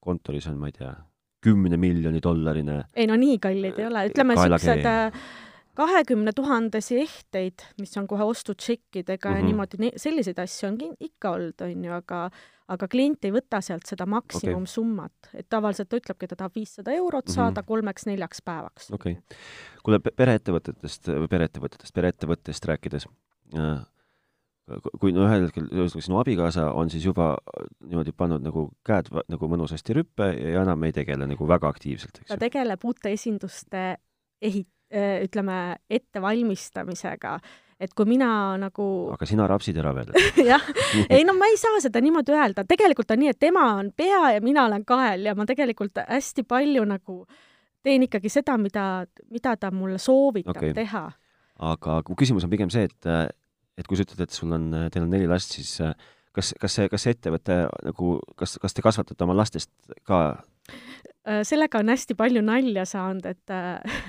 kontoris 0.04 0.48
on, 0.50 0.58
ma 0.62 0.72
ei 0.72 0.80
tea, 0.80 0.96
kümne 1.44 1.78
miljoni 1.80 2.20
dollarine 2.24 2.82
ei 3.00 3.08
no 3.08 3.16
nii 3.20 3.38
kallid 3.44 3.78
ei 3.80 3.88
ole, 3.88 4.08
ütleme 4.10 4.36
siuksed 4.40 4.88
äh, 4.90 5.22
kahekümne 5.80 6.34
tuhandesi 6.36 7.00
ehteid, 7.00 7.64
mis 7.80 7.96
on 7.98 8.08
kohe 8.08 8.24
ostutšekkidega 8.28 9.30
mm 9.30 9.34
-hmm. 9.34 9.38
ja 9.38 9.44
mhm. 9.44 9.48
niimoodi, 9.48 9.92
selliseid 9.96 10.40
asju 10.44 10.70
on 10.70 10.80
ikka 11.00 11.32
olnud, 11.32 11.62
on 11.66 11.86
ju, 11.86 11.94
aga 11.94 12.30
aga 12.70 12.88
klient 12.88 13.26
ei 13.26 13.32
võta 13.34 13.62
sealt 13.66 13.88
seda 13.90 14.06
maksimumsummat 14.06 15.30
okay., 15.30 15.40
et 15.42 15.48
tavaliselt 15.50 15.90
ta 15.90 15.98
ütlebki, 15.98 16.28
et 16.28 16.34
ta 16.34 16.40
tahab 16.44 16.56
viissada 16.56 16.94
eurot 16.94 17.26
mm 17.26 17.32
-hmm. 17.32 17.36
saada 17.36 17.64
kolmeks-neljaks 17.64 18.42
päevaks. 18.46 18.92
okei 18.92 19.14
okay.. 19.14 19.38
kuule, 19.84 20.00
pereettevõtetest 20.00 21.08
või 21.08 21.28
pereettevõtetest, 21.28 21.94
pereettevõttest 21.96 22.66
rääkides 22.72 23.08
äh,, 23.58 23.86
kui 25.02 25.12
no 25.12 25.26
ühel 25.26 25.48
hetkel 25.48 25.66
ühesõnaga 25.66 26.06
sinu 26.06 26.20
abikaasa 26.22 26.72
on 26.72 26.90
siis 26.94 27.06
juba 27.06 27.38
niimoodi 27.80 28.12
pannud 28.12 28.44
nagu 28.46 28.70
käed 28.86 29.10
nagu 29.28 29.48
mõnusasti 29.50 29.98
rüppe 29.98 30.30
ja 30.38 30.62
enam 30.62 30.84
ei 30.84 30.94
tegele 30.94 31.26
nagu 31.26 31.48
väga 31.48 31.72
aktiivselt, 31.74 32.20
eks 32.20 32.30
ju? 32.30 32.36
ta 32.36 32.38
tegeleb 32.38 32.86
uute 32.86 33.16
esinduste 33.18 33.96
ehit-, 34.42 34.70
Äh, 34.70 34.79
ütleme, 34.90 35.56
ettevalmistamisega, 35.90 37.36
et 37.80 37.94
kui 37.96 38.08
mina 38.10 38.30
nagu 38.60 38.86
aga 39.14 39.28
sina 39.30 39.46
rapsid 39.48 39.78
ära 39.80 39.94
veel 39.96 40.10
jah, 40.52 40.66
ei 41.08 41.24
no 41.28 41.36
ma 41.38 41.48
ei 41.52 41.60
saa 41.62 41.80
seda 41.84 42.02
niimoodi 42.04 42.36
öelda, 42.36 42.66
tegelikult 42.68 43.14
on 43.16 43.22
nii, 43.24 43.36
et 43.36 43.40
tema 43.40 43.66
on 43.78 43.94
pea 43.96 44.34
ja 44.36 44.44
mina 44.44 44.66
olen 44.68 44.84
kael 44.88 45.30
ja 45.30 45.36
ma 45.38 45.48
tegelikult 45.50 46.02
hästi 46.08 46.44
palju 46.50 46.84
nagu 46.90 47.22
teen 47.86 48.04
ikkagi 48.08 48.32
seda, 48.32 48.58
mida, 48.60 48.86
mida 49.32 49.56
ta 49.60 49.72
mulle 49.72 50.00
soovitab 50.02 50.58
okay. 50.58 50.76
teha. 50.76 51.06
aga 51.72 52.00
küsimus 52.12 52.46
on 52.48 52.52
pigem 52.52 52.72
see, 52.74 52.90
et, 52.90 53.10
et 53.80 53.88
kui 53.88 54.00
sa 54.00 54.08
ütled, 54.08 54.26
et 54.26 54.36
sul 54.36 54.54
on, 54.56 54.70
teil 54.92 55.06
on 55.06 55.14
neli 55.14 55.30
last, 55.30 55.56
siis 55.56 55.78
kas, 56.36 56.54
kas 56.60 56.76
see, 56.76 56.92
kas 56.92 57.06
see 57.06 57.16
ettevõte 57.16 57.62
nagu, 57.88 58.18
kas, 58.40 58.58
kas 58.62 58.76
te 58.76 58.86
kasvatate 58.86 59.26
oma 59.26 59.38
lastest 59.38 59.72
ka? 60.08 60.22
Äh, 61.24 61.42
sellega 61.48 61.82
on 61.82 61.92
hästi 61.92 62.16
palju 62.20 62.44
nalja 62.46 62.86
saanud, 62.90 63.28
et 63.30 63.56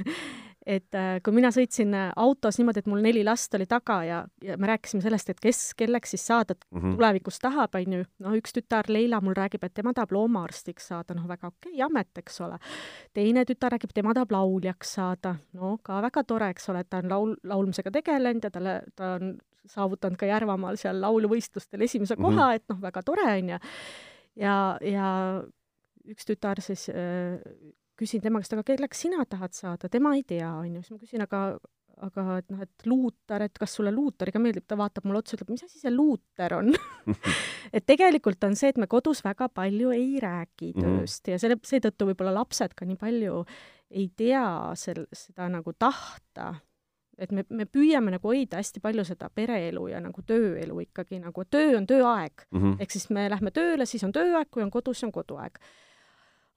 et 0.67 0.95
äh, 0.95 1.19
kui 1.25 1.35
mina 1.35 1.49
sõitsin 1.55 1.95
äh, 1.97 2.11
autos 2.21 2.59
niimoodi, 2.61 2.83
et 2.83 2.89
mul 2.91 3.01
neli 3.05 3.23
last 3.25 3.55
oli 3.57 3.67
taga 3.69 4.01
ja, 4.05 4.19
ja 4.45 4.57
me 4.61 4.69
rääkisime 4.69 5.03
sellest, 5.05 5.33
et 5.33 5.41
kes 5.41 5.61
kelleks 5.79 6.15
siis 6.15 6.27
saada 6.27 6.55
mm 6.55 6.81
-hmm. 6.81 6.97
tulevikus 6.97 7.39
tahab, 7.41 7.75
on 7.75 7.93
ju, 7.93 8.05
noh, 8.19 8.37
üks 8.37 8.53
tütar, 8.57 8.89
Leila, 8.89 9.21
mul 9.21 9.35
räägib, 9.35 9.65
et 9.65 9.75
tema 9.75 9.93
tahab 9.97 10.13
loomaarstiks 10.13 10.89
saada, 10.93 11.15
noh, 11.15 11.29
väga 11.29 11.47
okei 11.49 11.73
okay, 11.73 11.83
amet, 11.87 12.19
eks 12.19 12.41
ole. 12.41 12.59
teine 13.13 13.45
tütar 13.45 13.73
räägib, 13.73 13.93
tema 13.95 14.15
tahab 14.15 14.33
lauljaks 14.33 14.95
saada, 14.95 15.37
no 15.53 15.79
ka 15.83 16.03
väga 16.03 16.25
tore, 16.25 16.51
eks 16.51 16.69
ole, 16.69 16.81
et 16.81 16.91
ta 16.91 16.99
on 16.99 17.09
laul, 17.09 17.37
laulmisega 17.45 17.91
tegelenud 17.91 18.45
ja 18.45 18.51
talle, 18.51 18.83
ta 18.97 19.15
on 19.15 19.39
saavutanud 19.67 20.17
ka 20.17 20.27
Järvamaal 20.27 20.77
seal 20.77 21.01
lauluvõistlustel 21.01 21.83
esimese 21.83 22.17
mm 22.17 22.25
-hmm. 22.25 22.37
koha, 22.37 22.55
et 22.55 22.65
noh, 22.69 22.81
väga 22.81 23.03
tore, 23.03 23.33
on 23.39 23.49
ju. 23.49 23.59
ja, 24.37 24.79
ja 24.81 25.43
üks 26.05 26.27
tütar 26.29 26.61
siis 26.61 26.89
äh, 26.89 27.41
küsin 28.01 28.25
tema 28.25 28.41
käest, 28.41 28.57
aga 28.57 28.65
kelleks 28.73 29.05
sina 29.07 29.27
tahad 29.29 29.53
saada, 29.57 29.91
tema 29.93 30.15
ei 30.17 30.25
tea, 30.27 30.49
on 30.49 30.75
ju, 30.75 30.83
siis 30.83 30.97
ma 30.97 31.05
küsin, 31.05 31.27
aga 31.27 31.45
aga 32.01 32.39
et 32.41 32.49
noh, 32.53 32.63
et 32.65 32.87
luuter, 32.89 33.45
et 33.45 33.59
kas 33.61 33.75
sulle 33.77 33.93
luuteriga 33.95 34.41
meeldib, 34.43 34.65
ta 34.69 34.79
vaatab 34.81 35.07
mulle 35.09 35.21
otsa, 35.23 35.37
ütleb, 35.37 35.53
mis 35.53 35.67
asi 35.67 35.81
see 35.83 35.93
luuter 35.93 36.55
on 36.57 36.73
et 37.77 37.85
tegelikult 37.87 38.43
on 38.49 38.57
see, 38.59 38.73
et 38.73 38.81
me 38.81 38.89
kodus 38.91 39.23
väga 39.27 39.51
palju 39.53 39.93
ei 39.97 40.17
räägi 40.23 40.73
mhm. 40.73 40.81
tööst 40.81 41.21
mm 41.21 41.29
-hmm. 41.29 41.35
ja 41.35 41.43
selle, 41.43 41.61
seetõttu 41.73 42.09
võib-olla 42.11 42.35
lapsed 42.41 42.75
ka 42.77 42.89
nii 42.89 42.99
palju 43.01 43.45
ei 43.91 44.09
tea 44.17 44.73
sel-, 44.79 45.09
seda 45.13 45.49
nagu 45.51 45.73
tahta. 45.79 46.55
et 47.21 47.33
me, 47.37 47.45
me 47.51 47.67
püüame 47.67 48.15
nagu 48.15 48.29
hoida 48.29 48.57
hästi 48.57 48.81
palju 48.81 49.05
seda 49.05 49.29
pereelu 49.29 49.89
ja 49.89 50.01
nagu 50.01 50.23
tööelu 50.23 50.81
ikkagi 50.81 51.19
nagu, 51.21 51.45
töö 51.45 51.77
on 51.77 51.87
tööaeg 51.87 52.47
mm. 52.51 52.61
-hmm. 52.61 52.81
ehk 52.81 52.91
siis 52.91 53.11
me 53.11 53.29
lähme 53.29 53.51
tööle, 53.51 53.87
siis 53.87 54.05
on 54.05 54.13
tööaeg, 54.13 54.49
kui 54.51 54.63
on 54.63 54.71
kodus, 54.71 55.05
on 55.05 55.13
koduaeg 55.13 55.59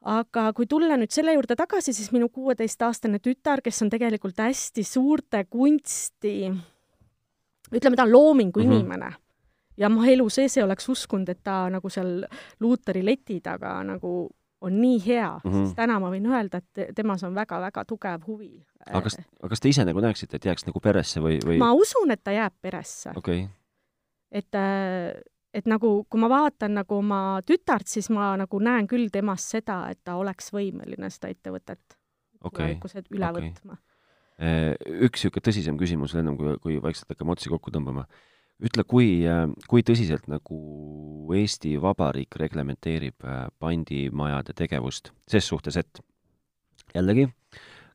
aga 0.03 0.49
kui 0.53 0.67
tulla 0.67 0.97
nüüd 0.99 1.11
selle 1.11 1.33
juurde 1.33 1.55
tagasi, 1.55 1.93
siis 1.93 2.11
minu 2.11 2.29
kuueteistaastane 2.29 3.19
tütar, 3.23 3.61
kes 3.63 3.81
on 3.85 3.89
tegelikult 3.89 4.39
hästi 4.43 4.83
suurte 4.83 5.45
kunsti, 5.49 6.51
ütleme, 7.71 7.95
ta 7.95 8.03
on 8.03 8.11
loomingu 8.11 8.59
mm 8.59 8.65
-hmm. 8.65 8.73
inimene 8.73 9.13
ja 9.77 9.89
ma 9.89 10.05
elu 10.07 10.29
sees 10.29 10.57
ei 10.57 10.63
oleks 10.63 10.89
uskunud, 10.89 11.29
et 11.29 11.43
ta 11.43 11.69
nagu 11.69 11.89
seal 11.89 12.23
Luuteri 12.59 13.05
leti 13.05 13.39
taga 13.41 13.83
nagu 13.83 14.29
on 14.63 14.81
nii 14.81 14.99
hea 15.05 15.39
mm, 15.43 15.51
-hmm. 15.51 15.65
siis 15.65 15.75
täna 15.75 15.99
ma 15.99 16.11
võin 16.11 16.27
öelda, 16.31 16.61
et 16.61 16.95
temas 16.95 17.23
on 17.23 17.35
väga-väga 17.35 17.85
tugev 17.85 18.27
huvi. 18.27 18.65
aga 18.85 19.01
kas, 19.01 19.17
aga 19.39 19.49
kas 19.49 19.59
te 19.59 19.69
ise 19.69 19.85
nagu 19.85 19.99
näeksite, 19.99 20.35
et 20.35 20.45
jääks 20.45 20.65
nagu 20.65 20.79
peresse 20.79 21.19
või, 21.19 21.39
või? 21.45 21.57
ma 21.57 21.73
usun, 21.73 22.11
et 22.11 22.23
ta 22.23 22.31
jääb 22.31 22.53
peresse 22.61 23.11
okay.. 23.15 23.47
et 24.31 24.55
äh, 24.55 25.11
et 25.53 25.69
nagu, 25.69 25.91
kui 26.09 26.21
ma 26.21 26.29
vaatan 26.31 26.79
nagu 26.79 26.97
oma 26.97 27.39
tütart, 27.45 27.87
siis 27.89 28.09
ma 28.13 28.33
nagu 28.39 28.59
näen 28.63 28.87
küll 28.89 29.11
temas 29.13 29.45
seda, 29.53 29.83
et 29.93 30.01
ta 30.03 30.17
oleks 30.19 30.51
võimeline 30.53 31.09
seda 31.13 31.31
ettevõtet 31.33 31.97
okay. 32.41 32.77
üle 33.13 33.29
okay. 33.29 33.49
võtma. 33.49 33.79
Äh, 34.41 34.73
üks 35.05 35.21
niisugune 35.21 35.45
tõsisem 35.45 35.79
küsimus 35.79 36.15
ennem, 36.17 36.37
kui, 36.39 36.55
kui 36.63 36.79
vaikselt 36.81 37.13
hakkame 37.13 37.35
otsi 37.35 37.53
kokku 37.53 37.73
tõmbama. 37.73 38.07
ütle, 38.63 38.83
kui, 38.87 39.23
kui 39.67 39.83
tõsiselt 39.83 40.27
nagu 40.31 40.57
Eesti 41.35 41.75
Vabariik 41.81 42.35
reglementeerib 42.39 43.25
äh, 43.25 43.45
pandimajade 43.59 44.55
tegevust 44.57 45.11
ses 45.29 45.47
suhtes, 45.47 45.77
et 45.77 46.01
jällegi 46.95 47.29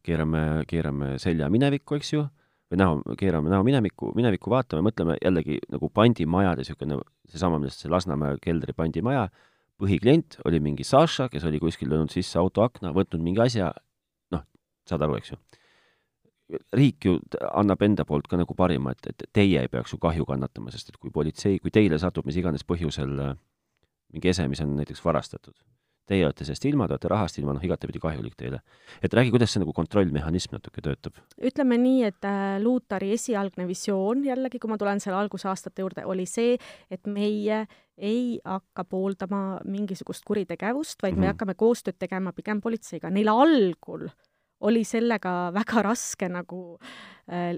keerame, 0.07 0.65
keerame 0.69 1.17
selja 1.23 1.49
minevikku, 1.53 1.99
eks 1.99 2.13
ju, 2.15 2.25
või 2.69 2.81
näo, 2.81 3.17
keerame 3.19 3.51
näo 3.53 3.65
minevikku, 3.65 4.13
minevikku 4.17 4.53
vaatame, 4.53 4.85
mõtleme 4.89 5.17
jällegi 5.23 5.59
nagu 5.73 5.89
pandimajade 5.95 6.65
niisugune, 6.65 7.01
seesama, 7.31 7.61
millest 7.61 7.85
see 7.85 7.93
Lasnamäe 7.93 8.37
keldri 8.45 8.75
pandimaja, 8.77 9.29
põhiklient 9.81 10.41
oli 10.49 10.61
mingi 10.61 10.85
Saša, 10.85 11.29
kes 11.33 11.47
oli 11.49 11.61
kuskil 11.63 11.91
löönud 11.93 12.13
sisse 12.13 12.39
autoakna, 12.41 12.93
võtnud 12.97 13.25
mingi 13.25 13.43
asja, 13.45 13.71
noh, 14.35 14.45
saad 14.89 15.07
aru, 15.07 15.17
eks 15.21 15.33
ju. 15.33 15.41
Riik 16.73 17.05
ju 17.05 17.19
annab 17.53 17.83
enda 17.85 18.07
poolt 18.09 18.29
ka 18.29 18.39
nagu 18.41 18.55
parima, 18.57 18.95
et, 18.97 19.11
et 19.13 19.27
teie 19.37 19.61
ei 19.61 19.69
peaks 19.69 19.93
ju 19.93 19.99
kahju 20.01 20.25
kannatama, 20.29 20.73
sest 20.73 20.93
et 20.93 20.97
kui 20.97 21.13
politsei, 21.13 21.59
kui 21.61 21.73
teile 21.73 21.99
satub 22.01 22.29
mis 22.29 22.39
iganes 22.41 22.65
põhjusel 22.65 23.19
äh, 23.21 23.35
mingi 24.13 24.33
ese, 24.33 24.47
mis 24.49 24.63
on 24.65 24.73
näiteks 24.79 25.05
varastatud, 25.05 25.57
teie 26.09 26.25
olete 26.27 26.47
sellest 26.47 26.65
ilma, 26.69 26.87
te 26.89 26.97
olete 26.97 27.11
rahast 27.13 27.39
ilma, 27.41 27.55
noh, 27.57 27.65
igatepidi 27.65 28.01
kahjulik 28.03 28.37
teile. 28.39 28.61
et 29.03 29.15
räägi, 29.15 29.33
kuidas 29.35 29.53
see 29.53 29.63
nagu 29.63 29.75
kontrollmehhanism 29.77 30.57
natuke 30.57 30.85
töötab? 30.85 31.19
ütleme 31.39 31.79
nii, 31.81 32.05
et 32.09 32.29
äh, 32.29 32.57
Luutari 32.63 33.13
esialgne 33.17 33.67
visioon, 33.69 34.25
jällegi, 34.27 34.61
kui 34.63 34.71
ma 34.71 34.79
tulen 34.81 35.03
selle 35.05 35.21
algusaastate 35.21 35.85
juurde, 35.85 36.07
oli 36.09 36.27
see, 36.27 36.57
et 36.91 37.07
meie 37.07 37.67
ei 37.99 38.39
hakka 38.45 38.85
pooldama 38.89 39.61
mingisugust 39.67 40.25
kuritegevust, 40.27 41.03
vaid 41.03 41.15
mm 41.15 41.17
-hmm. 41.17 41.21
me 41.21 41.27
mhm. 41.27 41.35
hakkame 41.35 41.55
koostööd 41.55 41.99
tegema 41.99 42.33
pigem 42.33 42.61
politseiga. 42.61 43.11
Neil 43.11 43.29
algul 43.29 44.09
oli 44.61 44.85
sellega 44.85 45.53
väga 45.55 45.83
raske 45.83 46.29
nagu 46.29 46.79
äh, 47.31 47.57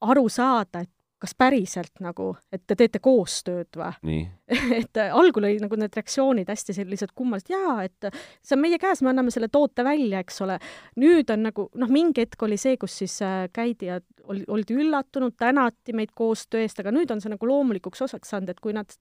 aru 0.00 0.28
saada, 0.28 0.80
et 0.80 0.90
kas 1.24 1.32
päriselt 1.38 2.02
nagu, 2.04 2.34
et 2.52 2.66
te 2.68 2.76
teete 2.76 3.00
koostööd 3.02 3.78
või? 3.80 4.20
et 4.80 5.00
äh, 5.00 5.12
algul 5.16 5.46
olid 5.48 5.64
nagu 5.64 5.78
need 5.80 5.96
reaktsioonid 5.96 6.50
hästi 6.52 6.76
sellised 6.76 7.14
kummalised, 7.16 7.48
jaa, 7.54 7.78
et 7.86 8.10
see 8.44 8.56
on 8.56 8.62
meie 8.64 8.78
käes, 8.82 9.00
me 9.04 9.12
anname 9.14 9.32
selle 9.32 9.48
toote 9.52 9.86
välja, 9.86 10.20
eks 10.24 10.42
ole. 10.44 10.58
nüüd 11.00 11.32
on 11.32 11.46
nagu, 11.48 11.68
noh, 11.80 11.92
mingi 11.92 12.26
hetk 12.26 12.44
oli 12.44 12.58
see, 12.60 12.76
kus 12.80 12.98
siis 13.02 13.16
äh, 13.24 13.46
käidi 13.54 13.88
ja 13.88 14.00
oli, 14.28 14.44
oldi 14.48 14.76
üllatunud, 14.76 15.36
tänati 15.40 15.96
meid 15.96 16.12
koostöö 16.16 16.64
eest, 16.64 16.80
aga 16.84 16.92
nüüd 16.94 17.12
on 17.14 17.24
see 17.24 17.32
nagu 17.32 17.48
loomulikuks 17.48 18.04
osaks 18.08 18.34
saanud, 18.34 18.52
et 18.52 18.60
kui 18.60 18.76
nad 18.76 18.92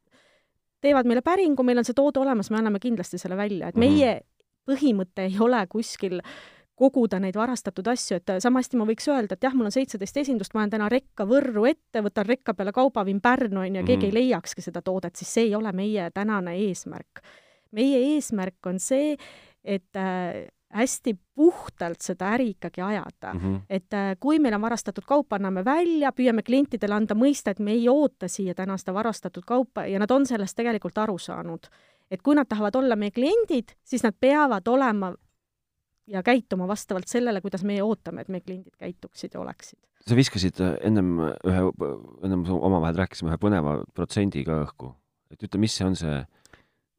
teevad 0.83 1.07
meile 1.09 1.23
päringu, 1.25 1.63
meil 1.63 1.81
on 1.81 1.87
see 1.87 1.97
toode 1.97 2.23
olemas, 2.23 2.51
me 2.51 2.59
anname 2.59 2.81
kindlasti 2.83 3.19
selle 3.21 3.39
välja, 3.39 3.71
et 3.71 3.79
mhm. 3.79 3.83
meie 3.83 4.13
mm 4.13 4.23
-hmm. 4.23 4.71
põhimõte 4.71 5.27
ei 5.27 5.39
ole 5.39 5.65
kuskil 5.71 6.21
koguda 6.75 7.19
neid 7.21 7.35
varastatud 7.37 7.87
asju, 7.87 8.17
et 8.17 8.31
sama 8.43 8.61
hästi 8.61 8.79
ma 8.79 8.87
võiks 8.89 9.07
öelda, 9.11 9.37
et 9.37 9.45
jah, 9.45 9.53
mul 9.53 9.69
on 9.69 9.75
seitseteist 9.75 10.17
esindust, 10.23 10.55
ma 10.55 10.63
olen 10.63 10.73
täna 10.73 10.89
rekka 10.91 11.27
Võrru 11.29 11.67
ette, 11.69 12.01
võtan 12.01 12.27
rekka 12.27 12.55
peale 12.57 12.73
kauba, 12.73 13.05
viin 13.05 13.21
Pärnu, 13.21 13.61
on 13.61 13.75
ju, 13.75 13.81
ja 13.81 13.83
keegi 13.85 14.07
mm 14.07 14.11
-hmm. 14.11 14.17
ei 14.17 14.29
leiakski 14.29 14.61
seda 14.61 14.81
toodet, 14.81 15.15
siis 15.15 15.33
see 15.33 15.43
ei 15.43 15.55
ole 15.55 15.71
meie 15.71 16.09
tänane 16.11 16.55
eesmärk. 16.55 17.21
meie 17.71 18.15
eesmärk 18.15 18.65
on 18.65 18.79
see, 18.79 19.17
et 19.63 19.95
äh, 19.95 20.47
hästi 20.73 21.17
puhtalt 21.35 22.01
seda 22.01 22.33
äri 22.33 22.49
ikkagi 22.49 22.81
ajada 22.81 23.33
mm. 23.33 23.39
-hmm. 23.39 23.61
et 23.69 23.93
äh, 23.93 24.17
kui 24.19 24.39
meil 24.39 24.53
on 24.53 24.61
varastatud 24.61 25.03
kaup, 25.07 25.33
anname 25.33 25.65
välja, 25.65 26.11
püüame 26.11 26.43
klientidele 26.43 26.93
anda 26.93 27.15
mõista, 27.15 27.51
et 27.51 27.59
me 27.59 27.71
ei 27.71 27.89
oota 27.89 28.27
siia 28.27 28.55
täna 28.55 28.77
seda 28.77 28.93
varastatud 28.93 29.43
kaupa 29.45 29.85
ja 29.85 29.99
nad 29.99 30.11
on 30.11 30.25
sellest 30.25 30.55
tegelikult 30.55 30.97
aru 30.97 31.17
saanud. 31.17 31.67
et 32.11 32.21
kui 32.21 32.35
nad 32.35 32.47
tahavad 32.47 32.75
olla 32.75 32.95
meie 32.95 33.11
kliendid, 33.11 33.71
siis 33.83 34.03
nad 34.03 34.13
peavad 34.19 34.67
olema 34.67 35.13
ja 36.07 36.23
käituma 36.23 36.67
vastavalt 36.67 37.07
sellele, 37.07 37.41
kuidas 37.41 37.63
meie 37.67 37.83
ootame, 37.83 38.23
et 38.23 38.31
meie 38.31 38.43
kliendid 38.43 38.75
käituksid 38.79 39.33
ja 39.33 39.41
oleksid. 39.41 39.79
sa 40.07 40.15
viskasid 40.15 40.59
äh, 40.59 40.75
ennem 40.83 41.15
ühe, 41.19 41.63
ennem 42.23 42.43
omavahel 42.57 42.97
rääkisime 42.99 43.31
ühe 43.31 43.39
põneva 43.39 43.77
protsendiga 43.95 44.59
õhku, 44.65 44.93
et 45.31 45.43
ütle, 45.47 45.61
mis 45.63 45.75
see 45.77 45.87
on 45.87 45.95
see, 45.99 46.17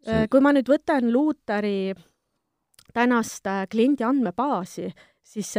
see...? 0.04 0.22
Äh, 0.22 0.28
kui 0.32 0.40
ma 0.44 0.54
nüüd 0.56 0.70
võtan 0.72 1.10
Luutari 1.12 1.92
tänast 2.96 3.46
äh, 3.50 3.66
kliendi 3.70 4.06
andmebaasi, 4.08 4.88
siis 5.24 5.54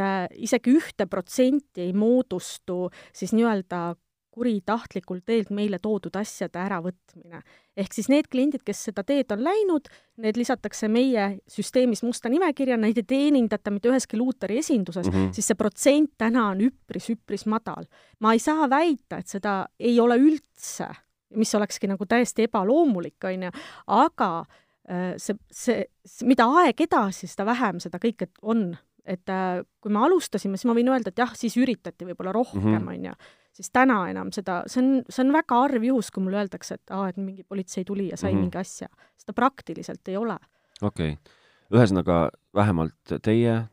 isegi 0.46 0.76
ühte 0.78 1.08
protsenti 1.10 1.88
ei 1.88 1.94
moodustu 1.98 2.86
siis 3.14 3.34
nii-öelda 3.34 3.96
kuritahtlikul 4.36 5.22
teelt 5.26 5.52
meile 5.56 5.80
toodud 5.80 6.16
asjade 6.20 6.60
äravõtmine. 6.60 7.42
ehk 7.76 7.96
siis 7.96 8.10
need 8.12 8.28
kliendid, 8.32 8.64
kes 8.68 8.86
seda 8.90 9.04
teed 9.08 9.32
on 9.36 9.44
läinud, 9.44 9.88
need 10.24 10.38
lisatakse 10.40 10.90
meie 10.92 11.28
süsteemis 11.52 12.04
musta 12.04 12.32
nimekirja, 12.32 12.78
neid 12.80 13.00
ei 13.00 13.08
teenindata 13.08 13.72
mitte 13.72 13.92
üheski 13.92 14.20
luuteri 14.20 14.60
esinduses 14.64 15.08
mm, 15.08 15.16
-hmm. 15.16 15.34
siis 15.36 15.52
see 15.52 15.60
protsent 15.60 16.14
täna 16.18 16.50
on 16.52 16.64
üpris-üpris 16.68 17.48
madal. 17.52 17.88
ma 18.20 18.34
ei 18.34 18.40
saa 18.44 18.70
väita, 18.70 19.20
et 19.24 19.32
seda 19.32 19.56
ei 19.80 20.00
ole 20.00 20.18
üldse, 20.20 20.90
mis 21.36 21.56
olekski 21.56 21.88
nagu 21.88 22.06
täiesti 22.06 22.48
ebaloomulik, 22.50 23.24
on 23.24 23.48
ju, 23.48 23.52
aga 23.88 24.32
äh, 24.90 25.14
see, 25.18 25.38
see, 25.52 25.86
mida 26.24 26.48
aeg 26.60 26.82
edasi, 26.88 27.28
seda 27.28 27.48
vähem 27.48 27.80
seda 27.80 28.00
kõike 28.04 28.30
on. 28.42 28.76
et 29.06 29.30
äh, 29.30 29.64
kui 29.80 29.92
me 29.94 30.00
alustasime, 30.02 30.58
siis 30.58 30.66
ma 30.66 30.74
võin 30.74 30.90
öelda, 30.90 31.12
et 31.14 31.20
jah, 31.24 31.32
siis 31.38 31.56
üritati 31.62 32.08
võib-olla 32.08 32.34
rohkem, 32.34 32.82
mhm. 32.84 33.16
Siis 33.56 33.72
täna 33.74 34.02
enam 34.12 34.32
seda, 34.36 34.62
see 34.72 34.82
on, 34.84 34.92
see 35.10 35.24
on 35.24 35.32
väga 35.36 35.62
harv 35.64 35.86
juhus, 35.88 36.12
kui 36.14 36.24
mulle 36.26 36.42
öeldakse, 36.44 36.80
et 36.80 36.94
aa, 36.96 37.08
et 37.12 37.20
mingi 37.22 37.46
politsei 37.48 37.86
tuli 37.88 38.10
ja 38.10 38.18
sai 38.18 38.34
mm 38.34 38.38
-hmm. 38.38 38.42
mingi 38.50 38.58
asja. 38.58 38.90
seda 39.18 39.34
praktiliselt 39.34 40.08
ei 40.08 40.18
ole. 40.18 40.38
okei 40.82 41.12
okay., 41.14 41.34
ühesõnaga 41.74 42.30
vähemalt 42.54 43.16
teie 43.24 43.68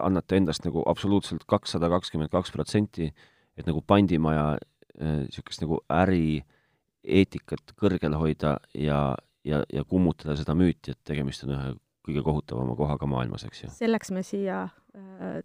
annate 0.00 0.36
endast 0.36 0.64
nagu 0.64 0.82
absoluutselt 0.86 1.44
kakssada 1.46 1.88
kakskümmend 1.88 2.30
kaks 2.30 2.52
protsenti, 2.52 3.14
et 3.56 3.66
nagu 3.66 3.82
pandimaja 3.82 4.58
niisugust 5.00 5.62
äh, 5.62 5.64
nagu 5.64 5.80
ärieetikat 5.88 7.72
kõrgel 7.80 8.16
hoida 8.18 8.58
ja, 8.74 9.16
ja, 9.44 9.62
ja 9.72 9.84
kummutada 9.84 10.36
seda 10.36 10.54
müüti, 10.54 10.90
et 10.90 11.00
tegemist 11.04 11.44
on 11.44 11.54
ühe 11.56 11.72
kõige 12.06 12.22
kohutavama 12.22 12.76
kohaga 12.76 13.06
maailmas, 13.06 13.44
eks 13.44 13.62
ju? 13.62 13.70
selleks 13.70 14.10
me 14.10 14.22
siia 14.22 14.62
äh, 14.94 15.40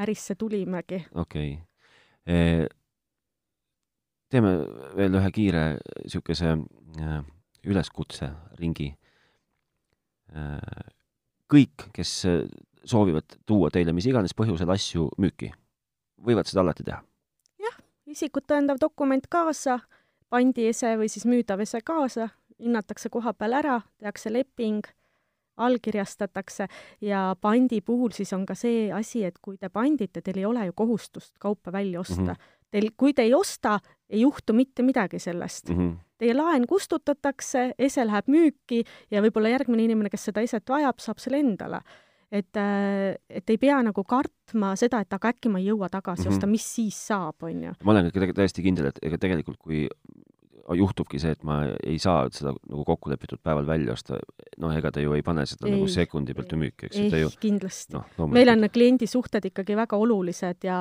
ärisse 0.00 0.34
tulimegi. 0.34 1.04
okei 1.14 1.52
okay 1.52 2.66
teeme 4.34 4.54
veel 4.98 5.14
ühe 5.20 5.30
kiire 5.34 5.64
niisuguse 6.02 6.54
äh, 6.54 7.16
üleskutse-ringi. 7.64 8.90
Äh, 10.34 10.84
kõik, 11.50 11.88
kes 11.94 12.12
soovivad 12.84 13.36
tuua 13.46 13.70
teile 13.72 13.94
mis 13.96 14.06
iganes 14.08 14.34
põhjusel 14.36 14.70
asju 14.74 15.08
müüki, 15.20 15.52
võivad 16.24 16.48
seda 16.50 16.64
alati 16.64 16.86
teha? 16.86 17.00
jah, 17.62 17.76
isikut 18.10 18.46
tõendav 18.50 18.80
dokument 18.82 19.26
kaasa, 19.30 19.78
pandiese 20.32 20.96
või 20.98 21.08
siis 21.12 21.28
müüdav 21.28 21.62
ese 21.64 21.80
kaasa, 21.84 22.28
hinnatakse 22.58 23.12
koha 23.12 23.32
peal 23.38 23.56
ära, 23.60 23.78
tehakse 24.00 24.32
leping, 24.32 24.84
allkirjastatakse 25.56 26.66
ja 27.04 27.28
pandi 27.40 27.78
puhul 27.84 28.10
siis 28.16 28.32
on 28.34 28.42
ka 28.46 28.56
see 28.58 28.88
asi, 28.92 29.22
et 29.24 29.38
kui 29.38 29.56
te 29.60 29.70
pandite, 29.70 30.20
teil 30.20 30.40
ei 30.40 30.48
ole 30.48 30.66
ju 30.66 30.74
kohustust 30.74 31.38
kaupa 31.38 31.72
välja 31.72 32.00
osta 32.00 32.20
mm. 32.20 32.28
-hmm 32.28 32.53
Teil, 32.74 32.90
kui 32.98 33.14
te 33.14 33.22
ei 33.22 33.34
osta, 33.36 33.78
ei 34.10 34.24
juhtu 34.24 34.54
mitte 34.56 34.82
midagi 34.82 35.20
sellest 35.22 35.70
mm. 35.70 35.76
-hmm. 35.78 36.00
Teie 36.18 36.34
laen 36.34 36.66
kustutatakse, 36.70 37.72
ese 37.78 38.04
läheb 38.06 38.28
müüki 38.30 38.84
ja 39.10 39.22
võib-olla 39.22 39.50
järgmine 39.50 39.82
inimene, 39.82 40.10
kes 40.10 40.28
seda 40.30 40.44
eset 40.46 40.70
vajab, 40.70 41.00
saab 41.02 41.18
selle 41.18 41.40
endale. 41.42 41.80
et, 42.32 42.56
äh, 42.56 43.14
et 43.30 43.50
ei 43.50 43.58
pea 43.58 43.82
nagu 43.82 44.02
kartma 44.04 44.72
seda, 44.76 45.00
et 45.00 45.12
aga 45.12 45.28
äkki 45.30 45.48
ma 45.48 45.58
ei 45.58 45.68
jõua 45.68 45.88
tagasi 45.88 46.22
mm 46.22 46.30
-hmm. 46.30 46.36
osta, 46.36 46.46
mis 46.46 46.74
siis 46.74 47.06
saab, 47.06 47.42
on 47.42 47.62
ju. 47.62 47.72
ma 47.84 47.92
olen 47.92 48.06
ikka 48.06 48.32
täiesti 48.34 48.62
kindel, 48.62 48.86
et 48.86 48.98
ega 49.02 49.18
tegelikult, 49.18 49.58
kui 49.58 49.88
juhtubki 50.72 51.18
see, 51.20 51.34
et 51.34 51.42
ma 51.44 51.58
ei 51.84 51.98
saa 52.00 52.24
seda 52.32 52.54
nagu 52.54 52.84
kokku 52.88 53.10
lepitud 53.12 53.40
päeval 53.44 53.66
välja 53.68 53.92
osta, 53.92 54.18
noh, 54.62 54.72
ega 54.72 54.90
te 54.94 55.02
ju 55.04 55.12
ei 55.16 55.22
pane 55.24 55.44
seda 55.48 55.68
ei, 55.68 55.74
nagu 55.76 55.88
sekundi 55.90 56.34
pealt 56.36 56.54
ju 56.54 56.58
müüki, 56.60 56.88
eks 56.88 56.98
ju, 56.98 57.08
te 57.12 57.20
ju 57.20 57.30
kindlasti 57.42 57.96
no,. 57.96 58.28
meil 58.32 58.48
on 58.52 58.64
kliendisuhted 58.72 59.50
ikkagi 59.50 59.76
väga 59.76 59.98
olulised 60.00 60.64
ja 60.64 60.78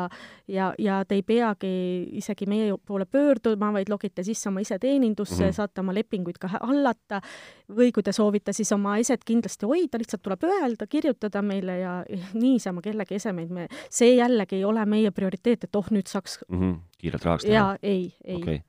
ja, 0.47 0.71
ja 0.79 1.01
te 1.07 1.19
ei 1.19 1.25
peagi 1.27 1.73
isegi 2.19 2.47
meie 2.49 2.77
poole 2.86 3.05
pöörduma, 3.09 3.73
vaid 3.75 3.91
logite 3.91 4.23
sisse 4.23 4.49
oma 4.49 4.63
iseteenindusse 4.63 5.36
mm, 5.36 5.49
-hmm. 5.49 5.59
saate 5.59 5.84
oma 5.84 5.95
lepinguid 5.95 6.39
ka 6.39 6.53
hallata 6.55 7.21
või 7.69 7.91
kui 7.91 8.03
te 8.03 8.15
soovite 8.15 8.53
siis 8.53 8.71
oma 8.71 8.97
eset 9.01 9.23
kindlasti 9.25 9.67
hoida, 9.67 9.99
lihtsalt 9.99 10.23
tuleb 10.23 10.43
öelda, 10.47 10.88
kirjutada 10.88 11.41
meile 11.41 11.79
ja 11.79 11.95
niisama 12.43 12.81
kellegi 12.81 13.19
esemeid 13.19 13.51
me, 13.51 13.67
see 13.89 14.15
jällegi 14.15 14.61
ei 14.61 14.65
ole 14.65 14.86
meie 14.86 15.11
prioriteet, 15.11 15.63
et 15.67 15.75
oh, 15.75 15.91
nüüd 15.91 16.07
saaks 16.07 16.39
mm 16.47 16.59
-hmm. 16.59 16.79
kiirelt 16.97 17.25
rahaks 17.25 17.43
teha? 17.43 17.53
jaa, 17.53 17.77
ei, 17.84 18.13
ei 18.23 18.36
okay 18.36 18.61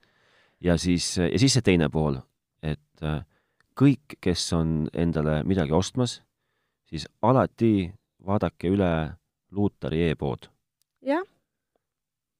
ja 0.64 0.78
siis, 0.80 1.16
ja 1.18 1.38
siis 1.38 1.56
see 1.56 1.64
teine 1.64 1.90
pool, 1.92 2.18
et 2.64 3.04
äh, 3.04 3.20
kõik, 3.78 4.16
kes 4.24 4.46
on 4.56 4.86
endale 4.92 5.42
midagi 5.48 5.74
ostmas, 5.76 6.20
siis 6.88 7.06
alati 7.22 7.90
vaadake 8.24 8.72
üle 8.72 8.90
Luutari 9.54 10.08
e-pood. 10.08 10.48
jah. 11.02 11.22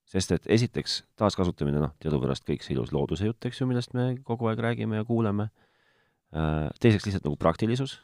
sest 0.04 0.32
et 0.32 0.44
esiteks 0.56 1.02
taaskasutamine, 1.18 1.80
noh, 1.82 1.92
teadupärast 1.98 2.44
kõik 2.46 2.62
see 2.62 2.74
ilus 2.76 2.92
looduse 2.94 3.26
jutt, 3.26 3.44
eks 3.44 3.60
ju, 3.60 3.66
millest 3.66 3.94
me 3.94 4.14
kogu 4.22 4.46
aeg 4.48 4.60
räägime 4.62 5.00
ja 5.00 5.04
kuuleme. 5.04 5.48
Äh, 6.34 6.68
teiseks 6.80 7.06
lihtsalt 7.06 7.26
nagu 7.26 7.36
praktilisus 7.38 7.98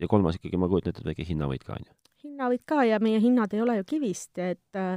ja 0.00 0.08
kolmas 0.08 0.38
ikkagi, 0.38 0.60
ma 0.60 0.70
kujutan 0.70 0.94
ette, 0.94 1.04
et 1.04 1.12
väike 1.12 1.28
hinnavõit 1.28 1.66
ka, 1.66 1.76
on 1.78 1.90
ju 1.90 1.98
sina 2.22 2.46
võid 2.50 2.62
ka 2.68 2.84
ja 2.86 3.00
meie 3.02 3.18
hinnad 3.22 3.52
ei 3.54 3.62
ole 3.64 3.80
ju 3.80 3.86
kivist, 3.96 4.38
et 4.38 4.78
äh, 4.78 4.94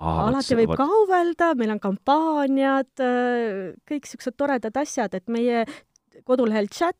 Aa, 0.00 0.26
alati 0.28 0.56
võib 0.58 0.72
võt... 0.72 0.80
kauvelda, 0.82 1.52
meil 1.58 1.74
on 1.76 1.80
kampaaniad 1.82 3.04
äh,, 3.04 3.74
kõik 3.88 4.08
siuksed 4.10 4.36
toredad 4.36 4.74
asjad, 4.82 5.14
et 5.14 5.30
meie 5.30 5.64
kodulehel 6.26 6.66
chat, 6.72 6.98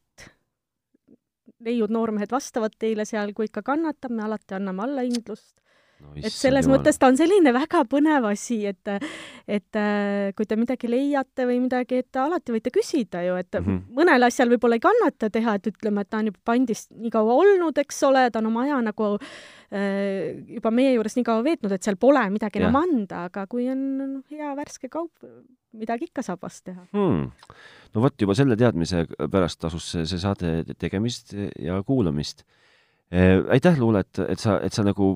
neiud 1.64 1.92
noormehed 1.94 2.30
vastavad 2.34 2.74
teile 2.78 3.06
seal, 3.08 3.32
kui 3.34 3.48
ikka 3.48 3.64
kannatab, 3.66 4.14
me 4.14 4.26
alati 4.26 4.58
anname 4.58 4.86
allahindlust 4.86 5.63
no,. 6.04 6.12
et 6.20 6.32
selles 6.32 6.68
jumal. 6.68 6.78
mõttes 6.78 7.00
ta 7.00 7.10
on 7.10 7.18
selline 7.18 7.52
väga 7.56 7.82
põnev 7.90 8.28
asi, 8.30 8.60
et, 8.70 8.92
et 9.48 9.80
äh, 9.80 10.30
kui 10.36 10.48
te 10.48 10.58
midagi 10.60 10.90
leiate 10.90 11.48
või 11.48 11.58
midagi, 11.64 12.02
et 12.04 12.20
alati 12.20 12.54
võite 12.54 12.72
küsida 12.74 13.24
ju, 13.26 13.38
et 13.40 13.58
mm 13.58 13.66
-hmm. 13.66 13.98
mõnel 13.98 14.28
asjal 14.28 14.52
võib-olla 14.52 14.78
ei 14.78 14.84
kannata 14.84 15.30
teha, 15.32 15.56
et 15.58 15.72
ütleme, 15.72 16.04
et 16.04 16.10
ta 16.10 16.22
on 16.22 16.30
juba 16.30 16.40
pandis 16.44 16.86
nii 16.92 17.12
kaua 17.14 17.40
olnud, 17.44 17.78
eks 17.84 18.02
ole, 18.10 18.28
ta 18.30 18.42
on 18.42 18.52
oma 18.52 18.68
aja 18.68 18.80
nagu 18.84 19.10
äh, 19.18 20.44
juba 20.58 20.70
meie 20.70 20.94
juures 20.94 21.16
nii 21.16 21.26
kaua 21.26 21.44
veetnud, 21.44 21.72
et 21.72 21.82
seal 21.82 21.96
pole 21.96 22.22
midagi 22.30 22.62
enam 22.62 22.80
anda, 22.82 23.26
aga 23.30 23.46
kui 23.46 23.68
on 23.70 24.22
hea 24.30 24.54
värske 24.56 24.88
kaup, 24.88 25.12
midagi 25.74 26.08
ikka 26.08 26.22
saab 26.24 26.44
vast 26.44 26.64
teha 26.68 26.86
hmm.. 26.94 27.30
no 27.94 28.04
vot, 28.04 28.16
juba 28.20 28.36
selle 28.38 28.56
teadmise 28.58 29.04
pärast 29.18 29.60
tasus 29.64 29.90
see, 29.94 30.06
see 30.08 30.20
saade 30.22 30.76
tegemist 30.78 31.34
ja 31.34 31.80
kuulamist 31.86 32.44
äh,. 33.10 33.42
aitäh, 33.54 33.78
Luule, 33.80 34.04
et, 34.06 34.22
et 34.28 34.40
sa, 34.40 34.58
et 34.64 34.74
sa 34.74 34.86
nagu 34.86 35.14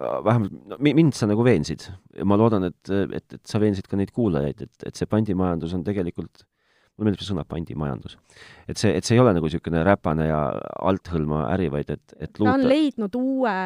vähemalt 0.00 0.54
no, 0.70 0.78
mind 0.80 1.16
sa 1.16 1.28
nagu 1.28 1.44
veensid 1.44 1.84
ja 2.16 2.26
ma 2.28 2.38
loodan, 2.40 2.68
et, 2.70 2.92
et, 3.16 3.36
et 3.36 3.42
sa 3.48 3.60
veensid 3.62 3.88
ka 3.90 3.98
neid 4.00 4.12
kuulajaid, 4.16 4.64
et, 4.66 4.86
et 4.88 4.96
see 4.96 5.08
pandimajandus 5.10 5.74
on 5.76 5.84
tegelikult, 5.86 6.44
mulle 6.96 7.10
meeldib 7.10 7.24
see 7.24 7.32
sõna 7.32 7.44
pandimajandus. 7.48 8.16
et 8.68 8.80
see, 8.80 8.92
et 8.96 9.06
see 9.06 9.16
ei 9.16 9.22
ole 9.22 9.34
nagu 9.36 9.48
niisugune 9.48 9.82
räpane 9.86 10.28
ja 10.30 10.40
althõlma 10.90 11.46
äri, 11.54 11.68
vaid 11.72 11.92
et, 11.96 12.14
et 12.16 12.40
luuta... 12.40 12.54
ta 12.54 12.56
on 12.56 12.68
leidnud 12.68 13.18
uue 13.20 13.56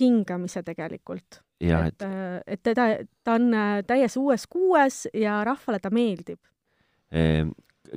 hingamise 0.00 0.64
tegelikult. 0.66 1.42
et, 1.60 1.76
et, 1.76 2.06
äh, 2.08 2.40
et 2.56 2.64
teda, 2.64 2.88
ta 3.24 3.36
on 3.40 3.52
äh, 3.56 3.74
täies 3.88 4.16
uues 4.20 4.48
kuues 4.50 5.04
ja 5.12 5.42
rahvale 5.48 5.82
ta 5.82 5.92
meeldib. 5.92 6.40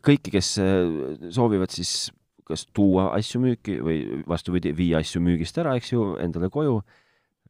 kõiki, 0.04 0.32
kes 0.34 0.58
soovivad 1.32 1.72
siis 1.72 2.12
kas 2.46 2.68
tuua 2.76 3.08
asju 3.16 3.40
müüki 3.42 3.80
või 3.82 4.22
vastupidi, 4.28 4.76
viia 4.76 5.00
asju 5.02 5.22
müügist 5.24 5.56
ära, 5.58 5.74
eks 5.80 5.96
ju, 5.96 6.12
endale 6.22 6.52
koju 6.54 6.82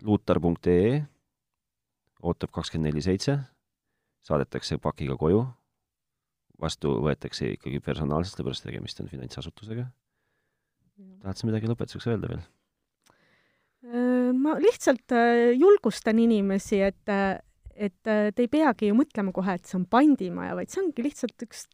luutar.ee 0.03 1.03
ootab 2.25 2.51
kakskümmend 2.55 2.89
neli 2.89 3.03
seitse, 3.05 3.37
saadetakse 4.25 4.79
pakiga 4.81 5.17
koju, 5.19 5.43
vastu 6.61 6.95
võetakse 7.05 7.51
ikkagi 7.53 7.81
personaalselt, 7.83 8.37
sellepärast 8.37 8.65
tegemist 8.65 9.01
on 9.03 9.11
finantsasutusega. 9.11 9.87
tahad 11.21 11.37
sa 11.37 11.47
midagi 11.49 11.69
lõpetuseks 11.69 12.07
öelda 12.11 12.31
veel? 12.31 12.43
Äh, 13.85 14.31
ma 14.33 14.55
lihtsalt 14.61 15.13
äh, 15.13 15.51
julgustan 15.53 16.21
inimesi, 16.23 16.79
et, 16.81 17.03
äh, 17.11 17.41
et 17.75 17.97
te 18.01 18.45
ei 18.45 18.47
peagi 18.51 18.89
ju 18.89 18.97
mõtlema 18.97 19.35
kohe, 19.35 19.57
et 19.57 19.67
see 19.67 19.77
on 19.81 19.85
pandimaja, 19.85 20.55
vaid 20.57 20.71
see 20.71 20.81
ongi 20.81 21.05
lihtsalt 21.05 21.45
üks 21.45 21.67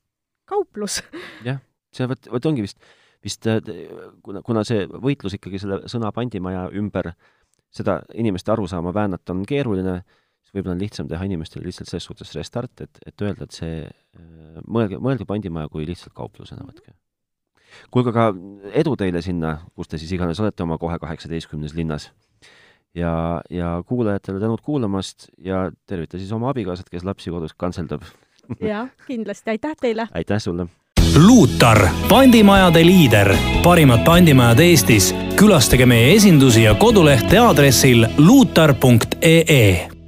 kauplus. 0.50 1.00
jah, 1.48 1.62
see 1.94 2.10
vot, 2.10 2.32
vot 2.34 2.50
ongi 2.50 2.66
vist, 2.66 2.82
vist 3.24 3.46
kuna, 4.26 4.42
kuna 4.42 4.66
see 4.68 4.88
võitlus 4.90 5.38
ikkagi 5.38 5.62
selle 5.62 5.84
sõna 5.92 6.10
pandimaja 6.16 6.66
ümber 6.82 7.14
äh, 7.14 7.30
seda 7.72 8.00
inimeste 8.20 8.52
arusaama 8.52 8.94
väänata 8.94 9.34
on 9.34 9.44
keeruline, 9.48 10.02
siis 10.44 10.56
võib-olla 10.56 10.76
on 10.76 10.82
lihtsam 10.84 11.10
teha 11.12 11.28
inimestele 11.28 11.66
lihtsalt 11.68 11.90
selles 11.90 12.08
suhtes 12.10 12.34
restart, 12.36 12.84
et, 12.84 13.00
et 13.08 13.24
öelda, 13.24 13.48
et 13.48 13.56
see, 13.56 13.86
äh, 13.88 14.58
mõelge, 14.68 15.00
mõelge 15.02 15.28
pandimaja 15.30 15.72
kui 15.72 15.88
lihtsalt 15.88 16.16
kauplusena 16.18 16.66
võtke. 16.68 16.96
kuulge, 17.92 18.12
aga 18.12 18.32
edu 18.84 18.98
teile 19.00 19.22
sinna, 19.24 19.58
kus 19.76 19.88
te 19.88 20.00
siis 20.02 20.12
iganes 20.18 20.40
olete 20.44 20.64
oma 20.64 20.78
kohe 20.82 21.00
kaheksateistkümnes 21.00 21.76
linnas. 21.78 22.12
ja, 22.96 23.42
ja 23.50 23.78
kuulajatele 23.88 24.40
tänud 24.40 24.62
kuulamast 24.62 25.30
ja 25.38 25.70
tervita 25.88 26.18
siis 26.18 26.32
oma 26.32 26.52
abikaasat, 26.52 26.90
kes 26.90 27.08
lapsi 27.08 27.32
kodus 27.32 27.56
kantseldab. 27.56 28.04
jah, 28.60 28.92
kindlasti, 29.08 29.56
aitäh 29.56 29.76
teile! 29.80 30.08
aitäh 30.12 30.44
sulle! 30.44 30.68
Luutar, 31.16 31.89
pandimajade 32.09 32.86
liider, 32.86 33.36
parimad 33.64 34.05
pandimajad 34.05 34.59
Eestis. 34.59 35.16
külastage 35.36 35.86
meie 35.86 36.16
esindusi 36.16 36.64
ja 36.64 36.76
kodulehte 36.76 37.39
aadressil 37.39 38.05
luutar.ee 38.18 40.01